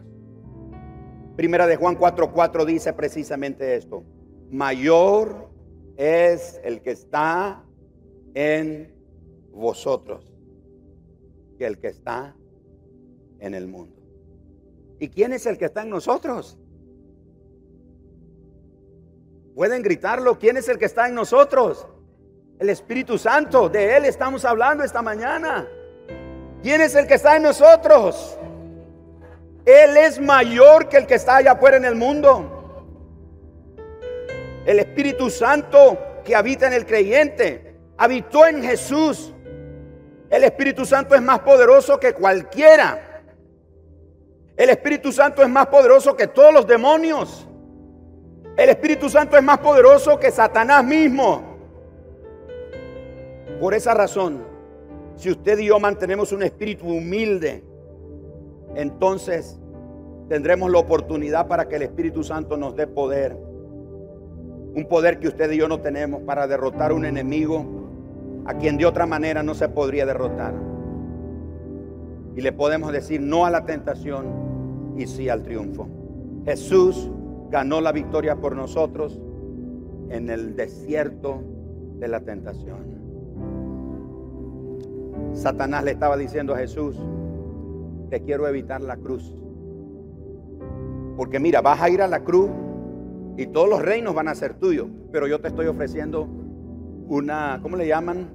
Primera 1.37 1.67
de 1.67 1.77
Juan 1.77 1.99
4:4 1.99 2.65
dice 2.65 2.95
precisamente 2.95 3.77
esto 3.77 4.03
mayor 4.51 5.49
es 5.97 6.61
el 6.65 6.83
que 6.83 6.91
está 6.91 7.65
en 8.35 8.93
vosotros 9.53 10.33
que 11.57 11.67
el 11.67 11.79
que 11.79 11.89
está 11.89 12.35
en 13.39 13.55
el 13.55 13.69
mundo. 13.69 13.95
¿Y 14.99 15.09
quién 15.09 15.33
es 15.33 15.47
el 15.47 15.59
que 15.59 15.67
está 15.67 15.83
en 15.83 15.91
nosotros? 15.91 16.59
Pueden 19.55 19.83
gritarlo, 19.83 20.39
¿quién 20.39 20.57
es 20.57 20.69
el 20.69 20.79
que 20.79 20.87
está 20.87 21.09
en 21.09 21.15
nosotros? 21.15 21.87
El 22.59 22.71
Espíritu 22.71 23.19
Santo, 23.19 23.69
de 23.69 23.97
Él 23.97 24.05
estamos 24.05 24.45
hablando 24.45 24.83
esta 24.83 25.03
mañana. 25.03 25.69
¿Quién 26.63 26.81
es 26.81 26.95
el 26.95 27.07
que 27.07 27.15
está 27.15 27.37
en 27.37 27.43
nosotros? 27.43 28.39
Él 29.65 29.97
es 29.97 30.21
mayor 30.21 30.89
que 30.89 30.97
el 30.97 31.07
que 31.07 31.15
está 31.15 31.37
allá 31.37 31.53
afuera 31.53 31.77
en 31.77 31.85
el 31.85 31.95
mundo. 31.95 32.54
El 34.67 34.79
Espíritu 34.79 35.31
Santo 35.31 35.99
que 36.25 36.35
habita 36.35 36.67
en 36.67 36.73
el 36.73 36.87
creyente, 36.87 37.77
habitó 37.97 38.47
en 38.47 38.63
Jesús. 38.63 39.33
El 40.31 40.43
Espíritu 40.43 40.85
Santo 40.85 41.15
es 41.15 41.23
más 41.23 41.41
poderoso 41.41 42.01
que 42.01 42.15
cualquiera. 42.15 43.23
El 44.57 44.71
Espíritu 44.71 45.13
Santo 45.13 45.43
es 45.43 45.49
más 45.49 45.67
poderoso 45.67 46.17
que 46.17 46.27
todos 46.27 46.53
los 46.53 46.67
demonios. 46.67 47.47
El 48.57 48.71
Espíritu 48.71 49.09
Santo 49.09 49.37
es 49.37 49.43
más 49.43 49.59
poderoso 49.59 50.19
que 50.19 50.31
Satanás 50.31 50.85
mismo. 50.85 51.57
Por 53.61 53.75
esa 53.75 53.95
razón, 53.95 54.45
si 55.17 55.31
usted 55.31 55.59
y 55.59 55.67
yo 55.67 55.79
mantenemos 55.79 56.33
un 56.33 56.43
espíritu 56.43 56.87
humilde, 56.87 57.63
entonces 58.75 59.59
tendremos 60.29 60.71
la 60.71 60.79
oportunidad 60.79 61.47
para 61.47 61.69
que 61.69 61.77
el 61.77 61.83
Espíritu 61.83 62.25
Santo 62.25 62.57
nos 62.57 62.75
dé 62.75 62.87
poder. 62.87 63.37
Un 64.75 64.87
poder 64.89 65.21
que 65.21 65.29
usted 65.29 65.51
y 65.53 65.59
yo 65.59 65.69
no 65.69 65.81
tenemos 65.81 66.23
para 66.23 66.47
derrotar 66.47 66.93
un 66.93 67.05
enemigo 67.05 67.65
a 68.45 68.55
quien 68.55 68.77
de 68.77 68.87
otra 68.87 69.07
manera 69.07 69.43
no 69.43 69.55
se 69.55 69.69
podría 69.69 70.05
derrotar. 70.05 70.55
Y 72.37 72.41
le 72.41 72.53
podemos 72.53 72.93
decir 72.93 73.21
no 73.21 73.47
a 73.47 73.51
la 73.51 73.65
tentación 73.65 74.95
y 74.97 75.07
sí 75.07 75.29
al 75.29 75.43
triunfo. 75.43 75.89
Jesús 76.45 77.11
ganó 77.51 77.81
la 77.81 77.93
victoria 77.93 78.37
por 78.37 78.57
nosotros 78.57 79.21
en 80.11 80.29
el 80.29 80.57
desierto 80.57 81.41
de 81.99 82.09
la 82.09 82.21
tentación. 82.21 82.95
Satanás 85.33 85.85
le 85.85 85.93
estaba 85.93 86.17
diciendo 86.17 86.55
a 86.55 86.59
Jesús, 86.59 86.99
te 88.11 88.23
quiero 88.23 88.47
evitar 88.49 88.81
la 88.81 88.97
cruz. 88.97 89.35
Porque 91.17 91.39
mira, 91.39 91.61
vas 91.61 91.81
a 91.81 91.89
ir 91.89 92.03
a 92.03 92.09
la 92.09 92.25
cruz 92.25 92.51
y 93.37 93.47
todos 93.47 93.69
los 93.69 93.83
reinos 93.83 94.15
van 94.15 94.29
a 94.29 94.35
ser 94.35 94.55
tuyos, 94.55 94.89
pero 95.13 95.27
yo 95.27 95.41
te 95.41 95.49
estoy 95.49 95.67
ofreciendo 95.67 96.29
una, 97.09 97.59
¿cómo 97.63 97.77
le 97.77 97.87
llaman? 97.87 98.31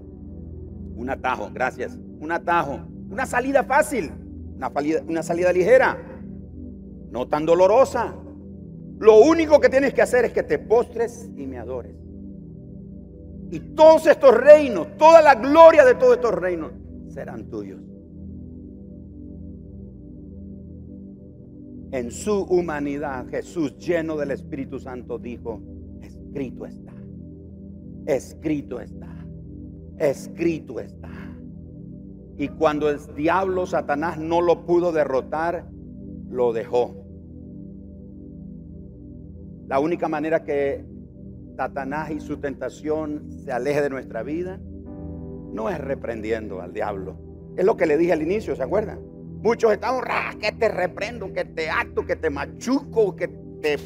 Un 0.96 1.10
atajo, 1.10 1.50
gracias. 1.54 1.98
Un 2.20 2.32
atajo, 2.32 2.80
una 3.10 3.26
salida 3.26 3.64
fácil, 3.64 4.12
una 4.56 4.70
salida, 4.70 5.02
una 5.08 5.24
salida 5.24 5.54
ligera, 5.54 5.98
no 7.12 7.28
tan 7.28 7.46
dolorosa. 7.46 8.14
Lo 9.00 9.22
único 9.22 9.62
que 9.62 9.70
tienes 9.70 9.94
que 9.94 10.02
hacer 10.02 10.26
es 10.26 10.34
que 10.34 10.44
te 10.44 10.60
postres 10.60 11.30
y 11.38 11.48
me 11.48 11.58
adores. 11.58 11.96
Y 13.52 13.60
todos 13.60 14.06
estos 14.06 14.36
reinos, 14.36 14.98
toda 14.98 15.22
la 15.22 15.36
gloria 15.36 15.86
de 15.86 15.96
todos 15.96 16.16
estos 16.16 16.34
reinos 16.34 16.74
serán 17.08 17.50
tuyos. 17.50 17.80
En 21.92 22.12
su 22.12 22.44
humanidad, 22.44 23.28
Jesús, 23.30 23.78
lleno 23.78 24.16
del 24.16 24.32
Espíritu 24.32 24.80
Santo, 24.80 25.18
dijo, 25.18 25.62
escrito 26.02 26.66
está, 26.66 26.94
escrito 28.06 28.80
está, 28.80 29.26
escrito 29.98 30.80
está. 30.80 31.10
Y 32.38 32.48
cuando 32.50 32.90
el 32.90 33.00
diablo, 33.16 33.66
Satanás, 33.66 34.20
no 34.20 34.42
lo 34.42 34.66
pudo 34.66 34.92
derrotar, 34.92 35.68
lo 36.30 36.54
dejó. 36.54 36.96
La 39.68 39.80
única 39.80 40.08
manera 40.08 40.44
que 40.44 40.86
Satanás 41.58 42.12
y 42.12 42.20
su 42.20 42.38
tentación 42.38 43.32
se 43.32 43.52
aleje 43.52 43.82
de 43.82 43.90
nuestra 43.90 44.24
vida 44.24 44.62
no 45.52 45.70
es 45.70 45.78
reprendiendo 45.80 46.62
al 46.62 46.72
diablo. 46.72 47.18
Es 47.58 47.66
lo 47.66 47.76
que 47.76 47.86
le 47.86 47.98
dije 47.98 48.14
al 48.14 48.22
inicio, 48.22 48.56
¿se 48.56 48.64
acuerdan? 48.64 49.00
Muchos 49.42 49.72
estamos, 49.72 50.04
que 50.40 50.52
te 50.52 50.68
reprendo, 50.68 51.32
que 51.32 51.46
te 51.46 51.70
acto, 51.70 52.06
que 52.06 52.16
te 52.16 52.30
machuco, 52.30 53.16
que 53.16 53.30
te 53.62 53.78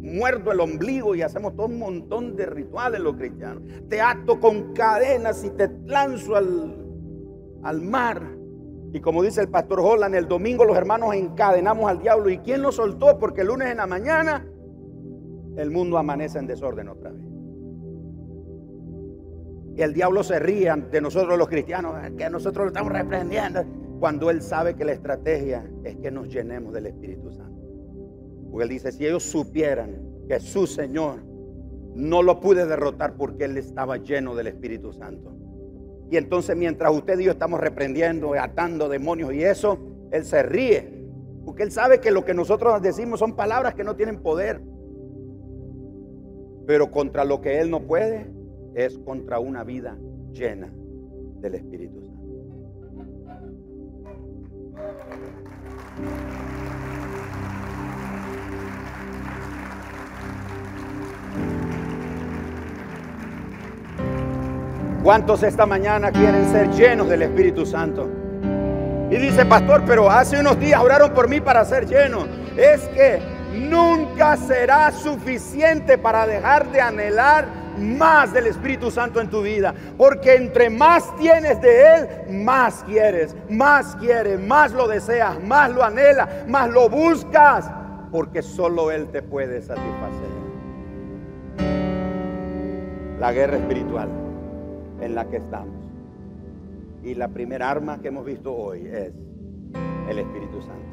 muerdo 0.00 0.52
el 0.52 0.60
ombligo 0.60 1.14
y 1.14 1.22
hacemos 1.22 1.54
todo 1.54 1.66
un 1.66 1.78
montón 1.78 2.34
de 2.34 2.46
rituales 2.46 3.00
los 3.00 3.16
cristianos. 3.16 3.62
Te 3.88 4.00
acto 4.00 4.40
con 4.40 4.72
cadenas 4.72 5.44
y 5.44 5.50
te 5.50 5.70
lanzo 5.84 6.36
al, 6.36 6.76
al 7.62 7.82
mar. 7.82 8.22
Y 8.94 9.00
como 9.00 9.22
dice 9.22 9.40
el 9.42 9.48
pastor 9.48 9.80
Holland, 9.80 10.14
el 10.14 10.28
domingo 10.28 10.64
los 10.64 10.76
hermanos 10.76 11.14
encadenamos 11.14 11.90
al 11.90 12.00
diablo. 12.00 12.30
¿Y 12.30 12.38
quién 12.38 12.62
lo 12.62 12.72
soltó? 12.72 13.18
Porque 13.18 13.42
el 13.42 13.48
lunes 13.48 13.68
en 13.70 13.76
la 13.78 13.86
mañana 13.86 14.46
el 15.56 15.70
mundo 15.70 15.98
amanece 15.98 16.38
en 16.38 16.46
desorden 16.46 16.88
otra 16.88 17.10
vez. 17.10 17.22
Y 19.76 19.82
el 19.82 19.94
diablo 19.94 20.22
se 20.22 20.38
ríe 20.38 20.72
de 20.90 21.00
nosotros 21.00 21.38
los 21.38 21.48
cristianos, 21.48 21.94
que 22.16 22.28
nosotros 22.28 22.64
lo 22.64 22.68
estamos 22.68 22.92
reprendiendo, 22.92 23.64
cuando 24.02 24.30
él 24.30 24.42
sabe 24.42 24.74
que 24.74 24.84
la 24.84 24.90
estrategia 24.90 25.64
es 25.84 25.94
que 25.98 26.10
nos 26.10 26.26
llenemos 26.26 26.72
del 26.72 26.86
Espíritu 26.86 27.30
Santo. 27.30 27.62
Porque 28.50 28.64
él 28.64 28.68
dice, 28.68 28.90
si 28.90 29.06
ellos 29.06 29.22
supieran 29.22 29.94
que 30.26 30.40
su 30.40 30.66
Señor 30.66 31.20
no 31.94 32.20
lo 32.20 32.40
pude 32.40 32.66
derrotar 32.66 33.14
porque 33.14 33.44
él 33.44 33.56
estaba 33.56 33.98
lleno 33.98 34.34
del 34.34 34.48
Espíritu 34.48 34.92
Santo. 34.92 35.32
Y 36.10 36.16
entonces 36.16 36.56
mientras 36.56 36.92
usted 36.92 37.16
y 37.20 37.26
yo 37.26 37.30
estamos 37.30 37.60
reprendiendo, 37.60 38.34
atando 38.34 38.88
demonios 38.88 39.34
y 39.34 39.44
eso, 39.44 39.78
él 40.10 40.24
se 40.24 40.42
ríe. 40.42 41.06
Porque 41.44 41.62
él 41.62 41.70
sabe 41.70 42.00
que 42.00 42.10
lo 42.10 42.24
que 42.24 42.34
nosotros 42.34 42.82
decimos 42.82 43.20
son 43.20 43.36
palabras 43.36 43.74
que 43.74 43.84
no 43.84 43.94
tienen 43.94 44.20
poder. 44.20 44.60
Pero 46.66 46.90
contra 46.90 47.24
lo 47.24 47.40
que 47.40 47.60
Él 47.60 47.70
no 47.70 47.86
puede 47.86 48.26
es 48.74 48.98
contra 48.98 49.38
una 49.38 49.62
vida 49.62 49.96
llena 50.32 50.74
del 51.40 51.54
Espíritu 51.54 52.01
¿Cuántos 65.02 65.42
esta 65.42 65.66
mañana 65.66 66.12
quieren 66.12 66.48
ser 66.50 66.70
llenos 66.70 67.08
del 67.08 67.22
Espíritu 67.22 67.66
Santo? 67.66 68.08
Y 69.10 69.16
dice, 69.16 69.44
pastor, 69.44 69.82
pero 69.84 70.08
hace 70.08 70.38
unos 70.38 70.58
días 70.60 70.80
oraron 70.80 71.12
por 71.12 71.28
mí 71.28 71.40
para 71.40 71.64
ser 71.64 71.86
lleno. 71.86 72.26
Es 72.56 72.82
que 72.88 73.20
nunca 73.52 74.36
será 74.36 74.92
suficiente 74.92 75.98
para 75.98 76.26
dejar 76.26 76.70
de 76.70 76.80
anhelar 76.80 77.61
más 77.78 78.32
del 78.32 78.46
Espíritu 78.46 78.90
Santo 78.90 79.20
en 79.20 79.28
tu 79.28 79.42
vida. 79.42 79.74
Porque 79.96 80.34
entre 80.34 80.70
más 80.70 81.14
tienes 81.16 81.60
de 81.60 81.96
Él, 81.96 82.08
más 82.44 82.82
quieres, 82.84 83.36
más 83.48 83.96
quieres, 83.96 84.40
más 84.40 84.72
lo 84.72 84.88
deseas, 84.88 85.42
más 85.42 85.70
lo 85.70 85.82
anhelas, 85.82 86.46
más 86.48 86.70
lo 86.70 86.88
buscas. 86.88 87.70
Porque 88.10 88.42
solo 88.42 88.90
Él 88.90 89.08
te 89.08 89.22
puede 89.22 89.60
satisfacer. 89.62 90.32
La 93.18 93.32
guerra 93.32 93.56
espiritual 93.56 94.08
en 95.00 95.14
la 95.14 95.24
que 95.26 95.36
estamos. 95.36 95.82
Y 97.02 97.14
la 97.14 97.28
primera 97.28 97.70
arma 97.70 98.00
que 98.00 98.08
hemos 98.08 98.24
visto 98.24 98.54
hoy 98.54 98.86
es 98.86 99.12
el 100.08 100.18
Espíritu 100.18 100.60
Santo. 100.62 100.92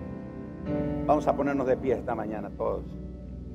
Vamos 1.05 1.27
a 1.27 1.35
ponernos 1.35 1.67
de 1.67 1.77
pie 1.77 1.93
esta 1.93 2.15
mañana 2.15 2.49
todos. 2.57 2.83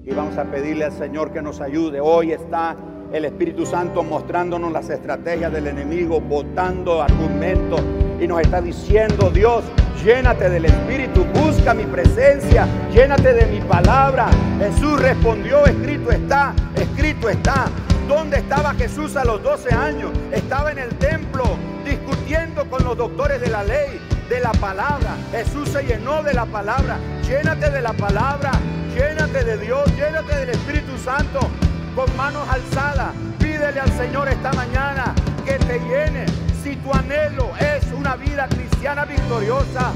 Y 0.04 0.12
vamos 0.12 0.36
a 0.36 0.44
pedirle 0.44 0.84
al 0.84 0.92
Señor 0.92 1.32
que 1.32 1.40
nos 1.40 1.60
ayude. 1.60 2.00
Hoy 2.00 2.32
está 2.32 2.76
el 3.14 3.24
Espíritu 3.26 3.64
Santo 3.64 4.02
mostrándonos 4.02 4.72
las 4.72 4.90
estrategias 4.90 5.52
del 5.52 5.68
enemigo, 5.68 6.20
botando 6.20 7.00
argumentos 7.00 7.80
y 8.20 8.26
nos 8.26 8.40
está 8.40 8.60
diciendo, 8.60 9.30
Dios, 9.30 9.62
llénate 10.04 10.50
del 10.50 10.64
Espíritu, 10.64 11.24
busca 11.32 11.74
mi 11.74 11.84
presencia, 11.84 12.66
llénate 12.92 13.32
de 13.32 13.46
mi 13.46 13.60
palabra. 13.60 14.26
Jesús 14.58 15.00
respondió, 15.00 15.64
escrito 15.64 16.10
está, 16.10 16.54
escrito 16.74 17.28
está. 17.28 17.66
¿Dónde 18.08 18.38
estaba 18.38 18.74
Jesús 18.74 19.16
a 19.16 19.24
los 19.24 19.40
12 19.44 19.72
años? 19.72 20.10
Estaba 20.32 20.72
en 20.72 20.78
el 20.78 20.90
templo 20.96 21.44
discutiendo 21.84 22.68
con 22.68 22.82
los 22.82 22.96
doctores 22.96 23.40
de 23.40 23.48
la 23.48 23.62
ley 23.62 24.00
de 24.28 24.40
la 24.40 24.50
palabra. 24.52 25.16
Jesús 25.30 25.68
se 25.68 25.84
llenó 25.84 26.22
de 26.24 26.34
la 26.34 26.46
palabra. 26.46 26.98
Llénate 27.22 27.70
de 27.70 27.80
la 27.80 27.92
palabra. 27.92 28.50
Llénate 28.94 29.44
de 29.44 29.56
Dios. 29.58 29.84
Llénate 29.96 30.36
del 30.36 30.50
Espíritu 30.50 30.98
Santo. 30.98 31.48
Con 31.94 32.16
manos 32.16 32.48
alzadas. 32.48 33.14
Pídele 33.38 33.80
al 33.80 33.92
Señor 33.92 34.28
esta 34.28 34.52
mañana 34.52 35.14
que 35.44 35.58
te 35.58 35.78
llene. 35.78 36.26
Si 36.62 36.76
tu 36.76 36.92
anhelo 36.92 37.50
es 37.58 37.84
una 37.92 38.16
vida 38.16 38.48
cristiana 38.48 39.04
victoriosa, 39.04 39.92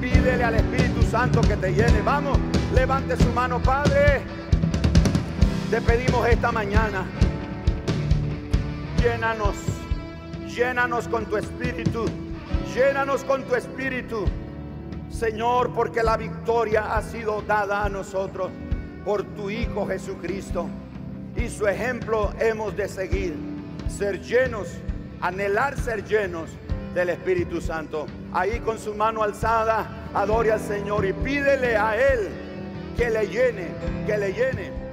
pídele 0.00 0.42
al 0.42 0.54
Espíritu 0.56 1.02
Santo 1.02 1.40
que 1.42 1.56
te 1.56 1.72
llene. 1.72 2.02
Vamos, 2.02 2.38
levante 2.74 3.16
su 3.16 3.28
mano, 3.30 3.60
Padre. 3.60 4.22
Te 5.70 5.80
pedimos 5.80 6.26
esta 6.28 6.50
mañana. 6.50 7.04
Llénanos. 8.98 9.56
Llénanos 10.48 11.08
con 11.08 11.26
tu 11.26 11.36
espíritu. 11.36 12.06
Llénanos 12.74 13.22
con 13.22 13.44
tu 13.44 13.54
espíritu, 13.54 14.24
Señor, 15.08 15.72
porque 15.72 16.02
la 16.02 16.16
victoria 16.16 16.96
ha 16.96 17.02
sido 17.02 17.40
dada 17.42 17.84
a 17.84 17.88
nosotros 17.88 18.50
por 19.04 19.22
tu 19.22 19.48
Hijo 19.48 19.86
Jesucristo. 19.86 20.68
Y 21.36 21.48
su 21.48 21.66
ejemplo 21.66 22.32
hemos 22.38 22.76
de 22.76 22.88
seguir, 22.88 23.36
ser 23.88 24.20
llenos, 24.20 24.68
anhelar 25.20 25.76
ser 25.78 26.04
llenos 26.04 26.50
del 26.94 27.10
Espíritu 27.10 27.60
Santo. 27.60 28.06
Ahí 28.32 28.60
con 28.60 28.78
su 28.78 28.94
mano 28.94 29.22
alzada, 29.22 30.08
adore 30.14 30.52
al 30.52 30.60
Señor 30.60 31.04
y 31.04 31.12
pídele 31.12 31.76
a 31.76 31.96
Él 31.96 32.28
que 32.96 33.10
le 33.10 33.26
llene, 33.26 33.68
que 34.06 34.16
le 34.16 34.32
llene 34.32 34.83